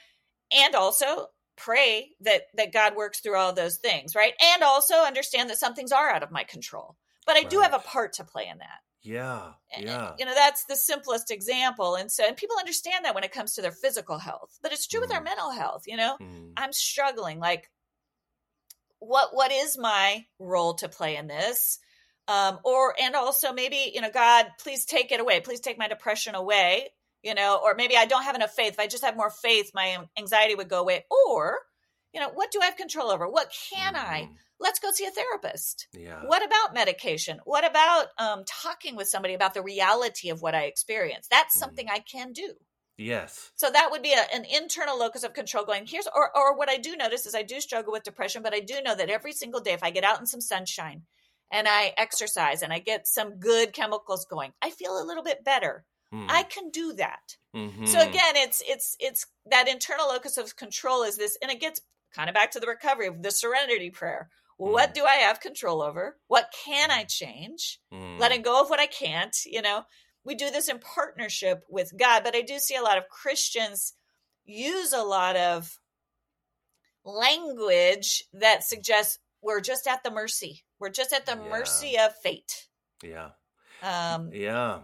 and 0.57 0.75
also 0.75 1.27
pray 1.59 2.11
that 2.21 2.43
that 2.55 2.73
God 2.73 2.97
works 2.97 3.21
through 3.21 3.37
all 3.37 3.53
those 3.53 3.77
things, 3.77 4.15
right? 4.15 4.33
And 4.55 4.63
also 4.63 4.95
understand 4.95 5.51
that 5.51 5.59
some 5.59 5.75
things 5.75 5.93
are 5.93 6.11
out 6.11 6.23
of 6.23 6.31
my 6.31 6.45
control. 6.45 6.97
But 7.27 7.37
I 7.37 7.41
right. 7.41 7.51
do 7.51 7.61
have 7.61 7.75
a 7.75 7.79
part 7.79 8.15
to 8.15 8.25
play 8.25 8.49
in 8.51 8.59
that. 8.59 8.81
Yeah. 9.03 9.53
Yeah. 9.79 10.13
You 10.19 10.25
know, 10.25 10.35
that's 10.35 10.65
the 10.65 10.77
simplest 10.77 11.31
example. 11.31 11.95
And 11.95 12.11
so 12.11 12.25
and 12.27 12.37
people 12.37 12.57
understand 12.59 13.05
that 13.05 13.15
when 13.15 13.25
it 13.25 13.33
comes 13.33 13.55
to 13.55 13.63
their 13.63 13.73
physical 13.73 14.19
health. 14.19 14.59
But 14.63 14.73
it's 14.73 14.87
true 14.87 15.01
mm. 15.01 15.03
with 15.03 15.13
our 15.13 15.21
mm. 15.21 15.25
mental 15.25 15.51
health, 15.51 15.85
you 15.87 15.97
know? 15.97 16.17
Mm. 16.21 16.53
I'm 16.57 16.73
struggling 16.73 17.39
like 17.39 17.71
what 19.01 19.31
what 19.33 19.53
is 19.53 19.79
my 19.79 20.25
role 20.39 20.75
to 20.75 20.89
play 20.89 21.17
in 21.17 21.29
this? 21.29 21.79
um, 22.29 22.59
or 22.63 22.95
and 23.01 23.17
also 23.17 23.53
maybe 23.53 23.91
you 23.93 24.01
know 24.01 24.11
god 24.13 24.47
please 24.61 24.85
take 24.85 25.11
it 25.11 25.21
away 25.21 25.41
please 25.41 25.61
take 25.61 25.79
my 25.79 25.89
depression 25.89 26.35
away 26.35 26.89
you 27.23 27.35
know 27.35 27.61
or 27.63 27.75
maybe 27.75 27.97
i 27.97 28.07
don't 28.07 28.25
have 28.25 28.35
enough 28.35 28.53
faith. 28.53 28.73
If 28.73 28.81
i 28.81 28.87
just 28.87 29.05
have 29.05 29.17
more 29.17 29.31
faith 29.31 29.71
my 29.75 29.99
anxiety 30.19 30.55
would 30.55 30.69
go 30.69 30.81
away. 30.81 31.05
Or 31.11 31.59
you 32.13 32.21
know 32.21 32.31
what 32.31 32.51
do 32.51 32.61
i 32.63 32.67
have 32.67 32.77
control 32.77 33.11
over? 33.11 33.29
What 33.29 33.53
can 33.71 33.95
mm-hmm. 33.95 34.13
i 34.13 34.29
let's 34.61 34.81
go 34.81 34.91
see 34.93 35.07
a 35.07 35.11
therapist. 35.11 35.87
Yeah. 35.93 36.23
What 36.27 36.45
about 36.45 36.75
medication? 36.75 37.39
What 37.45 37.65
about 37.65 38.07
um, 38.19 38.43
talking 38.45 38.97
with 38.97 39.07
somebody 39.07 39.35
about 39.35 39.55
the 39.55 39.63
reality 39.63 40.31
of 40.31 40.43
what 40.43 40.55
i 40.55 40.63
experience 40.65 41.27
that's 41.31 41.55
mm-hmm. 41.55 41.65
something 41.65 41.89
i 41.91 41.99
can 41.99 42.33
do. 42.33 42.55
Yes. 42.99 43.53
So 43.55 43.71
that 43.71 43.93
would 43.93 44.03
be 44.03 44.13
a, 44.13 44.25
an 44.35 44.45
internal 44.45 44.99
locus 44.99 45.23
of 45.23 45.33
control 45.33 45.65
going, 45.65 45.87
here's, 45.87 46.09
or, 46.13 46.37
or 46.37 46.57
what 46.57 46.69
I 46.69 46.79
do 46.79 46.97
notice 46.97 47.27
is 47.27 47.35
I 47.35 47.45
do 47.45 47.61
struggle 47.61 47.93
with 47.93 48.03
depression, 48.03 48.43
but 48.43 48.53
I 48.53 48.59
do 48.59 48.83
know 48.83 48.97
that 48.97 49.09
every 49.09 49.33
single 49.33 49.61
day, 49.61 49.73
if 49.73 49.85
I 49.85 49.91
get 49.91 50.03
out 50.03 50.19
in 50.19 50.27
some 50.27 50.41
sunshine 50.41 51.03
and 51.53 51.69
I 51.69 51.95
exercise 51.97 52.61
and 52.63 52.73
I 52.73 52.81
get 52.81 53.07
some 53.07 53.39
good 53.39 53.73
chemicals 53.73 54.27
going, 54.29 54.53
I 54.61 54.71
feel 54.71 55.01
a 55.01 55.07
little 55.07 55.23
bit 55.23 55.45
better. 55.45 55.85
Mm. 56.13 56.27
I 56.29 56.43
can 56.45 56.71
do 56.71 56.93
that. 56.95 57.37
Mm-hmm. 57.55 57.87
So 57.87 58.01
again, 58.01 58.35
it's 58.37 58.63
it's 58.67 58.97
it's 58.99 59.27
that 59.51 59.69
internal 59.69 60.09
locus 60.09 60.39
of 60.39 60.57
control 60.57 61.03
is 61.03 61.17
this, 61.17 61.37
and 61.43 61.51
it 61.51 61.61
gets 61.61 61.81
kind 62.15 62.29
of 62.29 62.35
back 62.35 62.51
to 62.53 62.61
the 62.61 62.67
recovery 62.67 63.07
of 63.07 63.23
the 63.23 63.31
serenity 63.31 63.91
prayer. 63.91 64.31
Mm. 64.61 64.73
What 64.73 64.95
do 64.95 65.05
I 65.05 65.17
have 65.17 65.41
control 65.41 65.83
over? 65.83 66.17
What 66.27 66.53
can 66.65 66.91
I 66.91 67.05
change? 67.05 67.81
Mm. 67.93 68.19
Letting 68.19 68.43
go 68.43 68.63
of 68.63 68.71
what 68.71 68.81
I 68.81 68.87
can't. 68.87 69.37
You 69.45 69.63
know, 69.63 69.85
we 70.25 70.35
do 70.35 70.51
this 70.51 70.69
in 70.69 70.79
partnership 70.79 71.65
with 71.69 71.97
God, 71.97 72.25
but 72.25 72.35
I 72.35 72.43
do 72.43 72.59
see 72.59 72.77
a 72.77 72.83
lot 72.83 72.99
of 72.99 73.09
Christians 73.09 73.95
use 74.45 74.93
a 74.93 75.03
lot 75.03 75.37
of 75.37 75.79
language 77.05 78.25
that 78.33 78.65
suggests 78.65 79.19
we're 79.43 79.61
just 79.61 79.87
at 79.87 80.03
the 80.03 80.11
mercy. 80.11 80.65
We're 80.79 80.91
just 80.91 81.13
at 81.13 81.27
the 81.27 81.39
yeah. 81.41 81.51
mercy 81.51 81.99
of 81.99 82.15
fate. 82.17 82.67
Yeah. 83.03 83.31
Um, 83.83 84.31
yeah. 84.33 84.81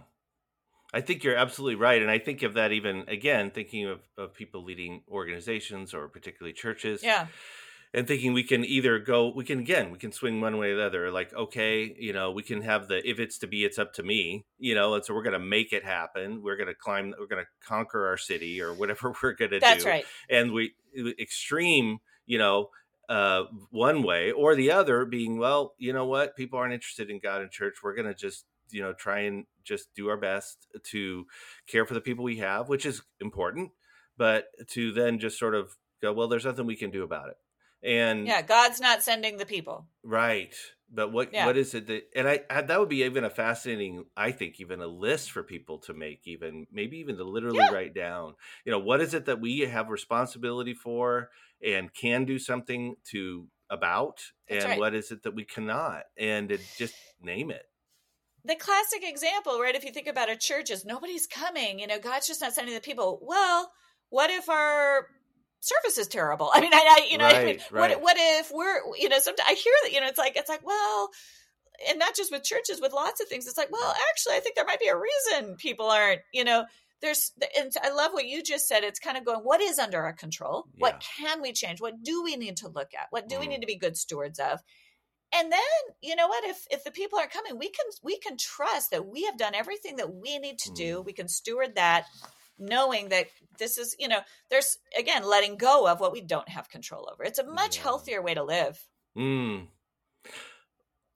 I 0.95 1.01
think 1.01 1.25
you're 1.25 1.35
absolutely 1.35 1.75
right. 1.75 2.01
And 2.01 2.09
I 2.09 2.19
think 2.19 2.41
of 2.41 2.53
that 2.53 2.71
even 2.71 3.03
again, 3.09 3.51
thinking 3.51 3.85
of, 3.85 3.99
of 4.17 4.33
people 4.33 4.63
leading 4.63 5.01
organizations 5.11 5.93
or 5.93 6.07
particularly 6.07 6.53
churches. 6.53 7.03
Yeah. 7.03 7.27
And 7.93 8.07
thinking 8.07 8.31
we 8.31 8.43
can 8.43 8.63
either 8.63 8.97
go, 8.99 9.31
we 9.33 9.43
can 9.43 9.59
again, 9.59 9.91
we 9.91 9.97
can 9.97 10.13
swing 10.13 10.39
one 10.39 10.57
way 10.57 10.71
or 10.71 10.77
the 10.77 10.85
other. 10.85 11.11
Like, 11.11 11.33
okay, 11.33 11.93
you 11.99 12.13
know, 12.13 12.31
we 12.31 12.43
can 12.43 12.61
have 12.61 12.87
the 12.87 13.07
if 13.07 13.19
it's 13.19 13.37
to 13.39 13.47
be, 13.47 13.65
it's 13.65 13.77
up 13.77 13.93
to 13.93 14.03
me, 14.03 14.45
you 14.57 14.73
know, 14.73 14.93
and 14.93 15.03
so 15.03 15.13
we're 15.13 15.23
going 15.23 15.33
to 15.33 15.39
make 15.39 15.73
it 15.73 15.83
happen. 15.83 16.41
We're 16.41 16.57
going 16.57 16.67
to 16.67 16.75
climb, 16.75 17.13
we're 17.19 17.27
going 17.27 17.43
to 17.43 17.67
conquer 17.67 18.07
our 18.07 18.17
city 18.17 18.61
or 18.61 18.73
whatever 18.73 19.13
we're 19.23 19.33
going 19.33 19.51
to 19.51 19.59
do. 19.59 19.65
That's 19.65 19.85
right. 19.85 20.05
And 20.29 20.53
we 20.53 20.73
extreme, 21.19 21.99
you 22.25 22.37
know, 22.37 22.69
uh, 23.09 23.43
one 23.69 24.01
way 24.01 24.31
or 24.31 24.55
the 24.55 24.71
other 24.71 25.05
being 25.05 25.37
well 25.37 25.75
you 25.77 25.93
know 25.93 26.05
what 26.05 26.35
people 26.35 26.57
aren't 26.57 26.73
interested 26.73 27.11
in 27.11 27.19
god 27.19 27.39
and 27.39 27.51
church 27.51 27.75
we're 27.83 27.93
going 27.93 28.07
to 28.07 28.15
just 28.15 28.45
you 28.71 28.81
know 28.81 28.93
try 28.93 29.19
and 29.19 29.45
just 29.65 29.93
do 29.95 30.09
our 30.09 30.17
best 30.17 30.67
to 30.83 31.25
care 31.67 31.85
for 31.85 31.93
the 31.93 32.01
people 32.01 32.23
we 32.23 32.37
have 32.37 32.69
which 32.69 32.85
is 32.85 33.01
important 33.19 33.71
but 34.17 34.45
to 34.67 34.91
then 34.91 35.19
just 35.19 35.37
sort 35.39 35.55
of 35.55 35.75
go 36.01 36.13
well 36.13 36.27
there's 36.27 36.45
nothing 36.45 36.65
we 36.65 36.75
can 36.75 36.91
do 36.91 37.03
about 37.03 37.29
it 37.29 37.37
and 37.83 38.27
yeah 38.27 38.41
god's 38.41 38.79
not 38.79 39.03
sending 39.03 39.37
the 39.37 39.45
people 39.45 39.87
right 40.03 40.55
but 40.91 41.11
what 41.11 41.33
yeah. 41.33 41.45
what 41.45 41.57
is 41.57 41.73
it 41.73 41.87
that 41.87 42.03
and 42.15 42.27
I, 42.27 42.41
I, 42.49 42.61
that 42.61 42.79
would 42.79 42.89
be 42.89 43.03
even 43.03 43.23
a 43.23 43.29
fascinating 43.29 44.05
i 44.15 44.31
think 44.31 44.59
even 44.59 44.81
a 44.81 44.87
list 44.87 45.31
for 45.31 45.43
people 45.43 45.79
to 45.79 45.93
make 45.93 46.21
even 46.25 46.67
maybe 46.71 46.97
even 46.97 47.17
to 47.17 47.23
literally 47.23 47.59
yeah. 47.59 47.71
write 47.71 47.93
down 47.93 48.35
you 48.65 48.71
know 48.71 48.79
what 48.79 49.01
is 49.01 49.13
it 49.13 49.25
that 49.25 49.41
we 49.41 49.61
have 49.61 49.89
responsibility 49.89 50.73
for 50.73 51.29
and 51.63 51.93
can 51.93 52.25
do 52.25 52.37
something 52.37 52.95
to 53.11 53.47
about 53.69 54.21
That's 54.47 54.63
and 54.63 54.71
right. 54.71 54.79
what 54.79 54.93
is 54.93 55.11
it 55.11 55.23
that 55.23 55.35
we 55.35 55.43
cannot 55.43 56.03
and 56.17 56.51
it, 56.51 56.61
just 56.77 56.95
name 57.21 57.49
it 57.49 57.65
the 58.45 58.55
classic 58.55 59.03
example 59.03 59.59
right 59.59 59.75
if 59.75 59.83
you 59.83 59.91
think 59.91 60.07
about 60.07 60.29
a 60.29 60.35
church 60.35 60.69
is 60.69 60.85
nobody's 60.85 61.27
coming 61.27 61.79
you 61.79 61.87
know 61.87 61.99
god's 61.99 62.27
just 62.27 62.41
not 62.41 62.53
sending 62.53 62.73
the 62.73 62.81
people. 62.81 63.19
Well 63.21 63.71
what 64.09 64.29
if 64.29 64.49
our 64.49 65.07
service 65.59 65.97
is 65.97 66.07
terrible? 66.07 66.51
I 66.53 66.61
mean 66.61 66.73
i, 66.73 66.97
I 66.99 67.07
you 67.09 67.17
know 67.17 67.25
right, 67.25 67.35
I 67.35 67.45
mean, 67.45 67.59
right. 67.71 67.89
what, 67.91 68.01
what 68.01 68.17
if 68.17 68.51
we're 68.53 68.79
you 68.97 69.09
know 69.09 69.19
sometimes 69.19 69.47
i 69.49 69.53
hear 69.53 69.73
that 69.83 69.93
you 69.93 70.01
know 70.01 70.07
it's 70.07 70.19
like 70.19 70.35
it's 70.35 70.49
like 70.49 70.65
well 70.65 71.09
and 71.89 71.99
not 71.99 72.15
just 72.15 72.31
with 72.31 72.43
churches 72.43 72.79
with 72.79 72.93
lots 72.93 73.19
of 73.19 73.27
things 73.27 73.47
it's 73.47 73.57
like 73.57 73.71
well 73.71 73.95
actually 74.11 74.35
i 74.35 74.39
think 74.39 74.55
there 74.55 74.65
might 74.65 74.79
be 74.79 74.87
a 74.87 74.95
reason 74.95 75.55
people 75.55 75.87
aren't 75.87 76.21
you 76.31 76.43
know 76.43 76.65
there's 77.01 77.31
and 77.57 77.71
i 77.83 77.91
love 77.91 78.11
what 78.13 78.25
you 78.25 78.41
just 78.41 78.67
said 78.67 78.83
it's 78.83 78.99
kind 78.99 79.17
of 79.17 79.25
going 79.25 79.39
what 79.39 79.61
is 79.61 79.79
under 79.79 80.01
our 80.01 80.13
control? 80.13 80.65
Yeah. 80.73 80.81
what 80.81 81.05
can 81.17 81.41
we 81.41 81.53
change? 81.53 81.81
What 81.81 82.03
do 82.03 82.23
we 82.23 82.35
need 82.35 82.57
to 82.57 82.67
look 82.67 82.93
at? 82.93 83.07
What 83.09 83.27
do 83.29 83.35
mm. 83.35 83.41
we 83.41 83.47
need 83.47 83.61
to 83.61 83.67
be 83.67 83.75
good 83.75 83.97
stewards 83.97 84.39
of 84.39 84.61
and 85.35 85.51
then 85.51 85.59
you 86.01 86.15
know 86.15 86.27
what 86.27 86.43
if 86.45 86.65
if 86.71 86.83
the 86.83 86.91
people 86.91 87.19
aren't 87.19 87.31
coming 87.31 87.57
we 87.57 87.69
can 87.69 87.85
we 88.03 88.17
can 88.17 88.37
trust 88.37 88.91
that 88.91 89.05
we 89.07 89.23
have 89.23 89.37
done 89.37 89.55
everything 89.55 89.97
that 89.97 90.13
we 90.13 90.39
need 90.39 90.57
to 90.57 90.71
mm. 90.71 90.75
do 90.75 91.01
we 91.01 91.13
can 91.13 91.27
steward 91.27 91.75
that 91.75 92.05
knowing 92.57 93.09
that 93.09 93.27
this 93.59 93.77
is 93.77 93.95
you 93.99 94.07
know 94.07 94.19
there's 94.49 94.77
again 94.97 95.23
letting 95.23 95.57
go 95.57 95.87
of 95.87 95.99
what 95.99 96.11
we 96.11 96.21
don't 96.21 96.49
have 96.49 96.69
control 96.69 97.09
over 97.11 97.23
it's 97.23 97.39
a 97.39 97.45
much 97.45 97.77
yeah. 97.77 97.83
healthier 97.83 98.21
way 98.21 98.33
to 98.33 98.43
live 98.43 98.79
mm 99.17 99.67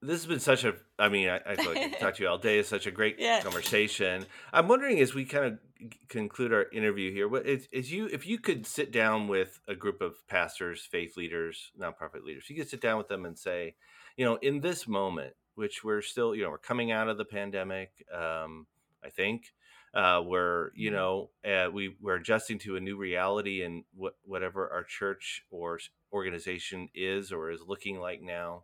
this 0.01 0.21
has 0.21 0.25
been 0.25 0.39
such 0.39 0.63
a 0.63 0.73
i 0.97 1.09
mean 1.09 1.29
i, 1.29 1.39
I 1.45 1.55
feel 1.55 1.73
like 1.73 1.99
talk 1.99 2.15
to 2.15 2.23
you 2.23 2.29
all 2.29 2.37
day 2.37 2.59
is 2.59 2.67
such 2.67 2.87
a 2.87 2.91
great 2.91 3.15
yeah. 3.19 3.41
conversation 3.41 4.25
i'm 4.53 4.67
wondering 4.67 4.99
as 4.99 5.13
we 5.13 5.25
kind 5.25 5.45
of 5.45 5.59
conclude 6.07 6.53
our 6.53 6.67
interview 6.71 7.11
here 7.11 7.27
what 7.27 7.45
is, 7.45 7.67
is 7.71 7.91
you 7.91 8.07
if 8.07 8.27
you 8.27 8.37
could 8.37 8.65
sit 8.65 8.91
down 8.91 9.27
with 9.27 9.59
a 9.67 9.75
group 9.75 10.01
of 10.01 10.15
pastors 10.27 10.87
faith 10.89 11.17
leaders 11.17 11.71
nonprofit 11.79 12.23
leaders 12.23 12.49
you 12.49 12.55
could 12.55 12.69
sit 12.69 12.81
down 12.81 12.97
with 12.97 13.07
them 13.07 13.25
and 13.25 13.37
say 13.37 13.75
you 14.19 14.25
know 14.25 14.35
in 14.41 14.59
this 14.59 14.85
moment 14.85 15.33
which 15.55 15.81
we're 15.81 16.01
still 16.01 16.35
you 16.35 16.43
know 16.43 16.49
we're 16.49 16.57
coming 16.57 16.91
out 16.91 17.07
of 17.07 17.17
the 17.17 17.23
pandemic 17.23 18.05
um, 18.13 18.67
i 19.03 19.09
think 19.09 19.53
uh, 19.93 20.19
where 20.19 20.71
you 20.75 20.91
mm-hmm. 20.91 20.97
know 20.97 21.29
uh, 21.49 21.71
we 21.71 21.95
we're 22.01 22.15
adjusting 22.15 22.59
to 22.59 22.75
a 22.75 22.81
new 22.81 22.97
reality 22.97 23.63
and 23.63 23.85
what 23.95 24.15
whatever 24.25 24.69
our 24.71 24.83
church 24.83 25.43
or 25.49 25.79
organization 26.11 26.89
is 26.93 27.31
or 27.31 27.49
is 27.49 27.61
looking 27.65 27.97
like 27.97 28.21
now 28.21 28.63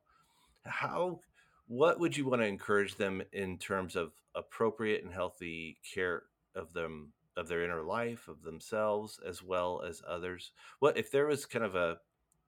how 0.66 1.22
what 1.68 2.02
would 2.02 2.18
you 2.18 2.28
want 2.28 2.42
to 2.42 2.48
encourage 2.48 2.96
them 2.96 3.24
in 3.32 3.58
terms 3.58 3.96
of 3.96 4.12
appropriate 4.36 5.06
and 5.06 5.14
healthy 5.14 5.78
care 5.94 6.24
of 6.54 6.74
them 6.74 7.14
of 7.38 7.48
their 7.48 7.64
inner 7.64 7.82
life 7.82 8.28
of 8.28 8.44
themselves 8.44 9.22
as 9.26 9.42
well 9.42 9.82
as 9.88 10.02
others 10.06 10.52
what 10.80 10.98
if 10.98 11.10
there 11.12 11.28
was 11.28 11.46
kind 11.46 11.64
of 11.64 11.76
a 11.76 11.98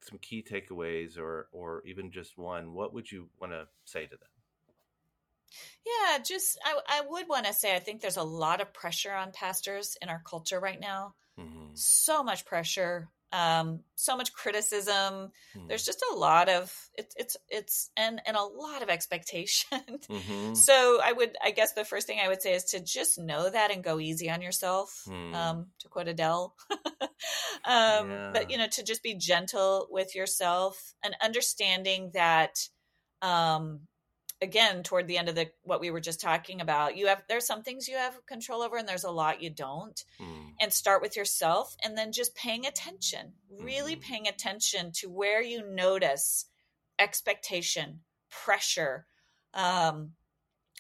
some 0.02 0.18
key 0.20 0.44
takeaways 0.44 1.18
or 1.18 1.48
or 1.52 1.84
even 1.86 2.12
just 2.12 2.38
one 2.38 2.74
what 2.74 2.94
would 2.94 3.12
you 3.12 3.30
want 3.40 3.52
to 3.52 3.68
say 3.86 4.06
to 4.06 4.16
them 4.18 4.30
Yeah, 5.86 6.20
just 6.20 6.60
I, 6.64 6.80
I 6.88 7.02
would 7.08 7.28
want 7.28 7.46
to 7.46 7.54
say 7.54 7.76
I 7.76 7.80
think 7.80 8.02
there's 8.02 8.18
a 8.18 8.24
lot 8.24 8.62
of 8.62 8.74
pressure 8.74 9.14
on 9.14 9.32
pastors 9.32 9.98
in 10.02 10.10
our 10.10 10.22
culture 10.26 10.60
right 10.60 10.80
now. 10.80 11.16
Mm-hmm. 11.40 11.76
So 11.76 12.24
much 12.24 12.46
pressure, 12.46 13.10
um, 13.32 13.82
so 13.96 14.16
much 14.16 14.34
criticism. 14.34 14.94
Mm-hmm. 14.94 15.68
There's 15.68 15.86
just 15.86 16.04
a 16.12 16.16
lot 16.16 16.50
of 16.50 16.74
it's 16.98 17.16
it's 17.18 17.38
it's 17.50 17.90
and 17.98 18.22
and 18.26 18.38
a 18.38 18.44
lot 18.44 18.82
of 18.82 18.90
expectation. 18.90 19.80
Mm-hmm. 20.10 20.54
So 20.54 21.00
I 21.04 21.12
would 21.12 21.36
I 21.44 21.52
guess 21.52 21.74
the 21.74 21.86
first 21.86 22.08
thing 22.08 22.20
I 22.24 22.28
would 22.28 22.42
say 22.42 22.54
is 22.54 22.66
to 22.66 22.80
just 22.80 23.20
know 23.20 23.50
that 23.50 23.72
and 23.72 23.84
go 23.84 24.00
easy 24.00 24.30
on 24.30 24.42
yourself. 24.42 25.04
Hmm. 25.06 25.34
Um, 25.34 25.66
to 25.80 25.90
quote 25.90 26.08
Adele, 26.08 26.56
um, 26.72 28.10
yeah. 28.10 28.32
but 28.34 28.50
you 28.50 28.58
know 28.58 28.68
to 28.72 28.84
just 28.84 29.04
be 29.04 29.16
gentle 29.16 29.88
with 29.90 30.16
yourself 30.16 30.94
and 31.04 31.16
understanding 31.22 32.12
that 32.14 32.58
um 33.22 33.82
again 34.42 34.84
toward 34.84 35.08
the 35.08 35.18
end 35.18 35.30
of 35.30 35.36
the 35.36 35.50
what 35.64 35.82
we 35.82 35.90
were 35.90 36.00
just 36.00 36.22
talking 36.22 36.62
about 36.62 36.96
you 36.96 37.08
have 37.08 37.24
there's 37.28 37.46
some 37.46 37.64
things 37.64 37.88
you 37.88 37.96
have 37.96 38.26
control 38.26 38.62
over 38.62 38.78
and 38.78 38.88
there's 38.88 39.04
a 39.04 39.12
lot 39.12 39.42
you 39.42 39.50
don't 39.50 40.04
mm. 40.22 40.52
and 40.60 40.72
start 40.72 41.02
with 41.02 41.16
yourself 41.16 41.76
and 41.84 41.98
then 41.98 42.12
just 42.12 42.36
paying 42.36 42.66
attention 42.66 43.34
really 43.60 43.96
mm. 43.96 44.02
paying 44.02 44.28
attention 44.28 44.92
to 44.92 45.10
where 45.10 45.42
you 45.42 45.68
notice 45.68 46.46
expectation 47.00 48.02
pressure 48.30 49.08
um 49.54 50.12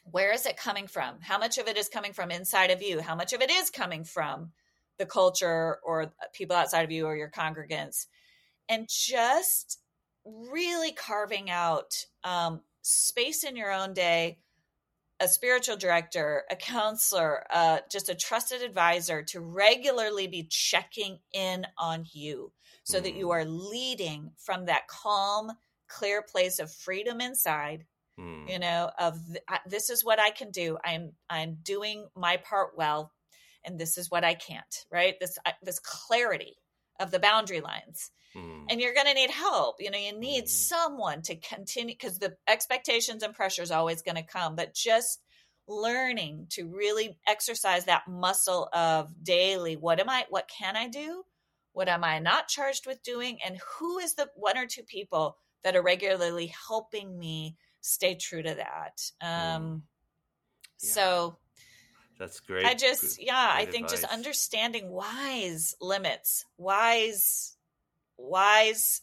where 0.04 0.32
is 0.32 0.46
it 0.46 0.58
coming 0.58 0.88
from 0.88 1.16
how 1.22 1.40
much 1.40 1.58
of 1.58 1.68
it 1.68 1.78
is 1.78 1.90
coming 1.90 2.14
from 2.14 2.30
inside 2.30 2.70
of 2.70 2.82
you 2.82 3.02
how 3.02 3.16
much 3.16 3.34
of 3.34 3.42
it 3.42 3.50
is 3.50 3.70
coming 3.72 4.04
from 4.04 4.52
the 5.00 5.06
culture 5.06 5.78
or 5.84 6.12
people 6.34 6.56
outside 6.56 6.84
of 6.84 6.92
you 6.92 7.06
or 7.06 7.16
your 7.16 7.30
congregants 7.30 8.06
and 8.70 8.88
just 8.90 9.80
really 10.26 10.92
carving 10.92 11.50
out 11.50 12.06
um, 12.24 12.62
space 12.88 13.44
in 13.44 13.56
your 13.56 13.72
own 13.72 13.94
day, 13.94 14.40
a 15.20 15.28
spiritual 15.28 15.76
director, 15.76 16.44
a 16.50 16.56
counselor, 16.56 17.44
uh, 17.52 17.80
just 17.92 18.10
a 18.10 18.16
trusted 18.16 18.62
advisor 18.62 19.24
to 19.24 19.42
regularly 19.42 20.28
be 20.28 20.44
checking 20.50 21.20
in 21.34 21.66
on 21.78 22.06
you 22.12 22.52
so 22.84 23.00
mm. 23.00 23.04
that 23.04 23.16
you 23.16 23.28
mm. 23.28 23.32
are 23.32 23.46
leading 23.46 24.32
from 24.38 24.66
that 24.66 24.88
calm, 24.88 25.52
clear 25.88 26.22
place 26.22 26.60
of 26.60 26.72
freedom 26.72 27.20
inside. 27.20 27.86
Mm. 28.20 28.50
You 28.50 28.60
know, 28.60 28.92
of 28.98 29.20
this 29.68 29.90
is 29.90 30.04
what 30.04 30.20
I 30.20 30.32
can 30.32 30.50
do. 30.50 30.78
I'm 30.84 31.12
I'm 31.30 31.58
doing 31.64 32.08
my 32.16 32.38
part 32.38 32.76
well, 32.76 33.12
and 33.64 33.78
this 33.78 33.98
is 33.98 34.10
what 34.10 34.24
I 34.24 34.34
can't. 34.34 34.86
Right? 34.92 35.16
This 35.20 35.38
this 35.62 35.80
clarity 35.80 36.58
of 37.00 37.12
the 37.12 37.20
boundary 37.20 37.62
lines 37.62 38.12
mm. 38.36 38.64
and 38.70 38.82
you're 38.82 38.94
going 38.94 39.08
to 39.08 39.14
need 39.14 39.32
help 39.32 39.78
you 39.80 39.92
know 39.92 39.98
you 39.98 40.18
need 40.18 40.46
mm. 40.46 40.50
someone 40.50 41.22
to 41.22 41.36
continue 41.36 41.94
because 41.94 42.20
the 42.20 42.36
expectations 42.48 43.24
and 43.24 43.34
pressure 43.34 43.62
is 43.62 43.72
always 43.72 44.02
going 44.02 44.16
to 44.16 44.24
come 44.24 44.56
but 44.56 44.74
just 44.74 45.22
learning 45.68 46.48
to 46.50 46.66
really 46.66 47.18
exercise 47.28 47.86
that 47.86 48.08
muscle 48.08 48.70
of 48.74 49.12
daily 49.22 49.76
what 49.76 50.00
am 50.00 50.10
i 50.10 50.26
what 50.30 50.50
can 50.50 50.76
i 50.76 50.88
do 50.88 51.24
what 51.74 51.90
am 51.90 52.04
i 52.04 52.20
not 52.20 52.48
charged 52.48 52.86
with 52.86 53.04
doing 53.04 53.38
and 53.46 53.60
who 53.78 54.00
is 54.00 54.16
the 54.16 54.30
one 54.36 54.58
or 54.58 54.66
two 54.66 54.84
people 54.84 55.38
that 55.64 55.76
are 55.76 55.84
regularly 55.84 56.54
helping 56.68 57.18
me 57.18 57.58
stay 57.82 58.16
true 58.16 58.42
to 58.42 58.56
that 58.56 59.02
um 59.22 59.64
mm. 59.64 59.82
yeah. 60.82 60.94
so 60.94 61.38
that's 62.18 62.40
great. 62.40 62.66
I 62.66 62.74
just, 62.74 63.22
yeah, 63.22 63.50
I 63.52 63.66
think 63.66 63.86
advice. 63.86 64.02
just 64.02 64.14
understanding 64.14 64.90
wise 64.90 65.76
limits, 65.82 66.46
wise 66.58 67.58
wise 68.18 69.02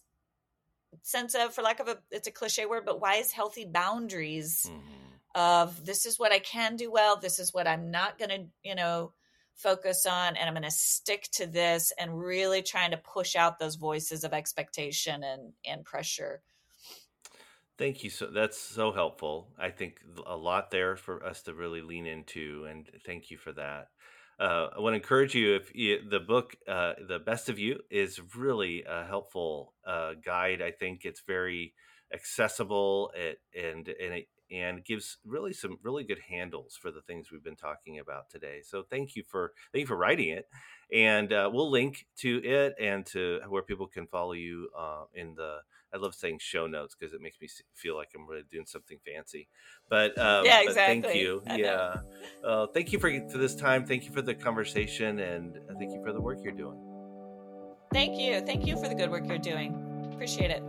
sense 1.02 1.34
of 1.34 1.54
for 1.54 1.62
lack 1.62 1.80
of 1.80 1.88
a 1.88 1.98
it's 2.10 2.28
a 2.28 2.32
cliche 2.32 2.66
word 2.66 2.84
but 2.84 3.00
wise 3.00 3.30
healthy 3.32 3.64
boundaries 3.64 4.66
mm-hmm. 4.68 5.40
of 5.40 5.84
this 5.84 6.06
is 6.06 6.18
what 6.18 6.32
i 6.32 6.38
can 6.38 6.76
do 6.76 6.90
well 6.90 7.16
this 7.16 7.38
is 7.38 7.52
what 7.52 7.66
i'm 7.66 7.90
not 7.90 8.18
going 8.18 8.30
to 8.30 8.44
you 8.62 8.74
know 8.74 9.12
focus 9.54 10.06
on 10.06 10.36
and 10.36 10.48
i'm 10.48 10.54
going 10.54 10.62
to 10.62 10.70
stick 10.70 11.28
to 11.32 11.46
this 11.46 11.92
and 11.98 12.18
really 12.18 12.62
trying 12.62 12.90
to 12.90 12.96
push 12.96 13.36
out 13.36 13.58
those 13.58 13.76
voices 13.76 14.24
of 14.24 14.32
expectation 14.32 15.22
and 15.22 15.52
and 15.64 15.84
pressure 15.84 16.42
thank 17.78 18.04
you 18.04 18.10
so 18.10 18.26
that's 18.26 18.58
so 18.58 18.92
helpful 18.92 19.48
i 19.58 19.70
think 19.70 20.00
a 20.26 20.36
lot 20.36 20.70
there 20.70 20.96
for 20.96 21.24
us 21.24 21.42
to 21.42 21.54
really 21.54 21.80
lean 21.80 22.06
into 22.06 22.66
and 22.68 22.88
thank 23.04 23.30
you 23.30 23.36
for 23.36 23.52
that 23.52 23.88
uh, 24.38 24.68
I 24.76 24.80
want 24.80 24.94
to 24.94 24.96
encourage 24.96 25.34
you 25.34 25.54
if 25.54 25.72
you, 25.74 26.00
the 26.10 26.18
book, 26.18 26.56
uh, 26.66 26.94
The 27.06 27.20
Best 27.20 27.48
of 27.48 27.58
You, 27.58 27.78
is 27.88 28.20
really 28.36 28.82
a 28.82 29.04
helpful 29.04 29.74
uh, 29.86 30.14
guide. 30.24 30.60
I 30.60 30.72
think 30.72 31.04
it's 31.04 31.22
very 31.24 31.72
accessible 32.12 33.12
it, 33.14 33.40
and 33.56 33.88
and 33.88 34.14
it 34.14 34.28
and 34.50 34.84
gives 34.84 35.18
really 35.24 35.52
some 35.52 35.78
really 35.82 36.04
good 36.04 36.20
handles 36.28 36.76
for 36.80 36.90
the 36.90 37.00
things 37.02 37.30
we've 37.30 37.44
been 37.44 37.56
talking 37.56 37.98
about 37.98 38.28
today. 38.28 38.60
So 38.62 38.82
thank 38.88 39.16
you 39.16 39.22
for 39.22 39.52
thank 39.72 39.82
you 39.82 39.86
for 39.86 39.96
writing 39.96 40.30
it, 40.30 40.48
and 40.92 41.32
uh, 41.32 41.50
we'll 41.52 41.70
link 41.70 42.06
to 42.18 42.42
it 42.44 42.74
and 42.80 43.06
to 43.06 43.40
where 43.48 43.62
people 43.62 43.86
can 43.86 44.06
follow 44.06 44.32
you 44.32 44.68
uh, 44.76 45.04
in 45.14 45.34
the 45.34 45.58
I 45.94 45.98
love 45.98 46.14
saying 46.14 46.38
show 46.40 46.66
notes 46.66 46.96
because 46.98 47.14
it 47.14 47.20
makes 47.20 47.40
me 47.40 47.48
feel 47.72 47.96
like 47.96 48.08
I'm 48.16 48.26
really 48.26 48.42
doing 48.50 48.66
something 48.66 48.98
fancy. 49.06 49.46
But 49.88 50.18
um, 50.18 50.44
yeah, 50.44 50.60
exactly. 50.60 51.00
But 51.00 51.10
thank 51.10 51.16
you. 51.16 51.42
Yeah, 51.46 51.94
uh, 52.44 52.66
thank 52.74 52.92
you 52.92 52.98
for 52.98 53.10
for 53.30 53.38
this 53.38 53.54
time. 53.54 53.86
Thank 53.86 54.04
you 54.04 54.10
for 54.10 54.20
the 54.20 54.34
conversation, 54.34 55.20
and 55.20 55.58
thank 55.78 55.92
you 55.92 56.02
for 56.04 56.12
the 56.12 56.20
work 56.20 56.38
you're 56.42 56.52
doing. 56.52 56.78
Thank 57.92 58.18
you. 58.18 58.40
Thank 58.40 58.66
you 58.66 58.76
for 58.76 58.88
the 58.88 58.94
good 58.94 59.08
work 59.08 59.28
you're 59.28 59.38
doing. 59.38 60.10
Appreciate 60.12 60.50
it. 60.50 60.62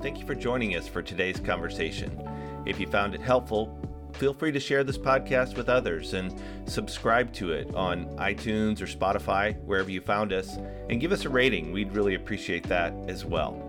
Thank 0.00 0.20
you 0.20 0.26
for 0.26 0.34
joining 0.34 0.76
us 0.76 0.88
for 0.88 1.02
today's 1.02 1.40
conversation. 1.40 2.26
If 2.64 2.80
you 2.80 2.86
found 2.86 3.14
it 3.14 3.20
helpful, 3.20 3.78
feel 4.18 4.34
free 4.34 4.50
to 4.50 4.58
share 4.58 4.82
this 4.82 4.98
podcast 4.98 5.56
with 5.56 5.68
others 5.68 6.12
and 6.12 6.34
subscribe 6.66 7.32
to 7.34 7.52
it 7.52 7.72
on 7.74 8.06
iTunes 8.16 8.82
or 8.82 8.86
Spotify, 8.86 9.56
wherever 9.62 9.90
you 9.90 10.00
found 10.00 10.32
us, 10.32 10.58
and 10.90 11.00
give 11.00 11.12
us 11.12 11.24
a 11.24 11.28
rating. 11.28 11.70
We'd 11.70 11.92
really 11.92 12.14
appreciate 12.14 12.64
that 12.64 12.92
as 13.06 13.24
well. 13.24 13.64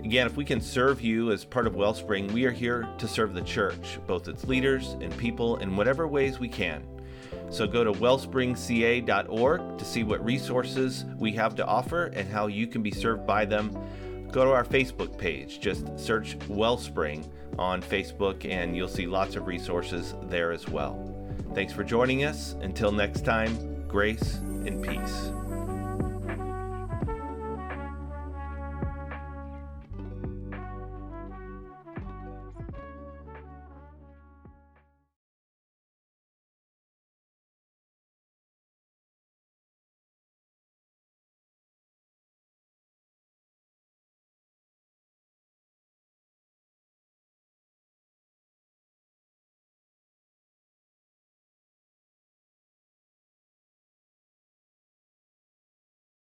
Again, 0.00 0.26
if 0.26 0.36
we 0.36 0.44
can 0.44 0.60
serve 0.60 1.00
you 1.00 1.30
as 1.30 1.44
part 1.44 1.68
of 1.68 1.76
Wellspring, 1.76 2.32
we 2.32 2.44
are 2.44 2.50
here 2.50 2.88
to 2.98 3.06
serve 3.06 3.34
the 3.34 3.42
church, 3.42 4.00
both 4.08 4.26
its 4.26 4.44
leaders 4.48 4.96
and 5.00 5.16
people, 5.16 5.58
in 5.58 5.76
whatever 5.76 6.08
ways 6.08 6.40
we 6.40 6.48
can. 6.48 6.82
So 7.50 7.68
go 7.68 7.84
to 7.84 7.92
wellspringca.org 7.92 9.78
to 9.78 9.84
see 9.84 10.02
what 10.02 10.24
resources 10.24 11.04
we 11.18 11.30
have 11.32 11.54
to 11.54 11.64
offer 11.64 12.06
and 12.06 12.28
how 12.28 12.48
you 12.48 12.66
can 12.66 12.82
be 12.82 12.90
served 12.90 13.28
by 13.28 13.44
them. 13.44 13.78
Go 14.32 14.46
to 14.46 14.50
our 14.50 14.64
Facebook 14.64 15.18
page, 15.18 15.60
just 15.60 15.98
search 15.98 16.38
Wellspring 16.48 17.30
on 17.58 17.82
Facebook, 17.82 18.50
and 18.50 18.74
you'll 18.74 18.88
see 18.88 19.06
lots 19.06 19.36
of 19.36 19.46
resources 19.46 20.14
there 20.22 20.52
as 20.52 20.66
well. 20.66 21.14
Thanks 21.54 21.74
for 21.74 21.84
joining 21.84 22.24
us. 22.24 22.54
Until 22.62 22.92
next 22.92 23.26
time, 23.26 23.86
grace 23.86 24.36
and 24.36 24.82
peace. 24.82 25.30